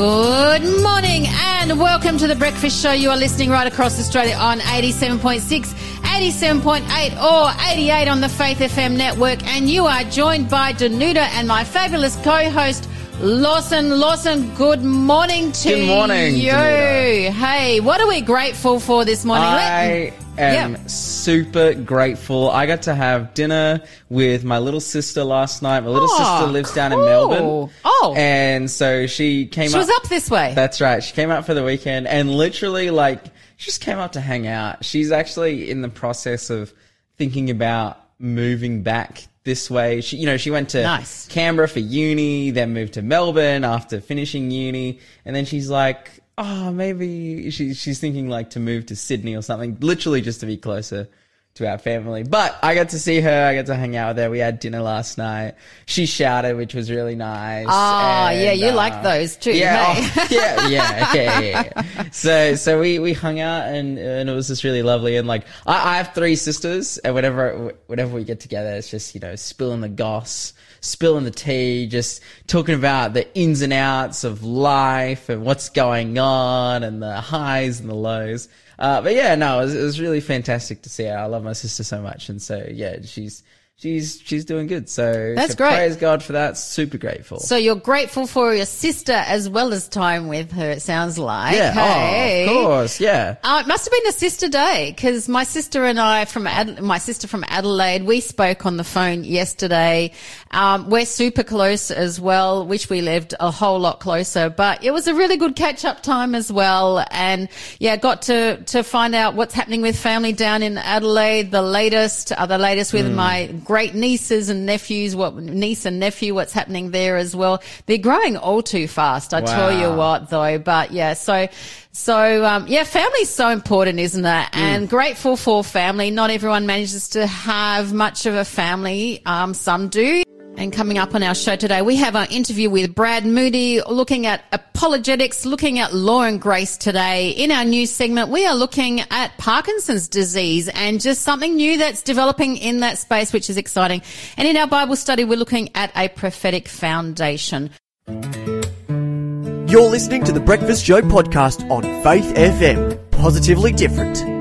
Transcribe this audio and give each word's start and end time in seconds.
Good 0.00 0.82
morning 0.82 1.26
and 1.28 1.78
welcome 1.78 2.16
to 2.16 2.26
the 2.26 2.34
Breakfast 2.34 2.82
Show. 2.82 2.92
You 2.92 3.10
are 3.10 3.18
listening 3.18 3.50
right 3.50 3.70
across 3.70 4.00
Australia 4.00 4.34
on 4.34 4.60
87.6, 4.60 5.42
87.8 5.42 7.22
or 7.22 7.70
88 7.70 8.08
on 8.08 8.22
the 8.22 8.30
Faith 8.30 8.60
FM 8.60 8.96
network. 8.96 9.44
And 9.44 9.68
you 9.68 9.84
are 9.84 10.02
joined 10.04 10.48
by 10.48 10.72
Danuta 10.72 11.28
and 11.34 11.46
my 11.46 11.64
fabulous 11.64 12.16
co-host, 12.24 12.88
Lawson. 13.20 14.00
Lawson, 14.00 14.54
good 14.54 14.82
morning 14.82 15.52
to 15.52 15.68
Good 15.68 15.86
morning, 15.86 16.36
you. 16.36 16.50
Danuta. 16.52 17.30
Hey, 17.32 17.80
what 17.80 18.00
are 18.00 18.08
we 18.08 18.22
grateful 18.22 18.80
for 18.80 19.04
this 19.04 19.26
morning? 19.26 19.44
I 19.44 20.14
am 20.40 20.72
Yeah. 20.72 20.86
super 20.86 21.74
grateful. 21.74 22.50
I 22.50 22.66
got 22.66 22.82
to 22.82 22.94
have 22.94 23.34
dinner 23.34 23.82
with 24.08 24.44
my 24.44 24.58
little 24.58 24.80
sister 24.80 25.22
last 25.24 25.62
night. 25.62 25.80
My 25.80 25.90
little 25.90 26.08
Oh, 26.10 26.38
sister 26.40 26.52
lives 26.52 26.72
down 26.74 26.92
in. 26.92 27.04
Melbourne. 27.04 27.70
Oh. 27.84 28.14
And 28.16 28.70
so 28.70 29.06
she 29.06 29.46
came 29.46 29.68
she 29.68 29.74
up. 29.74 29.80
was 29.80 29.90
up 29.90 30.08
this 30.08 30.30
way. 30.30 30.52
That's 30.54 30.80
right. 30.80 31.02
She 31.02 31.12
came 31.14 31.30
out 31.30 31.46
for 31.46 31.54
the 31.54 31.62
weekend 31.64 32.06
and 32.06 32.30
literally 32.34 32.90
like 32.90 33.22
she 33.56 33.66
just 33.66 33.80
came 33.80 33.98
up 33.98 34.12
to 34.12 34.20
hang 34.20 34.46
out. 34.46 34.84
She's 34.84 35.12
actually 35.12 35.70
in 35.70 35.82
the 35.82 35.88
process 35.88 36.50
of 36.50 36.72
thinking 37.18 37.50
about 37.50 37.98
moving 38.18 38.82
back 38.82 39.26
this 39.44 39.70
way. 39.70 40.00
She, 40.02 40.18
you 40.18 40.26
know, 40.26 40.36
she 40.36 40.50
went 40.50 40.70
to 40.70 40.82
Nice. 40.82 41.26
Canberra 41.28 41.66
for 41.68 41.78
uni, 41.80 42.50
then 42.50 42.72
moved 42.74 42.94
to 42.94 43.02
Melbourne 43.02 43.64
after 43.64 44.00
finishing 44.00 44.50
uni, 44.50 44.98
and 45.24 45.34
then 45.34 45.44
she's 45.46 45.70
like, 45.70 46.19
oh, 46.40 46.72
maybe 46.72 47.50
she, 47.50 47.74
she's 47.74 48.00
thinking 48.00 48.28
like 48.28 48.50
to 48.50 48.60
move 48.60 48.86
to 48.86 48.96
Sydney 48.96 49.36
or 49.36 49.42
something, 49.42 49.76
literally 49.80 50.22
just 50.22 50.40
to 50.40 50.46
be 50.46 50.56
closer 50.56 51.08
to 51.54 51.68
our 51.68 51.78
family. 51.78 52.22
But 52.22 52.56
I 52.62 52.74
got 52.74 52.90
to 52.90 52.98
see 52.98 53.20
her. 53.20 53.44
I 53.46 53.54
got 53.54 53.66
to 53.66 53.74
hang 53.74 53.96
out 53.96 54.14
with 54.14 54.24
her. 54.24 54.30
We 54.30 54.38
had 54.38 54.60
dinner 54.60 54.80
last 54.80 55.18
night. 55.18 55.54
She 55.86 56.06
shouted, 56.06 56.56
which 56.56 56.74
was 56.74 56.90
really 56.90 57.16
nice. 57.16 57.66
Ah, 57.68 58.28
And, 58.30 58.40
yeah, 58.40 58.52
you 58.52 58.68
uh, 58.68 58.74
like 58.74 59.02
those 59.02 59.36
too, 59.36 59.52
Yeah, 59.52 59.92
hey? 59.94 60.22
oh, 60.22 60.26
yeah, 60.30 60.68
yeah, 60.68 61.14
yeah, 61.14 61.40
yeah, 61.40 61.62
yeah. 61.74 62.02
So, 62.12 62.54
so 62.54 62.80
we, 62.80 62.98
we 62.98 63.12
hung 63.12 63.40
out 63.40 63.66
and, 63.68 63.98
and 63.98 64.30
it 64.30 64.32
was 64.32 64.46
just 64.48 64.64
really 64.64 64.82
lovely. 64.82 65.16
And 65.16 65.26
like, 65.26 65.44
I, 65.66 65.94
I 65.94 65.96
have 65.96 66.14
three 66.14 66.36
sisters 66.36 66.98
and 66.98 67.14
whenever, 67.14 67.74
whenever 67.88 68.14
we 68.14 68.24
get 68.24 68.40
together, 68.40 68.70
it's 68.74 68.90
just, 68.90 69.14
you 69.14 69.20
know, 69.20 69.34
spilling 69.36 69.80
the 69.80 69.88
goss, 69.88 70.52
spilling 70.80 71.24
the 71.24 71.30
tea, 71.30 71.88
just 71.88 72.22
talking 72.46 72.74
about 72.76 73.12
the 73.12 73.32
ins 73.36 73.60
and 73.62 73.72
outs 73.72 74.22
of 74.24 74.44
life 74.44 75.28
and 75.28 75.44
what's 75.44 75.68
going 75.68 76.16
on 76.18 76.84
and 76.84 77.02
the 77.02 77.20
highs 77.20 77.80
and 77.80 77.88
the 77.90 77.94
lows. 77.94 78.48
Uh, 78.80 79.02
but 79.02 79.14
yeah, 79.14 79.34
no, 79.34 79.60
it 79.60 79.64
was, 79.64 79.74
it 79.74 79.82
was 79.82 80.00
really 80.00 80.20
fantastic 80.20 80.80
to 80.82 80.88
see 80.88 81.04
her. 81.04 81.16
I 81.16 81.26
love 81.26 81.44
my 81.44 81.52
sister 81.52 81.84
so 81.84 82.00
much. 82.00 82.30
And 82.30 82.40
so, 82.40 82.66
yeah, 82.70 82.96
she's, 83.02 83.42
she's, 83.80 84.20
she's 84.24 84.44
doing 84.44 84.66
good. 84.66 84.88
So, 84.88 85.34
That's 85.34 85.52
so 85.52 85.56
great. 85.56 85.70
praise 85.74 85.96
God 85.96 86.22
for 86.22 86.32
that. 86.34 86.56
Super 86.58 86.98
grateful. 86.98 87.38
so 87.40 87.56
you're 87.56 87.74
grateful 87.76 88.26
for 88.26 88.54
your 88.54 88.66
sister 88.66 89.12
as 89.12 89.48
well 89.48 89.72
as 89.72 89.88
time 89.88 90.28
with 90.28 90.52
her, 90.52 90.70
it 90.70 90.82
sounds 90.82 91.18
like. 91.18 91.54
yeah. 91.56 91.72
Hey. 91.72 92.46
Oh, 92.48 92.60
of 92.60 92.66
course. 92.66 93.00
Yeah. 93.00 93.36
Uh, 93.42 93.62
it 93.64 93.68
must 93.68 93.84
have 93.84 93.92
been 93.92 94.08
a 94.08 94.12
sister 94.12 94.48
day 94.48 94.92
because 94.94 95.28
my 95.28 95.44
sister 95.44 95.84
and 95.84 95.98
I 95.98 96.24
from 96.24 96.46
Ad- 96.46 96.82
my 96.82 96.98
sister 96.98 97.26
from 97.26 97.44
Adelaide, 97.48 98.04
we 98.04 98.20
spoke 98.20 98.66
on 98.66 98.76
the 98.76 98.84
phone 98.84 99.24
yesterday. 99.24 100.12
Um, 100.50 100.90
we're 100.90 101.06
super 101.06 101.42
close 101.44 101.90
as 101.90 102.20
well, 102.20 102.66
which 102.66 102.90
we 102.90 103.00
lived 103.02 103.34
a 103.40 103.50
whole 103.50 103.78
lot 103.78 104.00
closer, 104.00 104.50
but 104.50 104.82
it 104.84 104.90
was 104.90 105.06
a 105.06 105.14
really 105.14 105.36
good 105.36 105.56
catch 105.56 105.84
up 105.84 106.02
time 106.02 106.34
as 106.34 106.50
well. 106.52 107.04
And 107.10 107.48
yeah, 107.78 107.96
got 107.96 108.22
to, 108.22 108.56
to 108.64 108.82
find 108.82 109.14
out 109.14 109.34
what's 109.34 109.54
happening 109.54 109.80
with 109.82 109.98
family 109.98 110.32
down 110.32 110.62
in 110.62 110.76
Adelaide, 110.76 111.50
the 111.50 111.62
latest, 111.62 112.32
uh, 112.32 112.46
the 112.46 112.58
latest 112.58 112.92
with 112.92 113.10
my 113.12 113.46
great 113.70 113.94
nieces 113.94 114.48
and 114.48 114.66
nephews, 114.66 115.14
what 115.14 115.36
niece 115.36 115.86
and 115.86 116.00
nephew, 116.00 116.34
what's 116.34 116.52
happening 116.52 116.90
there 116.90 117.16
as 117.16 117.36
well. 117.36 117.62
They're 117.86 117.98
growing 117.98 118.36
all 118.36 118.62
too 118.62 118.88
fast. 118.88 119.32
I 119.32 119.42
tell 119.42 119.70
you 119.72 119.96
what 119.96 120.28
though, 120.28 120.58
but 120.58 120.90
yeah, 120.90 121.12
so, 121.12 121.46
so, 121.92 122.44
um, 122.44 122.66
yeah, 122.66 122.82
family's 122.82 123.28
so 123.30 123.48
important, 123.48 124.00
isn't 124.00 124.26
it? 124.26 124.48
And 124.54 124.88
grateful 124.88 125.36
for 125.36 125.62
family. 125.62 126.10
Not 126.10 126.30
everyone 126.30 126.66
manages 126.66 127.10
to 127.10 127.28
have 127.28 127.92
much 127.92 128.26
of 128.26 128.34
a 128.34 128.44
family. 128.44 129.22
Um, 129.24 129.54
some 129.54 129.88
do. 129.88 130.24
And 130.60 130.70
coming 130.74 130.98
up 130.98 131.14
on 131.14 131.22
our 131.22 131.34
show 131.34 131.56
today, 131.56 131.80
we 131.80 131.96
have 131.96 132.14
our 132.14 132.26
interview 132.30 132.68
with 132.68 132.94
Brad 132.94 133.24
Moody 133.24 133.80
looking 133.80 134.26
at 134.26 134.44
apologetics, 134.52 135.46
looking 135.46 135.78
at 135.78 135.94
law 135.94 136.20
and 136.24 136.38
grace 136.38 136.76
today. 136.76 137.30
In 137.30 137.50
our 137.50 137.64
news 137.64 137.90
segment, 137.90 138.28
we 138.28 138.44
are 138.44 138.54
looking 138.54 139.00
at 139.10 139.38
Parkinson's 139.38 140.06
disease 140.06 140.68
and 140.68 141.00
just 141.00 141.22
something 141.22 141.56
new 141.56 141.78
that's 141.78 142.02
developing 142.02 142.58
in 142.58 142.80
that 142.80 142.98
space, 142.98 143.32
which 143.32 143.48
is 143.48 143.56
exciting. 143.56 144.02
And 144.36 144.46
in 144.46 144.58
our 144.58 144.66
Bible 144.66 144.96
study, 144.96 145.24
we're 145.24 145.38
looking 145.38 145.74
at 145.74 145.92
a 145.96 146.08
prophetic 146.08 146.68
foundation. 146.68 147.70
You're 148.06 149.88
listening 149.88 150.24
to 150.24 150.32
the 150.32 150.42
Breakfast 150.44 150.84
Show 150.84 151.00
podcast 151.00 151.70
on 151.70 151.84
Faith 152.04 152.34
FM. 152.34 153.10
Positively 153.12 153.72
different. 153.72 154.39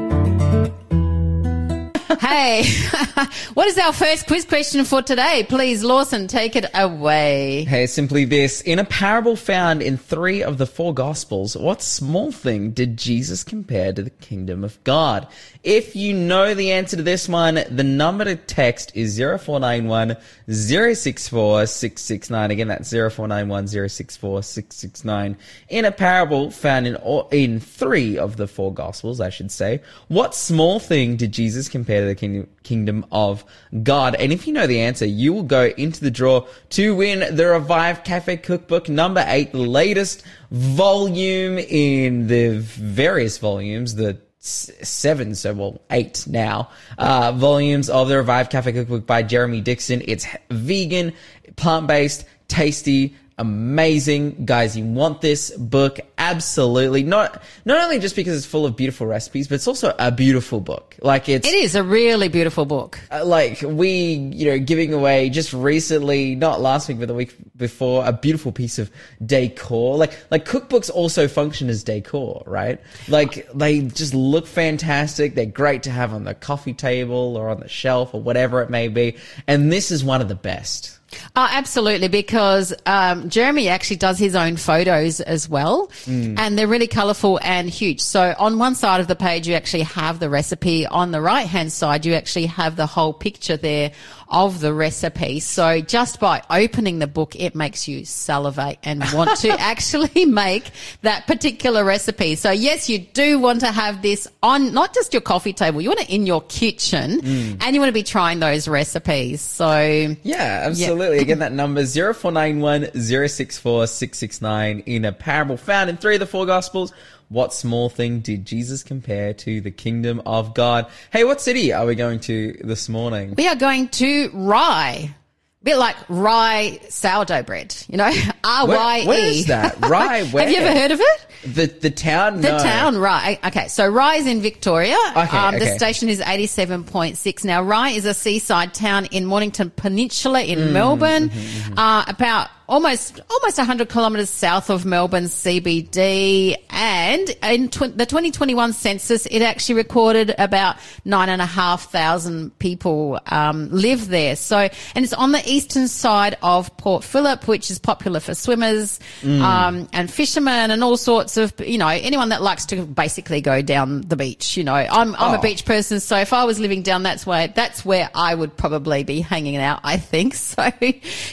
Hey, 2.19 2.65
what 3.53 3.67
is 3.67 3.77
our 3.77 3.93
first 3.93 4.27
quiz 4.27 4.43
question 4.43 4.83
for 4.83 5.01
today? 5.01 5.45
Please, 5.47 5.85
Lawson, 5.85 6.27
take 6.27 6.57
it 6.57 6.65
away. 6.73 7.63
Hey, 7.63 7.87
simply 7.87 8.25
this. 8.25 8.59
In 8.59 8.77
a 8.77 8.83
parable 8.83 9.37
found 9.37 9.81
in 9.81 9.95
three 9.95 10.43
of 10.43 10.57
the 10.57 10.65
four 10.65 10.93
Gospels, 10.93 11.55
what 11.55 11.81
small 11.81 12.33
thing 12.33 12.71
did 12.71 12.97
Jesus 12.97 13.45
compare 13.45 13.93
to 13.93 14.03
the 14.03 14.09
kingdom 14.09 14.65
of 14.65 14.83
God? 14.83 15.27
If 15.63 15.95
you 15.95 16.13
know 16.13 16.53
the 16.53 16.73
answer 16.73 16.97
to 16.97 17.03
this 17.03 17.29
one, 17.29 17.61
the 17.69 17.85
number 17.85 18.25
to 18.25 18.35
text 18.35 18.91
is 18.95 19.17
0491 19.17 20.17
064 20.49 21.67
669. 21.67 22.51
Again, 22.51 22.67
that's 22.67 22.89
0491 22.89 23.67
064 23.89 24.43
669. 24.43 25.37
In 25.69 25.85
a 25.85 25.91
parable 25.91 26.51
found 26.51 26.85
in, 26.85 26.95
all, 26.97 27.29
in 27.31 27.61
three 27.61 28.17
of 28.17 28.35
the 28.35 28.47
four 28.47 28.73
Gospels, 28.73 29.21
I 29.21 29.29
should 29.29 29.51
say, 29.51 29.81
what 30.09 30.35
small 30.35 30.79
thing 30.79 31.15
did 31.15 31.31
Jesus 31.31 31.69
compare 31.69 32.01
to 32.01 32.08
the 32.09 32.15
kingdom, 32.15 32.47
kingdom 32.63 33.05
of 33.11 33.45
God? 33.83 34.15
And 34.15 34.33
if 34.33 34.47
you 34.47 34.53
know 34.53 34.67
the 34.67 34.81
answer, 34.81 35.05
you 35.05 35.33
will 35.33 35.43
go 35.43 35.65
into 35.77 36.01
the 36.01 36.11
draw 36.11 36.47
to 36.71 36.95
win 36.95 37.35
the 37.35 37.47
Revive 37.47 38.03
Cafe 38.03 38.37
Cookbook 38.37 38.89
number 38.89 39.23
eight, 39.27 39.51
the 39.51 39.59
latest 39.59 40.23
volume 40.51 41.57
in 41.57 42.27
the 42.27 42.59
various 42.59 43.37
volumes, 43.37 43.95
the 43.95 44.19
seven, 44.39 45.35
so 45.35 45.53
well, 45.53 45.81
eight 45.91 46.25
now, 46.27 46.69
uh, 46.97 47.31
volumes 47.33 47.89
of 47.89 48.07
the 48.07 48.17
Revive 48.17 48.49
Cafe 48.49 48.71
Cookbook 48.71 49.05
by 49.05 49.21
Jeremy 49.21 49.61
Dixon. 49.61 50.01
It's 50.07 50.25
vegan, 50.49 51.13
plant-based, 51.55 52.25
tasty, 52.47 53.15
amazing. 53.39 54.45
Guys, 54.45 54.77
you 54.77 54.85
want 54.85 55.21
this 55.21 55.49
book? 55.51 55.99
Absolutely. 56.17 57.03
Not, 57.03 57.41
not 57.65 57.81
only 57.83 57.97
just 57.97 58.15
because 58.15 58.35
it's 58.37 58.45
full 58.45 58.65
of 58.65 58.75
beautiful 58.75 59.07
recipes, 59.07 59.47
but 59.47 59.55
it's 59.55 59.67
also 59.67 59.95
a 59.97 60.11
beautiful 60.11 60.59
book. 60.59 60.95
Like 61.01 61.27
it's, 61.29 61.47
It 61.47 61.55
is 61.55 61.75
a 61.75 61.83
really 61.83 62.27
beautiful 62.27 62.65
book. 62.65 62.99
uh, 63.11 63.25
like 63.25 63.61
we, 63.61 63.91
you 64.13 64.51
know, 64.51 64.59
giving 64.59 64.93
away 64.93 65.29
just 65.29 65.53
recently, 65.53 66.35
not 66.35 66.61
last 66.61 66.89
week, 66.89 66.99
but 66.99 67.07
the 67.07 67.13
week 67.13 67.33
before, 67.55 68.05
a 68.05 68.11
beautiful 68.13 68.51
piece 68.51 68.77
of 68.77 68.91
decor. 69.25 69.97
Like, 69.97 70.17
like 70.29 70.45
cookbooks 70.45 70.91
also 70.93 71.27
function 71.27 71.69
as 71.69 71.83
decor, 71.83 72.43
right? 72.45 72.79
Like 73.07 73.49
they 73.53 73.81
just 73.81 74.13
look 74.13 74.45
fantastic. 74.45 75.35
They're 75.35 75.45
great 75.45 75.83
to 75.83 75.91
have 75.91 76.13
on 76.13 76.25
the 76.25 76.35
coffee 76.35 76.73
table 76.73 77.37
or 77.37 77.49
on 77.49 77.61
the 77.61 77.69
shelf 77.69 78.13
or 78.13 78.21
whatever 78.21 78.61
it 78.61 78.69
may 78.69 78.89
be. 78.89 79.15
And 79.47 79.71
this 79.71 79.89
is 79.89 80.03
one 80.03 80.19
of 80.21 80.27
the 80.27 80.35
best. 80.35 80.98
Oh, 81.35 81.47
absolutely, 81.49 82.07
because 82.07 82.73
um, 82.85 83.29
Jeremy 83.29 83.67
actually 83.69 83.97
does 83.97 84.19
his 84.19 84.35
own 84.35 84.57
photos 84.57 85.21
as 85.21 85.49
well, 85.49 85.87
Mm. 86.05 86.37
and 86.39 86.57
they're 86.57 86.67
really 86.67 86.87
colourful 86.87 87.39
and 87.43 87.69
huge. 87.69 87.99
So 87.99 88.35
on 88.37 88.57
one 88.59 88.75
side 88.75 89.01
of 89.01 89.07
the 89.07 89.15
page, 89.15 89.47
you 89.47 89.53
actually 89.55 89.83
have 89.83 90.19
the 90.19 90.29
recipe. 90.29 90.85
On 90.85 91.11
the 91.11 91.21
right 91.21 91.47
hand 91.47 91.71
side, 91.71 92.05
you 92.05 92.13
actually 92.13 92.45
have 92.47 92.75
the 92.75 92.85
whole 92.85 93.13
picture 93.13 93.57
there 93.57 93.91
of 94.29 94.59
the 94.59 94.73
recipe. 94.73 95.39
So 95.39 95.81
just 95.81 96.19
by 96.19 96.43
opening 96.49 96.99
the 96.99 97.07
book, 97.07 97.35
it 97.35 97.55
makes 97.55 97.87
you 97.87 98.05
salivate 98.05 98.77
and 98.83 99.03
want 99.13 99.39
to 99.39 99.49
actually 99.59 100.25
make 100.25 100.69
that 101.01 101.25
particular 101.27 101.83
recipe. 101.83 102.35
So 102.35 102.51
yes, 102.51 102.89
you 102.89 102.99
do 102.99 103.39
want 103.39 103.61
to 103.61 103.67
have 103.71 104.01
this 104.01 104.27
on 104.43 104.73
not 104.73 104.93
just 104.93 105.13
your 105.13 105.21
coffee 105.21 105.53
table, 105.53 105.81
you 105.81 105.89
want 105.89 106.01
it 106.01 106.09
in 106.09 106.25
your 106.25 106.41
kitchen, 106.43 107.21
Mm. 107.21 107.57
and 107.61 107.73
you 107.75 107.81
want 107.81 107.89
to 107.89 107.93
be 107.93 108.03
trying 108.03 108.39
those 108.39 108.67
recipes. 108.67 109.41
So 109.41 110.15
Yeah, 110.23 110.63
absolutely. 110.67 111.17
Again, 111.19 111.39
that 111.39 111.51
number 111.51 111.81
is 111.81 111.93
0491 111.95 112.91
064 112.93 113.87
669 113.87 114.83
in 114.85 115.05
a 115.05 115.11
parable 115.11 115.57
found 115.57 115.89
in 115.89 115.97
three 115.97 116.15
of 116.15 116.19
the 116.19 116.25
four 116.25 116.45
Gospels. 116.45 116.93
What 117.29 117.53
small 117.53 117.89
thing 117.89 118.19
did 118.21 118.45
Jesus 118.45 118.81
compare 118.83 119.33
to 119.35 119.61
the 119.61 119.69
kingdom 119.71 120.21
of 120.25 120.53
God? 120.55 120.87
Hey, 121.11 121.23
what 121.23 121.39
city 121.41 121.71
are 121.71 121.85
we 121.85 121.93
going 121.95 122.19
to 122.21 122.53
this 122.63 122.89
morning? 122.89 123.35
We 123.37 123.47
are 123.47 123.55
going 123.55 123.89
to 123.89 124.29
rye. 124.33 125.15
Bit 125.61 125.75
like 125.77 125.97
rye 126.07 126.79
sourdough 126.87 127.43
bread, 127.43 127.75
you 127.89 127.97
know, 127.97 128.05
R 128.45 128.65
Y 128.67 128.99
E. 129.03 129.07
where 129.07 129.19
is 129.19 129.45
that? 129.47 129.77
Rye, 129.89 130.23
where? 130.23 130.43
Have 130.45 130.51
you 130.53 130.57
ever 130.61 130.79
heard 130.79 130.91
of 130.91 131.01
it? 131.01 131.27
The 131.53 131.65
the 131.67 131.89
town? 131.91 132.39
The 132.39 132.51
No. 132.51 132.59
town 132.63 132.97
Rye. 132.97 133.37
Okay, 133.43 133.67
so 133.67 133.85
Rye 133.85 134.15
is 134.15 134.25
in 134.25 134.39
Victoria. 134.41 134.95
Okay, 135.17 135.37
um, 135.37 135.59
The 135.59 135.67
station 135.77 136.07
is 136.07 136.21
87.6. 136.21 137.43
Now, 137.43 137.61
Rye 137.61 137.89
is 137.89 138.05
a 138.05 138.13
seaside 138.13 138.73
town 138.73 139.05
in 139.07 139.25
Mornington 139.25 139.69
Peninsula 139.75 140.41
in 140.43 140.59
Mm, 140.59 140.71
Melbourne, 140.71 141.29
mm-hmm, 141.29 141.77
uh, 141.77 142.05
about 142.07 142.47
almost 142.69 143.19
almost 143.29 143.57
100 143.57 143.89
kilometres 143.89 144.29
south 144.29 144.69
of 144.69 144.85
Melbourne 144.85 145.25
CBD. 145.25 146.55
And 146.69 147.29
in 147.43 147.69
tw- 147.69 147.97
the 147.97 148.05
2021 148.05 148.73
census, 148.73 149.25
it 149.25 149.41
actually 149.41 149.75
recorded 149.75 150.33
about 150.37 150.77
nine 151.03 151.29
and 151.29 151.41
a 151.41 151.45
half 151.45 151.91
thousand 151.91 152.57
people 152.59 153.19
um, 153.27 153.69
live 153.71 154.07
there. 154.07 154.35
So, 154.35 154.57
and 154.95 155.03
it's 155.03 155.13
on 155.13 155.31
the 155.31 155.41
eastern 155.49 155.87
side 155.87 156.37
of 156.41 156.75
Port 156.77 157.03
Phillip, 157.03 157.47
which 157.47 157.69
is 157.71 157.79
popular 157.79 158.19
for 158.19 158.33
swimmers 158.35 158.99
um, 159.25 159.89
and 159.91 160.09
fishermen 160.11 160.71
and 160.71 160.83
all 160.83 160.95
sorts 160.97 161.37
of 161.37 161.53
you 161.59 161.77
know 161.77 161.87
anyone 161.87 162.29
that 162.29 162.41
likes 162.41 162.65
to 162.67 162.85
basically 162.85 163.41
go 163.41 163.61
down 163.61 164.01
the 164.01 164.15
beach. 164.15 164.55
You 164.55 164.63
know, 164.63 164.73
I'm 164.75 165.15
I'm 165.15 165.35
Oh. 165.35 165.35
a 165.37 165.41
beach 165.41 165.65
person, 165.65 165.99
so 165.99 166.17
if 166.17 166.33
I 166.33 166.43
was 166.45 166.59
living 166.59 166.81
down 166.83 167.03
that's 167.03 167.25
way 167.25 167.51
that's 167.53 167.83
where 167.83 168.09
I 168.13 168.33
would 168.35 168.55
probably 168.55 169.03
be 169.03 169.21
hanging 169.21 169.57
out. 169.57 169.79
I 169.83 169.97
think 169.97 170.33
so. 170.35 170.71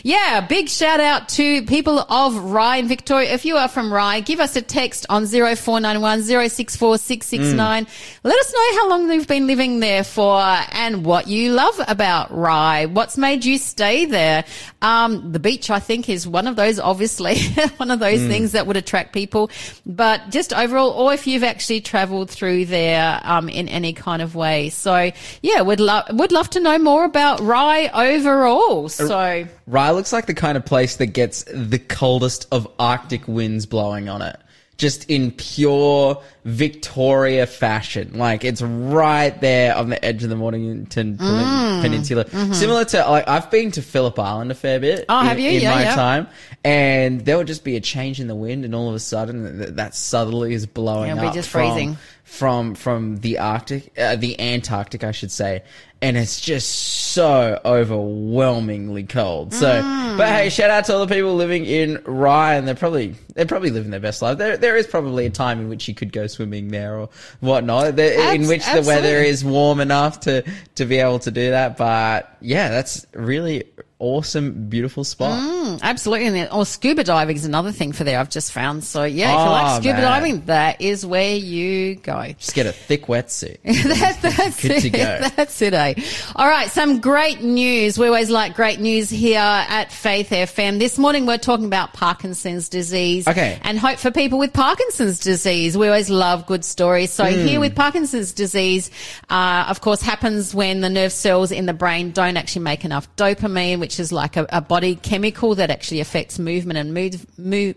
Yeah, 0.02 0.40
big 0.40 0.68
shout 0.68 1.00
out 1.00 1.25
to 1.28 1.62
people 1.62 1.99
of 1.99 2.37
Rye 2.37 2.76
in 2.76 2.88
Victoria. 2.88 3.32
If 3.32 3.44
you 3.44 3.56
are 3.56 3.69
from 3.69 3.93
Rye, 3.93 4.20
give 4.20 4.40
us 4.40 4.56
a 4.56 4.62
text 4.62 5.06
on 5.08 5.26
0491 5.26 6.23
064 6.23 6.99
669. 6.99 7.87
Let 8.23 8.38
us 8.38 8.52
know 8.52 8.81
how 8.81 8.88
long 8.90 9.11
you've 9.11 9.26
been 9.26 9.46
living 9.46 9.81
there 9.81 10.05
for 10.05 10.40
and 10.40 11.05
what 11.05 11.26
you 11.26 11.52
love 11.52 11.81
about 11.88 12.37
Rye. 12.37 12.87
What's 12.87 13.17
made 13.17 13.44
you 13.44 13.58
stay 13.58 14.05
there? 14.05 14.44
Um, 14.82 15.32
the 15.32 15.38
beach, 15.38 15.70
I 15.70 15.81
think, 15.81 16.08
is 16.08 16.26
one 16.28 16.46
of 16.46 16.56
those, 16.56 16.78
obviously, 16.78 17.40
one 17.78 17.90
of 17.90 17.99
those 17.99 18.20
things 18.20 18.52
that 18.52 18.67
would 18.67 18.76
attract 18.76 19.12
people. 19.12 19.50
But 19.84 20.31
just 20.31 20.52
overall, 20.52 20.90
or 20.90 21.12
if 21.12 21.26
you've 21.26 21.44
actually 21.44 21.81
traveled 21.81 22.31
through 22.31 22.67
there 22.67 23.20
um, 23.25 23.49
in 23.49 23.69
any 23.69 23.93
kind 23.93 24.23
of 24.23 24.34
way. 24.34 24.70
So, 24.70 25.11
yeah, 25.43 25.61
would 25.61 25.81
love 25.81 26.05
would 26.11 26.32
love 26.32 26.50
to 26.50 26.61
know 26.61 26.78
more 26.78 27.05
about 27.05 27.40
Rye 27.40 27.88
overall. 27.88 28.88
So, 28.88 29.46
Rye 29.67 29.90
looks 29.90 30.12
like 30.12 30.26
the 30.26 30.34
kind 30.34 30.56
of 30.56 30.64
place 30.64 30.96
that 30.96 31.06
gets 31.16 31.42
the 31.52 31.80
coldest 31.80 32.46
of 32.52 32.68
Arctic 32.78 33.26
winds 33.26 33.66
blowing 33.66 34.08
on 34.08 34.22
it. 34.22 34.36
Just 34.76 35.08
in 35.10 35.30
pure 35.32 36.22
Victoria 36.44 37.46
fashion. 37.46 38.12
Like 38.18 38.44
it's 38.44 38.60
right 38.60 39.38
there 39.40 39.74
on 39.74 39.88
the 39.88 40.04
edge 40.04 40.22
of 40.22 40.28
the 40.28 40.36
Mornington 40.36 41.16
Pen- 41.16 41.80
Peninsula. 41.82 42.28
Similar 42.54 42.84
to, 42.86 43.08
like, 43.08 43.26
I've 43.26 43.50
been 43.50 43.70
to 43.72 43.82
Phillip 43.82 44.18
Island 44.18 44.50
a 44.50 44.54
fair 44.54 44.78
bit. 44.78 45.00
Mm-hmm. 45.00 45.10
Oh, 45.10 45.20
in, 45.20 45.26
have 45.26 45.38
you? 45.38 45.50
In 45.50 45.62
Yeah, 45.62 45.74
my 45.74 45.82
yeah. 45.82 45.94
time. 45.94 46.28
And 46.62 47.24
there 47.24 47.38
would 47.38 47.46
just 47.46 47.64
be 47.64 47.76
a 47.76 47.80
change 47.80 48.20
in 48.20 48.26
the 48.26 48.34
wind 48.34 48.64
and 48.66 48.74
all 48.74 48.88
of 48.90 48.94
a 48.94 48.98
sudden 49.00 49.58
th- 49.58 49.70
that 49.76 49.94
southerly 49.94 50.52
is 50.52 50.66
blowing 50.66 51.10
It'll 51.10 51.26
be 51.30 51.34
just 51.34 51.48
from- 51.48 51.72
freezing. 51.72 51.96
From 52.26 52.75
from 52.75 53.19
the 53.19 53.38
Arctic, 53.38 53.93
uh, 53.99 54.17
the 54.17 54.38
Antarctic, 54.40 55.05
I 55.05 55.12
should 55.12 55.31
say, 55.31 55.62
and 56.02 56.17
it's 56.17 56.40
just 56.40 56.69
so 56.69 57.58
overwhelmingly 57.64 59.05
cold. 59.05 59.55
So, 59.55 59.81
Mm. 59.81 60.19
but 60.19 60.28
hey, 60.28 60.49
shout 60.50 60.69
out 60.70 60.84
to 60.87 60.94
all 60.94 61.06
the 61.06 61.14
people 61.14 61.34
living 61.37 61.64
in 61.64 62.02
Rye, 62.05 62.56
and 62.56 62.67
they're 62.67 62.75
probably 62.75 63.14
they're 63.34 63.46
probably 63.46 63.70
living 63.70 63.90
their 63.93 64.00
best 64.00 64.23
life. 64.23 64.38
There 64.38 64.56
there 64.56 64.76
is 64.76 64.87
probably 64.88 65.25
a 65.26 65.31
time 65.31 65.61
in 65.61 65.69
which 65.69 65.87
you 65.88 65.94
could 65.94 66.12
go 66.12 66.26
swimming 66.26 66.69
there 66.69 66.99
or 66.99 67.08
whatnot, 67.40 67.94
there, 67.96 68.34
in 68.34 68.40
Abs- 68.43 68.49
which 68.49 68.67
the 68.73 68.82
weather 68.82 69.19
is 69.19 69.44
warm 69.44 69.78
enough 69.81 70.20
to 70.20 70.43
to 70.75 70.84
be 70.84 70.99
able 70.99 71.20
to 71.20 71.31
do 71.31 71.50
that. 71.50 71.76
But 71.76 72.37
yeah, 72.40 72.69
that's 72.70 73.06
really 73.14 73.64
awesome, 73.98 74.69
beautiful 74.69 75.04
spot. 75.04 75.38
Mm, 75.40 75.81
absolutely. 75.82 76.26
And 76.26 76.37
then, 76.37 76.48
or 76.52 76.66
scuba 76.66 77.02
diving 77.04 77.37
is 77.37 77.44
another 77.44 77.72
thing 77.72 77.93
for 77.93 78.04
there 78.04 78.19
I've 78.19 78.28
just 78.31 78.52
found. 78.52 78.84
So, 78.84 79.04
yeah, 79.04 79.32
if 79.32 79.38
you 79.38 79.46
Oh, 79.46 79.50
like 79.50 79.82
scuba 79.82 79.94
man. 79.94 80.02
diving, 80.02 80.40
that 80.46 80.81
is 80.81 81.04
where 81.06 81.34
you 81.34 81.94
go. 81.96 82.26
Just 82.38 82.54
get 82.54 82.66
a 82.66 82.72
thick 82.72 83.06
wetsuit. 83.06 83.56
that, 83.64 84.19
that's 84.22 84.60
Good 84.62 84.70
it. 84.72 84.81
to 84.82 84.90
go. 84.90 84.98
That's 85.37 85.60
it, 85.62 85.72
eh? 85.75 85.94
All 86.34 86.48
right, 86.48 86.69
some 86.70 87.00
great 87.00 87.43
news. 87.43 87.98
We 87.98 88.06
always 88.06 88.31
like 88.31 88.54
great 88.54 88.81
news 88.81 89.08
here 89.10 89.38
at 89.40 89.90
Faith 89.93 90.31
FM. 90.31 90.78
This 90.78 90.99
morning 90.99 91.26
we're 91.26 91.38
talking 91.38 91.66
about 91.66 91.92
Parkinson's 91.92 92.69
disease. 92.69 93.26
Okay. 93.26 93.58
And 93.62 93.78
hope 93.78 93.99
for 93.99 94.10
people 94.10 94.38
with 94.38 94.52
Parkinson's 94.52 95.19
disease. 95.20 95.76
We 95.76 95.87
always 95.88 96.10
love 96.10 96.46
good 96.46 96.64
stories. 96.64 97.12
So 97.12 97.25
Hmm. 97.25 97.46
here 97.46 97.60
with 97.60 97.75
Parkinson's 97.75 98.32
disease, 98.32 98.90
uh, 99.31 99.66
of 99.69 99.81
course, 99.81 100.00
happens 100.02 100.54
when 100.54 100.81
the 100.81 100.88
nerve 100.90 101.12
cells 101.12 101.50
in 101.50 101.66
the 101.66 101.75
brain 101.75 102.12
don't 102.12 102.37
actually 102.37 102.62
make 102.62 102.84
enough 102.84 103.08
dopamine, 103.16 103.78
which 103.86 104.00
is 104.00 104.10
like 104.10 104.36
a, 104.36 104.44
a 104.48 104.60
body 104.60 104.96
chemical 104.96 105.54
that 105.54 105.70
actually 105.70 106.00
affects 106.00 106.40
movement 106.40 106.76
and 106.76 106.92
mood, 106.92 107.20
mood, 107.38 107.76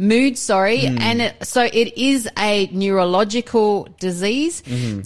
mood, 0.00 0.36
sorry. 0.36 0.80
And 1.00 1.22
it, 1.22 1.46
so 1.46 1.62
it 1.62 1.96
is 1.96 2.28
a 2.36 2.66
neurological 2.72 3.88
disease. 4.00 4.62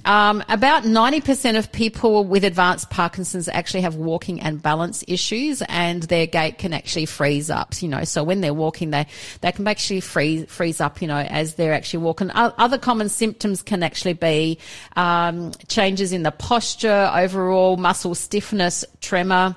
Um, 0.06 0.42
about 0.48 0.84
90% 0.84 1.58
of 1.58 1.70
people 1.70 2.24
with 2.24 2.44
advanced 2.44 2.88
Parkinson's 2.88 3.48
actually 3.48 3.82
have 3.82 3.96
walking 3.96 4.40
and 4.40 4.62
balance 4.62 5.04
issues 5.06 5.62
and 5.68 6.04
their 6.04 6.26
gait 6.26 6.56
can 6.56 6.72
actually 6.72 7.04
freeze 7.04 7.50
up, 7.50 7.74
you 7.82 7.88
know, 7.88 8.04
so 8.04 8.24
when 8.24 8.40
they're 8.40 8.54
walking, 8.54 8.90
they, 8.90 9.06
they 9.42 9.52
can 9.52 9.66
actually 9.68 10.00
freeze, 10.00 10.46
freeze 10.46 10.80
up, 10.80 11.02
you 11.02 11.08
know, 11.08 11.18
as 11.18 11.56
they're 11.56 11.74
actually 11.74 12.02
walking. 12.02 12.30
Other 12.32 12.78
common 12.78 13.10
symptoms 13.10 13.60
can 13.60 13.82
actually 13.82 14.14
be, 14.14 14.58
um, 14.96 15.52
changes 15.68 16.12
in 16.14 16.22
the 16.22 16.30
posture, 16.30 17.10
overall 17.14 17.76
muscle 17.76 18.14
stiffness, 18.14 18.86
tremor. 19.02 19.54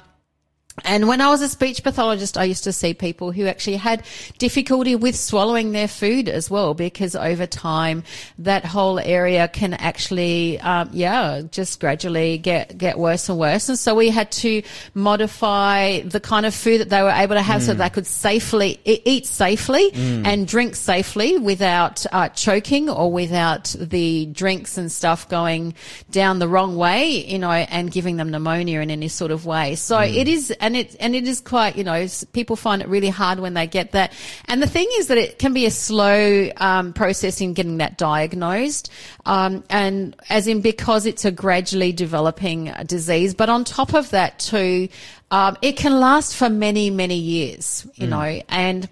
And 0.83 1.07
when 1.07 1.21
I 1.21 1.29
was 1.29 1.41
a 1.41 1.49
speech 1.49 1.83
pathologist, 1.83 2.37
I 2.37 2.45
used 2.45 2.63
to 2.65 2.73
see 2.73 2.93
people 2.93 3.31
who 3.31 3.45
actually 3.45 3.77
had 3.77 4.03
difficulty 4.37 4.95
with 4.95 5.15
swallowing 5.15 5.71
their 5.71 5.87
food 5.87 6.29
as 6.29 6.49
well, 6.49 6.73
because 6.73 7.15
over 7.15 7.45
time, 7.45 8.03
that 8.39 8.65
whole 8.65 8.99
area 8.99 9.47
can 9.47 9.73
actually, 9.73 10.59
um, 10.59 10.89
yeah, 10.93 11.41
just 11.51 11.79
gradually 11.79 12.37
get 12.37 12.77
get 12.77 12.97
worse 12.97 13.29
and 13.29 13.37
worse. 13.37 13.69
And 13.69 13.77
so 13.77 13.95
we 13.95 14.09
had 14.09 14.31
to 14.33 14.61
modify 14.93 16.01
the 16.01 16.19
kind 16.19 16.45
of 16.45 16.53
food 16.53 16.81
that 16.81 16.89
they 16.89 17.01
were 17.01 17.11
able 17.11 17.35
to 17.35 17.41
have, 17.41 17.63
so 17.63 17.73
they 17.73 17.89
could 17.89 18.07
safely 18.07 18.79
eat 18.85 19.25
safely 19.25 19.91
and 19.93 20.47
drink 20.47 20.75
safely 20.75 21.37
without 21.37 22.05
uh, 22.11 22.29
choking 22.29 22.89
or 22.89 23.11
without 23.11 23.75
the 23.79 24.25
drinks 24.27 24.77
and 24.77 24.91
stuff 24.91 25.29
going 25.29 25.73
down 26.09 26.39
the 26.39 26.47
wrong 26.47 26.75
way, 26.75 27.25
you 27.25 27.39
know, 27.39 27.51
and 27.51 27.91
giving 27.91 28.17
them 28.17 28.31
pneumonia 28.31 28.81
in 28.81 28.89
any 28.91 29.07
sort 29.07 29.31
of 29.31 29.45
way. 29.45 29.75
So 29.75 29.99
it 29.99 30.27
is, 30.27 30.51
and 30.59 30.70
it 30.75 30.95
and 30.99 31.15
it 31.15 31.27
is 31.27 31.41
quite, 31.41 31.75
you 31.75 31.83
know, 31.83 32.07
people 32.33 32.55
find 32.55 32.81
it 32.81 32.87
really 32.87 33.09
hard 33.09 33.39
when 33.39 33.53
they 33.53 33.67
get 33.67 33.91
that. 33.91 34.13
And 34.45 34.61
the 34.61 34.67
thing 34.67 34.87
is 34.97 35.07
that 35.07 35.17
it 35.17 35.39
can 35.39 35.53
be 35.53 35.65
a 35.65 35.71
slow 35.71 36.49
um, 36.57 36.93
process 36.93 37.41
in 37.41 37.53
getting 37.53 37.77
that 37.77 37.97
diagnosed, 37.97 38.91
um, 39.25 39.63
and 39.69 40.15
as 40.29 40.47
in 40.47 40.61
because 40.61 41.05
it's 41.05 41.25
a 41.25 41.31
gradually 41.31 41.91
developing 41.91 42.69
uh, 42.69 42.83
disease. 42.83 43.33
But 43.33 43.49
on 43.49 43.63
top 43.63 43.93
of 43.93 44.09
that, 44.11 44.39
too, 44.39 44.89
um, 45.31 45.57
it 45.61 45.77
can 45.77 45.99
last 45.99 46.35
for 46.35 46.49
many 46.49 46.89
many 46.89 47.17
years, 47.17 47.87
you 47.95 48.07
know, 48.07 48.41
and. 48.49 48.89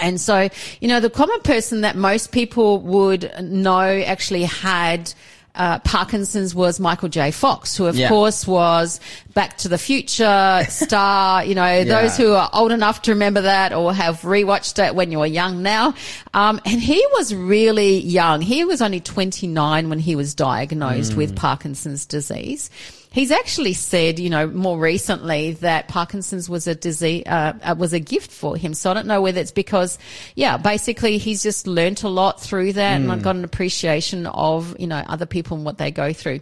And 0.00 0.18
so, 0.18 0.48
you 0.80 0.88
know, 0.88 1.00
the 1.00 1.10
common 1.10 1.38
person 1.42 1.82
that 1.82 1.96
most 1.96 2.32
people 2.32 2.78
would 2.78 3.30
know 3.42 3.82
actually 3.82 4.44
had 4.44 5.12
uh, 5.54 5.78
Parkinson's 5.80 6.54
was 6.54 6.80
Michael 6.80 7.08
J. 7.08 7.30
Fox, 7.30 7.76
who 7.76 7.86
of 7.86 7.94
Yeah. 7.96 8.08
course 8.08 8.46
was 8.46 9.00
Back 9.34 9.58
to 9.58 9.68
the 9.68 9.76
Future 9.78 10.64
star. 10.68 11.44
You 11.44 11.54
know, 11.54 11.84
those 11.84 12.16
who 12.16 12.32
are 12.32 12.48
old 12.52 12.72
enough 12.72 13.02
to 13.02 13.12
remember 13.12 13.42
that 13.42 13.72
or 13.72 13.92
have 13.92 14.22
rewatched 14.22 14.82
it 14.86 14.94
when 14.94 15.12
you 15.12 15.18
were 15.18 15.26
young 15.26 15.62
now. 15.62 15.94
Um, 16.32 16.60
and 16.64 16.80
he 16.80 17.04
was 17.12 17.34
really 17.34 17.98
young. 18.00 18.40
He 18.40 18.64
was 18.64 18.80
only 18.80 19.00
29 19.00 19.88
when 19.90 19.98
he 19.98 20.16
was 20.16 20.34
diagnosed 20.34 21.16
with 21.16 21.36
Parkinson's 21.36 22.06
disease. 22.06 22.70
He's 23.12 23.30
actually 23.30 23.74
said, 23.74 24.18
you 24.18 24.30
know, 24.30 24.46
more 24.46 24.78
recently 24.78 25.52
that 25.54 25.88
Parkinson's 25.88 26.48
was 26.48 26.66
a 26.66 26.74
disease, 26.74 27.24
uh, 27.26 27.52
uh, 27.62 27.74
was 27.78 27.92
a 27.92 28.00
gift 28.00 28.30
for 28.30 28.56
him. 28.56 28.74
So 28.74 28.90
I 28.90 28.94
don't 28.94 29.06
know 29.06 29.20
whether 29.20 29.40
it's 29.40 29.52
because, 29.52 29.98
yeah, 30.34 30.56
basically 30.56 31.18
he's 31.18 31.42
just 31.42 31.66
learnt 31.66 32.02
a 32.02 32.08
lot 32.08 32.40
through 32.40 32.72
that 32.74 33.00
and 33.00 33.12
I've 33.12 33.22
got 33.22 33.36
an 33.36 33.44
appreciation 33.44 34.26
of, 34.26 34.74
you 34.80 34.86
know, 34.86 35.04
other 35.06 35.26
people 35.26 35.56
and 35.56 35.66
what 35.66 35.78
they 35.78 35.90
go 35.90 36.12
through. 36.12 36.40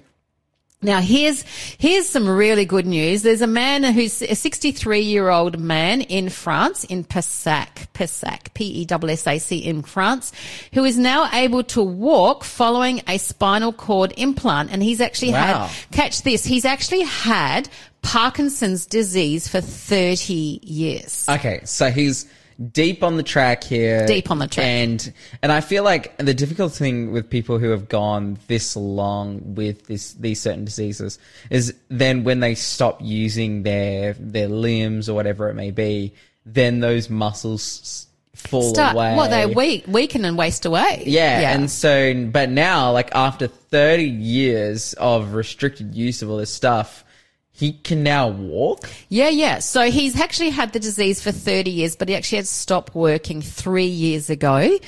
Now 0.83 1.01
here's 1.01 1.43
here's 1.77 2.09
some 2.09 2.27
really 2.27 2.65
good 2.65 2.87
news. 2.87 3.23
There's 3.23 3.43
a 3.43 3.47
man 3.47 3.85
who's 3.85 4.23
a 4.23 4.35
63 4.35 5.01
year 5.01 5.29
old 5.29 5.59
man 5.59 6.01
in 6.01 6.31
France, 6.31 6.85
in 6.85 7.05
Pessac, 7.05 7.87
Pessac, 7.93 8.55
P 8.55 8.65
E 8.83 8.87
S 8.91 9.03
S 9.05 9.27
A 9.27 9.39
C 9.39 9.59
in 9.59 9.83
France, 9.83 10.33
who 10.73 10.85
is 10.85 10.97
now 10.97 11.29
able 11.35 11.63
to 11.65 11.83
walk 11.83 12.45
following 12.45 13.03
a 13.07 13.19
spinal 13.19 13.75
cord 13.75 14.15
implant, 14.17 14.71
and 14.73 14.83
he's 14.83 15.03
actually 15.03 15.33
Wow. 15.33 15.67
had 15.67 15.71
catch 15.93 16.23
this. 16.23 16.45
He's 16.47 16.65
actually 16.65 17.03
had 17.03 17.69
Parkinson's 18.01 18.87
disease 18.87 19.49
for 19.49 19.61
30 19.61 20.61
years. 20.63 21.27
Okay, 21.29 21.61
so 21.65 21.91
he's 21.91 22.25
deep 22.73 23.03
on 23.03 23.17
the 23.17 23.23
track 23.23 23.65
here. 23.65 24.07
Deep 24.07 24.31
on 24.31 24.39
the 24.39 24.47
track. 24.47 24.65
And 24.67 25.13
and 25.43 25.51
I 25.51 25.61
feel 25.61 25.85
like 25.85 26.17
the 26.19 26.35
difficult 26.35 26.73
thing 26.73 27.13
with 27.13 27.31
people 27.31 27.59
who 27.59 27.71
have 27.71 27.89
gone 27.89 28.39
this 28.49 28.77
long 28.77 29.55
with 29.55 29.87
this 29.87 30.13
these 30.15 30.41
certain 30.41 30.65
diseases 30.65 31.19
is 31.51 31.75
then 31.89 32.25
when 32.25 32.41
they 32.41 32.55
stop 32.55 33.01
using 33.03 33.63
their 33.63 34.15
their 34.15 34.49
limbs 34.49 35.09
or 35.09 35.15
whatever 35.15 35.49
it 35.49 35.55
may 35.55 35.71
be, 35.71 36.13
then 36.45 36.81
those 36.81 37.09
muscles 37.09 38.07
fall 38.35 38.75
Start, 38.75 38.95
away. 38.95 39.15
well, 39.17 39.29
they 39.29 39.47
weak, 39.47 39.85
weaken 39.87 40.25
and 40.25 40.37
waste 40.39 40.65
away. 40.65 41.03
Yeah, 41.07 41.41
Yeah, 41.41 41.55
and 41.55 41.71
so, 41.71 42.27
but 42.27 42.49
now, 42.49 42.91
like 42.93 43.15
after 43.15 43.49
30 43.49 44.05
years 44.05 44.95
of 44.95 45.35
restricted 45.35 45.95
use 45.95 46.23
of 46.23 46.31
all 46.31 46.39
this 46.39 46.53
stuff, 46.53 47.05
he 47.53 47.73
can 47.73 48.03
now 48.03 48.29
walk. 48.29 48.89
Yeah, 49.11 49.29
yeah. 49.29 49.59
So 49.59 49.91
he's 49.91 50.19
actually 50.19 50.49
had 50.49 50.73
the 50.73 50.81
disease 50.81 51.23
for 51.23 51.31
30 51.31 51.71
years, 51.71 51.95
but 51.95 52.09
he 52.09 52.15
actually 52.15 52.37
had 52.37 52.47
stopped 52.47 52.95
working 52.95 53.43
three 53.43 53.85
years 53.85 54.31
ago 54.31 54.79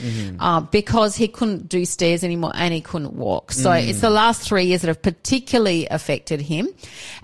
uh, 0.41 0.61
because 0.61 1.15
he 1.15 1.29
couldn't 1.29 1.69
do 1.69 1.85
stairs 1.85 2.25
anymore 2.25 2.53
and 2.55 2.73
he 2.73 2.81
couldn't 2.81 3.13
walk. 3.13 3.53
So 3.53 3.73
it's 3.73 4.01
the 4.01 4.11
last 4.11 4.49
three 4.49 4.65
years 4.65 4.81
that 4.81 4.89
have 4.89 5.03
particularly 5.03 5.87
affected 5.89 6.41
him. 6.41 6.69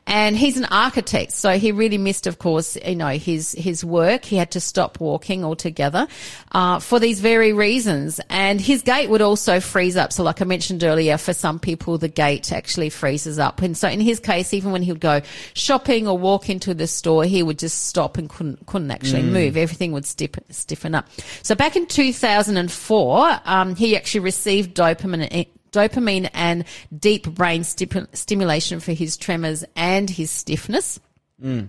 And 0.07 0.37
he's 0.39 0.57
an 0.57 0.65
architect, 0.65 1.33
so 1.33 1.59
he 1.59 1.71
really 1.71 1.99
missed, 1.99 2.27
of 2.27 2.39
course, 2.39 2.79
you 2.83 2.97
know, 2.97 3.09
his 3.09 3.53
his 3.53 3.85
work. 3.85 4.25
He 4.25 4.37
had 4.37 4.53
to 4.53 4.61
stop 4.61 5.01
walking 5.01 5.45
altogether 5.45 6.09
uh, 6.53 6.79
for 6.79 6.99
these 6.99 7.21
very 7.21 7.53
reasons. 7.53 8.19
And 8.31 8.59
his 8.59 8.81
gait 8.81 9.11
would 9.11 9.21
also 9.21 9.61
freeze 9.61 9.99
up. 9.99 10.15
So, 10.15 10.23
like 10.23 10.41
I 10.41 10.47
mentioned 10.47 10.83
earlier, 10.83 11.19
for 11.19 11.35
some 11.35 11.59
people, 11.59 11.99
the 11.99 12.09
gait 12.09 12.53
actually 12.53 12.89
freezes 12.89 13.39
up. 13.39 13.61
And 13.61 13.77
so, 13.77 13.87
in 13.87 14.01
his 14.01 14.19
case, 14.19 14.55
even 14.55 14.73
when 14.73 14.83
he 14.83 14.93
would 14.93 15.01
go 15.03 15.21
shopping 15.55 16.09
or 16.09 16.17
walk 16.17 16.49
into 16.51 16.75
the 16.75 16.87
store, 16.87 17.25
he 17.25 17.43
would 17.43 17.59
just 17.59 17.87
stop 17.87 18.19
and 18.19 18.29
couldn't 18.29 18.67
couldn't 18.67 18.91
actually 18.91 19.23
mm. 19.23 19.31
move. 19.31 19.57
Everything 19.57 19.93
would 19.93 20.07
stiffen 20.07 20.45
stiffen 20.51 20.95
up. 20.95 21.09
So, 21.43 21.55
back 21.55 21.77
in 21.77 21.87
2004, 21.87 23.41
um, 23.45 23.77
he 23.77 23.97
actually 23.97 24.21
received 24.21 24.77
dopamine 24.77 25.29
eh, 25.31 25.45
dopamine 25.73 26.31
and 26.33 26.65
deep 26.97 27.29
brain 27.29 27.63
stipu- 27.63 28.15
stimulation 28.17 28.81
for 28.81 28.93
his 28.93 29.17
tremors 29.17 29.65
and 29.77 30.09
his 30.09 30.31
stiffness. 30.31 31.01
Mm. 31.43 31.69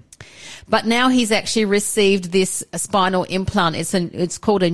But 0.68 0.86
now 0.86 1.10
he's 1.10 1.32
actually 1.32 1.66
received 1.66 2.32
this 2.32 2.64
spinal 2.76 3.24
implant. 3.26 3.76
It's 3.76 3.94
an, 3.94 4.12
it's 4.14 4.38
called 4.38 4.64
a 4.64 4.70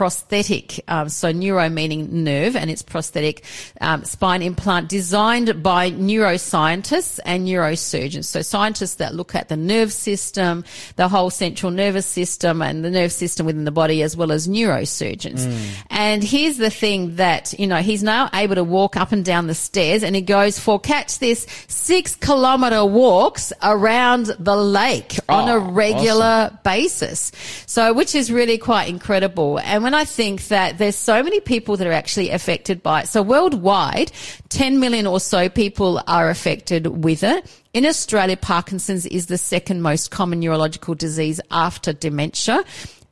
neuroprosthetic. 0.00 0.80
Um, 0.88 1.08
so 1.08 1.32
neuro 1.32 1.68
meaning 1.68 2.24
nerve 2.24 2.56
and 2.56 2.70
it's 2.70 2.82
prosthetic 2.82 3.42
um, 3.80 4.04
spine 4.04 4.42
implant 4.42 4.88
designed 4.88 5.62
by 5.62 5.90
neuroscientists 5.90 7.20
and 7.24 7.46
neurosurgeons. 7.46 8.24
So 8.24 8.42
scientists 8.42 8.96
that 8.96 9.14
look 9.14 9.34
at 9.34 9.48
the 9.48 9.56
nerve 9.56 9.92
system, 9.92 10.64
the 10.96 11.08
whole 11.08 11.30
central 11.30 11.70
nervous 11.70 12.06
system 12.06 12.62
and 12.62 12.84
the 12.84 12.90
nerve 12.90 13.12
system 13.12 13.46
within 13.46 13.64
the 13.64 13.70
body 13.70 14.02
as 14.02 14.16
well 14.16 14.32
as 14.32 14.48
neurosurgeons. 14.48 15.46
And 15.90 16.22
here's 16.22 16.56
the 16.56 16.70
thing 16.70 17.16
that, 17.16 17.58
you 17.58 17.66
know, 17.66 17.76
he's 17.76 18.02
now 18.02 18.30
able 18.34 18.54
to 18.54 18.64
walk 18.64 18.96
up 18.96 19.12
and 19.12 19.24
down 19.24 19.46
the 19.46 19.54
stairs 19.54 20.02
and 20.02 20.14
he 20.14 20.22
goes 20.22 20.58
for, 20.58 20.78
catch 20.78 21.18
this, 21.18 21.46
six 21.68 22.16
kilometer 22.16 22.84
walks 22.84 23.52
around 23.62 24.26
the 24.38 24.56
lake 24.56 25.18
on 25.28 25.48
a 25.48 25.50
Oh, 25.60 25.72
regular 25.72 26.56
basis. 26.64 27.32
So, 27.66 27.92
which 27.92 28.14
is 28.14 28.30
really 28.30 28.56
quite 28.58 28.88
incredible. 28.88 29.58
And 29.58 29.79
when 29.82 29.94
I 29.94 30.04
think 30.04 30.48
that 30.48 30.78
there's 30.78 30.96
so 30.96 31.22
many 31.22 31.40
people 31.40 31.76
that 31.76 31.86
are 31.86 31.92
actually 31.92 32.30
affected 32.30 32.82
by 32.82 33.02
it. 33.02 33.08
So 33.08 33.22
worldwide, 33.22 34.12
10 34.48 34.80
million 34.80 35.06
or 35.06 35.20
so 35.20 35.48
people 35.48 36.02
are 36.06 36.30
affected 36.30 36.86
with 36.86 37.22
it. 37.22 37.46
In 37.72 37.86
Australia, 37.86 38.36
Parkinson's 38.36 39.06
is 39.06 39.26
the 39.26 39.38
second 39.38 39.82
most 39.82 40.10
common 40.10 40.40
neurological 40.40 40.94
disease 40.94 41.40
after 41.50 41.92
dementia. 41.92 42.64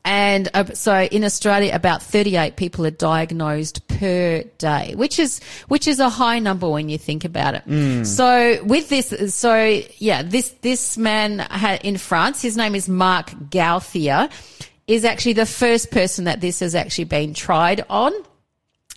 And 0.05 0.49
uh, 0.55 0.65
so 0.73 1.03
in 1.03 1.23
Australia, 1.23 1.75
about 1.75 2.03
38 2.03 2.57
people 2.57 2.87
are 2.87 2.91
diagnosed 2.91 3.87
per 3.89 4.43
day, 4.57 4.95
which 4.95 5.19
is, 5.19 5.41
which 5.69 5.87
is 5.87 6.01
a 6.01 6.09
high 6.09 6.39
number 6.39 6.67
when 6.69 6.89
you 6.89 6.97
think 6.97 7.27
about 7.27 7.55
it. 7.55 7.65
So 8.07 8.63
with 8.65 8.89
this, 8.89 9.35
so 9.35 9.83
yeah, 9.99 10.23
this, 10.23 10.51
this 10.63 10.97
man 10.97 11.47
in 11.83 11.99
France, 11.99 12.41
his 12.41 12.57
name 12.57 12.75
is 12.75 12.89
Marc 12.89 13.33
Gauthier, 13.51 14.31
is 14.88 15.04
actually 15.04 15.35
the 15.35 15.47
first 15.47 15.90
person 15.90 16.25
that 16.25 16.40
this 16.40 16.61
has 16.61 16.75
actually 16.75 17.04
been 17.04 17.35
tried 17.35 17.85
on 17.88 18.12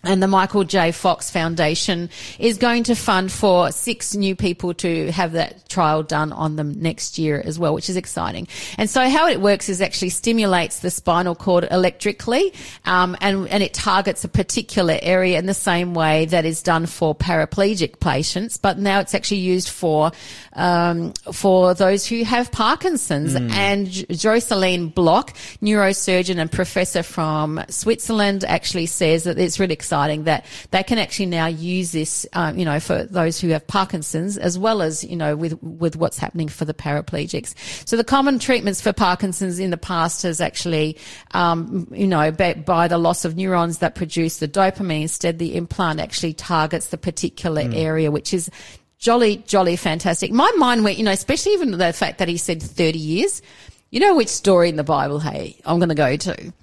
and 0.04 0.22
the 0.22 0.28
Michael 0.28 0.64
J. 0.64 0.92
Fox 0.92 1.30
Foundation 1.30 2.10
is 2.40 2.58
going 2.58 2.84
to 2.84 2.96
fund 2.96 3.32
for 3.32 3.72
six 3.72 4.16
new 4.16 4.36
people 4.36 4.74
to 4.76 5.12
have 5.12 5.34
that 5.34 5.70
trial 5.70 6.02
done 6.02 6.32
on 6.32 6.56
them 6.56 6.82
next 6.82 7.20
year 7.20 7.42
as 7.46 7.60
well, 7.60 7.74
which 7.74 7.90
is 7.90 7.96
exciting. 7.96 8.48
And 8.78 8.90
so 8.90 9.08
how 9.10 9.28
it 9.28 9.42
works 9.42 9.70
is 9.70 9.82
actually 9.82 10.10
stimulates 10.10 10.80
the 10.80 10.90
spinal 10.90 11.36
cord 11.36 11.68
electrically, 11.70 12.54
um, 12.86 13.16
and, 13.22 13.48
and 13.50 13.62
it 13.62 13.74
targets 13.74 14.24
a 14.24 14.28
particular 14.28 14.98
area 15.02 15.38
in 15.38 15.46
the 15.46 15.54
same 15.54 15.94
way 15.94 16.26
that 16.26 16.46
is 16.46 16.64
done 16.64 16.88
for 16.88 17.14
paraplegic 17.14 18.00
patients, 18.00 18.58
but 18.58 18.80
now 18.80 19.00
it's 19.00 19.14
actually 19.14 19.38
used 19.38 19.70
for, 19.70 20.12
um, 20.54 21.14
for 21.32 21.76
those 21.76 22.08
who 22.08 22.24
have 22.24 22.52
Parkinson's. 22.52 23.36
And 23.36 23.88
J- 23.88 24.06
Jocelyne 24.10 24.88
Bloch, 24.88 25.34
neurosurgeon 25.62 26.38
and 26.38 26.52
professor 26.52 27.04
from 27.04 27.64
Switzerland, 27.70 28.44
actually 28.46 28.88
says 28.88 29.26
that 29.26 29.38
it's 29.38 29.60
really 29.60 29.74
exciting 29.74 29.91
that 29.92 30.46
they 30.72 30.84
can 30.84 30.98
actually 30.98 31.28
now 31.28 31.48
use 31.48 31.92
this, 31.92 32.26
um, 32.34 32.58
you 32.58 32.66
know, 32.66 32.80
for 32.80 33.04
those 33.04 33.40
who 33.40 33.50
have 33.50 33.66
Parkinson's 33.68 34.38
as 34.38 34.58
well 34.58 34.82
as, 34.82 35.04
you 35.04 35.16
know, 35.16 35.36
with, 35.36 35.62
with 35.62 35.96
what's 35.96 36.18
happening 36.18 36.48
for 36.48 36.66
the 36.66 36.74
paraplegics. 36.74 37.54
So 37.88 37.98
the 37.98 38.04
common 38.04 38.40
treatments 38.40 38.82
for 38.82 38.94
Parkinson's 38.94 39.60
in 39.60 39.70
the 39.70 39.78
past 39.78 40.24
has 40.24 40.42
actually, 40.42 40.98
um, 41.32 41.88
you 41.92 42.08
know, 42.08 42.32
by, 42.32 42.54
by 42.54 42.88
the 42.88 42.98
loss 42.98 43.26
of 43.26 43.36
neurons 43.36 43.80
that 43.80 43.96
produce 43.96 44.38
the 44.38 44.48
dopamine. 44.48 45.04
Instead, 45.04 45.40
the 45.40 45.56
implant 45.56 46.00
actually 46.00 46.34
targets 46.34 46.88
the 46.88 46.98
particular 46.98 47.64
area, 47.74 48.12
which 48.12 48.34
is 48.34 48.50
jolly, 48.98 49.38
jolly 49.48 49.76
fantastic. 49.76 50.32
My 50.32 50.52
mind 50.58 50.84
went, 50.84 50.98
you 50.98 51.04
know, 51.04 51.12
especially 51.12 51.54
even 51.54 51.72
the 51.72 51.94
fact 51.94 52.20
that 52.20 52.28
he 52.28 52.38
said 52.38 52.62
30 52.62 52.98
years. 52.98 53.42
You 53.90 54.00
know 54.00 54.16
which 54.16 54.30
story 54.30 54.70
in 54.70 54.78
the 54.78 54.86
Bible, 54.86 55.20
hey, 55.20 55.58
I'm 55.66 55.78
going 55.78 55.90
to 55.90 55.96
go 55.96 56.16
to? 56.16 56.54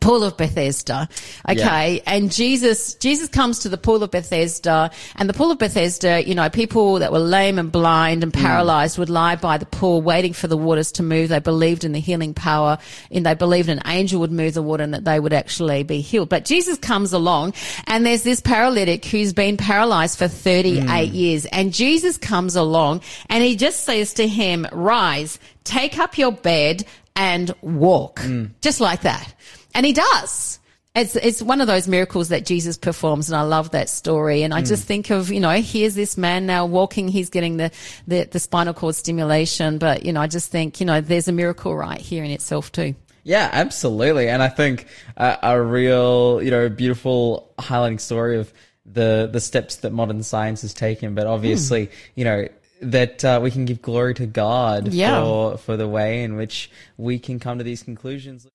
Pool 0.00 0.22
of 0.22 0.36
Bethesda. 0.36 1.08
Okay. 1.48 2.02
And 2.06 2.30
Jesus, 2.30 2.94
Jesus 2.94 3.28
comes 3.28 3.60
to 3.60 3.68
the 3.68 3.78
pool 3.78 4.02
of 4.02 4.10
Bethesda 4.10 4.90
and 5.16 5.28
the 5.28 5.32
pool 5.34 5.50
of 5.50 5.58
Bethesda, 5.58 6.26
you 6.26 6.34
know, 6.34 6.48
people 6.48 6.98
that 7.00 7.10
were 7.10 7.18
lame 7.18 7.58
and 7.58 7.72
blind 7.72 8.22
and 8.22 8.34
hmm. 8.34 8.40
paralyzed 8.40 8.98
would 8.98 9.10
lie 9.10 9.36
by 9.36 9.58
the 9.58 9.66
pool 9.66 10.02
waiting 10.02 10.32
for 10.32 10.46
the 10.46 10.56
waters 10.56 10.92
to 10.92 11.02
move. 11.02 11.30
They 11.30 11.40
believed 11.40 11.84
in 11.84 11.92
the 11.92 12.00
healing 12.00 12.34
power 12.34 12.78
and 13.10 13.24
they 13.24 13.34
believed 13.34 13.68
an 13.68 13.80
angel 13.86 14.20
would 14.20 14.32
move 14.32 14.54
the 14.54 14.62
water 14.62 14.84
and 14.84 14.94
that 14.94 15.04
they 15.04 15.18
would 15.18 15.32
actually 15.32 15.82
be 15.82 16.00
healed. 16.00 16.28
But 16.28 16.44
Jesus 16.44 16.78
comes 16.78 17.12
along 17.12 17.54
and 17.86 18.04
there's 18.06 18.22
this 18.22 18.40
paralytic 18.40 19.04
who's 19.04 19.32
been 19.32 19.56
paralyzed 19.56 20.18
for 20.18 20.28
38 20.28 21.08
hmm. 21.08 21.14
years 21.14 21.46
and 21.46 21.72
Jesus 21.72 22.16
comes 22.16 22.56
along 22.56 23.02
and 23.28 23.42
he 23.42 23.56
just 23.56 23.84
says 23.84 24.14
to 24.14 24.28
him, 24.28 24.66
rise, 24.72 25.38
take 25.64 25.98
up 25.98 26.18
your 26.18 26.32
bed 26.32 26.84
and 27.18 27.54
walk. 27.60 28.22
Just 28.62 28.80
like 28.80 29.02
that. 29.02 29.34
And 29.74 29.84
he 29.84 29.92
does. 29.92 30.60
It's, 30.94 31.14
it's 31.16 31.42
one 31.42 31.60
of 31.60 31.66
those 31.66 31.86
miracles 31.86 32.30
that 32.30 32.46
Jesus 32.46 32.76
performs, 32.76 33.28
and 33.28 33.36
I 33.36 33.42
love 33.42 33.70
that 33.72 33.88
story. 33.88 34.42
And 34.42 34.54
I 34.54 34.62
just 34.62 34.84
think 34.84 35.10
of, 35.10 35.30
you 35.30 35.38
know, 35.38 35.50
here's 35.50 35.94
this 35.94 36.16
man 36.16 36.46
now 36.46 36.66
walking, 36.66 37.08
he's 37.08 37.28
getting 37.28 37.56
the, 37.56 37.70
the, 38.06 38.24
the 38.24 38.40
spinal 38.40 38.74
cord 38.74 38.94
stimulation, 38.94 39.78
but, 39.78 40.04
you 40.04 40.12
know, 40.12 40.20
I 40.20 40.26
just 40.26 40.50
think, 40.50 40.80
you 40.80 40.86
know, 40.86 41.00
there's 41.00 41.28
a 41.28 41.32
miracle 41.32 41.76
right 41.76 42.00
here 42.00 42.24
in 42.24 42.30
itself 42.30 42.72
too. 42.72 42.94
Yeah, 43.22 43.50
absolutely. 43.52 44.28
And 44.28 44.42
I 44.42 44.48
think 44.48 44.86
a 45.16 45.60
real, 45.60 46.40
you 46.42 46.50
know, 46.50 46.68
beautiful 46.68 47.52
highlighting 47.58 48.00
story 48.00 48.38
of 48.38 48.52
the 48.86 49.28
the 49.30 49.40
steps 49.40 49.76
that 49.76 49.92
modern 49.92 50.22
science 50.22 50.62
has 50.62 50.72
taken. 50.72 51.14
But 51.14 51.26
obviously, 51.26 51.90
you 52.14 52.24
know, 52.24 52.48
that 52.80 53.24
uh, 53.24 53.40
we 53.42 53.50
can 53.50 53.64
give 53.64 53.82
glory 53.82 54.14
to 54.14 54.26
God 54.26 54.88
Yeah. 54.92 55.22
for 55.22 55.56
for 55.58 55.76
the 55.76 55.88
way 55.88 56.22
in 56.22 56.36
which 56.36 56.70
we 56.96 57.18
can 57.18 57.38
come 57.38 57.58
to 57.58 57.64
these 57.64 57.82
conclusions. 57.82 58.46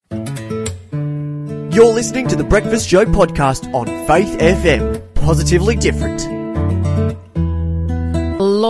You're 1.73 1.91
listening 1.93 2.27
to 2.27 2.35
the 2.35 2.45
Breakfast 2.47 2.87
Show 2.87 3.05
podcast 3.05 3.73
on 3.73 3.87
Faith 4.07 4.37
FM. 4.39 5.01
Positively 5.15 5.75
different. 5.75 6.42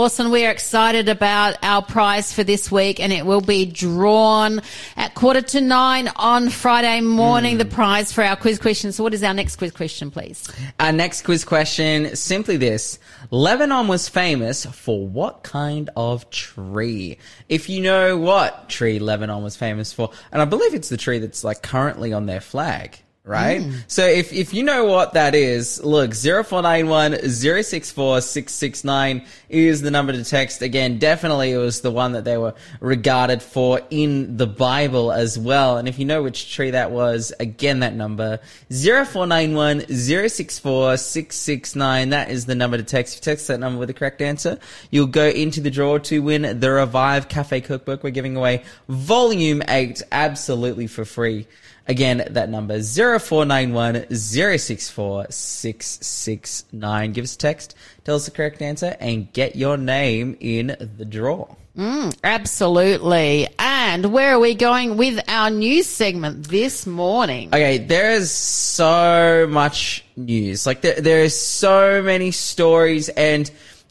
Lawson, 0.03 0.31
we 0.31 0.45
are 0.45 0.51
excited 0.51 1.07
about 1.07 1.55
our 1.63 1.81
prize 1.81 2.33
for 2.33 2.43
this 2.43 2.69
week 2.69 2.99
and 2.99 3.13
it 3.13 3.25
will 3.25 3.39
be 3.39 3.65
drawn 3.65 4.61
at 4.97 5.15
quarter 5.15 5.39
to 5.39 5.61
nine 5.61 6.09
on 6.17 6.49
Friday 6.49 6.99
morning, 6.99 7.57
the 7.57 7.63
prize 7.63 8.11
for 8.11 8.21
our 8.21 8.35
quiz 8.35 8.59
question. 8.59 8.91
So 8.91 9.01
what 9.01 9.13
is 9.13 9.23
our 9.23 9.33
next 9.33 9.55
quiz 9.55 9.71
question, 9.71 10.11
please? 10.11 10.45
Our 10.77 10.91
next 10.91 11.21
quiz 11.21 11.45
question, 11.45 12.17
simply 12.17 12.57
this. 12.57 12.99
Lebanon 13.31 13.87
was 13.87 14.09
famous 14.09 14.65
for 14.65 15.07
what 15.07 15.43
kind 15.43 15.89
of 15.95 16.29
tree? 16.29 17.17
If 17.47 17.69
you 17.69 17.81
know 17.81 18.17
what 18.17 18.67
tree 18.67 18.99
Lebanon 18.99 19.41
was 19.41 19.55
famous 19.55 19.93
for, 19.93 20.11
and 20.33 20.41
I 20.41 20.45
believe 20.45 20.73
it's 20.73 20.89
the 20.89 20.97
tree 20.97 21.19
that's 21.19 21.45
like 21.45 21.61
currently 21.61 22.11
on 22.11 22.25
their 22.25 22.41
flag. 22.41 22.99
Right? 23.25 23.61
Mm. 23.61 23.83
So 23.87 24.05
if, 24.05 24.33
if 24.33 24.53
you 24.53 24.63
know 24.63 24.83
what 24.83 25.13
that 25.13 25.33
is, 25.33 25.81
look, 25.81 26.13
0491 26.13 27.29
064 27.29 28.19
669 28.19 29.25
is 29.47 29.81
the 29.81 29.91
number 29.91 30.11
to 30.11 30.25
text. 30.25 30.61
Again, 30.61 30.99
definitely 30.99 31.51
it 31.51 31.57
was 31.57 31.79
the 31.79 31.89
one 31.89 32.11
that 32.13 32.25
they 32.25 32.37
were 32.37 32.53
regarded 32.81 33.41
for 33.41 33.79
in 33.89 34.35
the 34.35 34.45
Bible 34.45 35.13
as 35.13 35.39
well. 35.39 35.77
And 35.77 35.87
if 35.87 35.99
you 35.99 36.03
know 36.03 36.21
which 36.21 36.53
tree 36.53 36.71
that 36.71 36.91
was, 36.91 37.31
again, 37.39 37.79
that 37.79 37.95
number, 37.95 38.41
0491 38.69 39.87
064 39.87 40.97
669. 40.97 42.09
That 42.09 42.29
is 42.29 42.45
the 42.45 42.55
number 42.55 42.75
to 42.75 42.83
text. 42.83 43.13
If 43.13 43.25
you 43.25 43.31
text 43.31 43.47
that 43.47 43.61
number 43.61 43.79
with 43.79 43.87
the 43.87 43.93
correct 43.93 44.21
answer, 44.21 44.59
you'll 44.91 45.07
go 45.07 45.29
into 45.29 45.61
the 45.61 45.71
draw 45.71 45.97
to 45.99 46.21
win 46.21 46.59
the 46.59 46.71
Revive 46.71 47.29
Cafe 47.29 47.61
Cookbook. 47.61 48.03
We're 48.03 48.09
giving 48.09 48.35
away 48.35 48.65
volume 48.89 49.63
8 49.69 50.01
absolutely 50.11 50.87
for 50.87 51.05
free. 51.05 51.47
Again, 51.87 52.25
that 52.29 52.49
number 52.49 52.81
0491 52.81 54.15
064 54.15 55.27
669. 55.29 57.11
Give 57.11 57.23
us 57.23 57.35
a 57.35 57.37
text, 57.37 57.75
tell 58.05 58.15
us 58.15 58.25
the 58.25 58.31
correct 58.31 58.61
answer, 58.61 58.95
and 58.99 59.31
get 59.33 59.55
your 59.55 59.75
name 59.77 60.37
in 60.39 60.77
the 60.97 61.05
draw. 61.05 61.55
Mm, 61.77 62.15
absolutely. 62.23 63.47
And 63.57 64.13
where 64.13 64.35
are 64.35 64.39
we 64.39 64.53
going 64.53 64.95
with 64.95 65.19
our 65.27 65.49
news 65.49 65.87
segment 65.87 66.47
this 66.47 66.85
morning? 66.85 67.49
Okay, 67.49 67.79
there 67.79 68.11
is 68.11 68.31
so 68.31 69.47
much 69.49 70.05
news. 70.15 70.65
Like 70.65 70.81
there, 70.81 71.01
there 71.01 71.23
is 71.23 71.39
so 71.39 72.01
many 72.03 72.31
stories, 72.31 73.09
and 73.09 73.49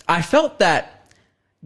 I 0.08 0.22
felt 0.22 0.60
that 0.60 0.91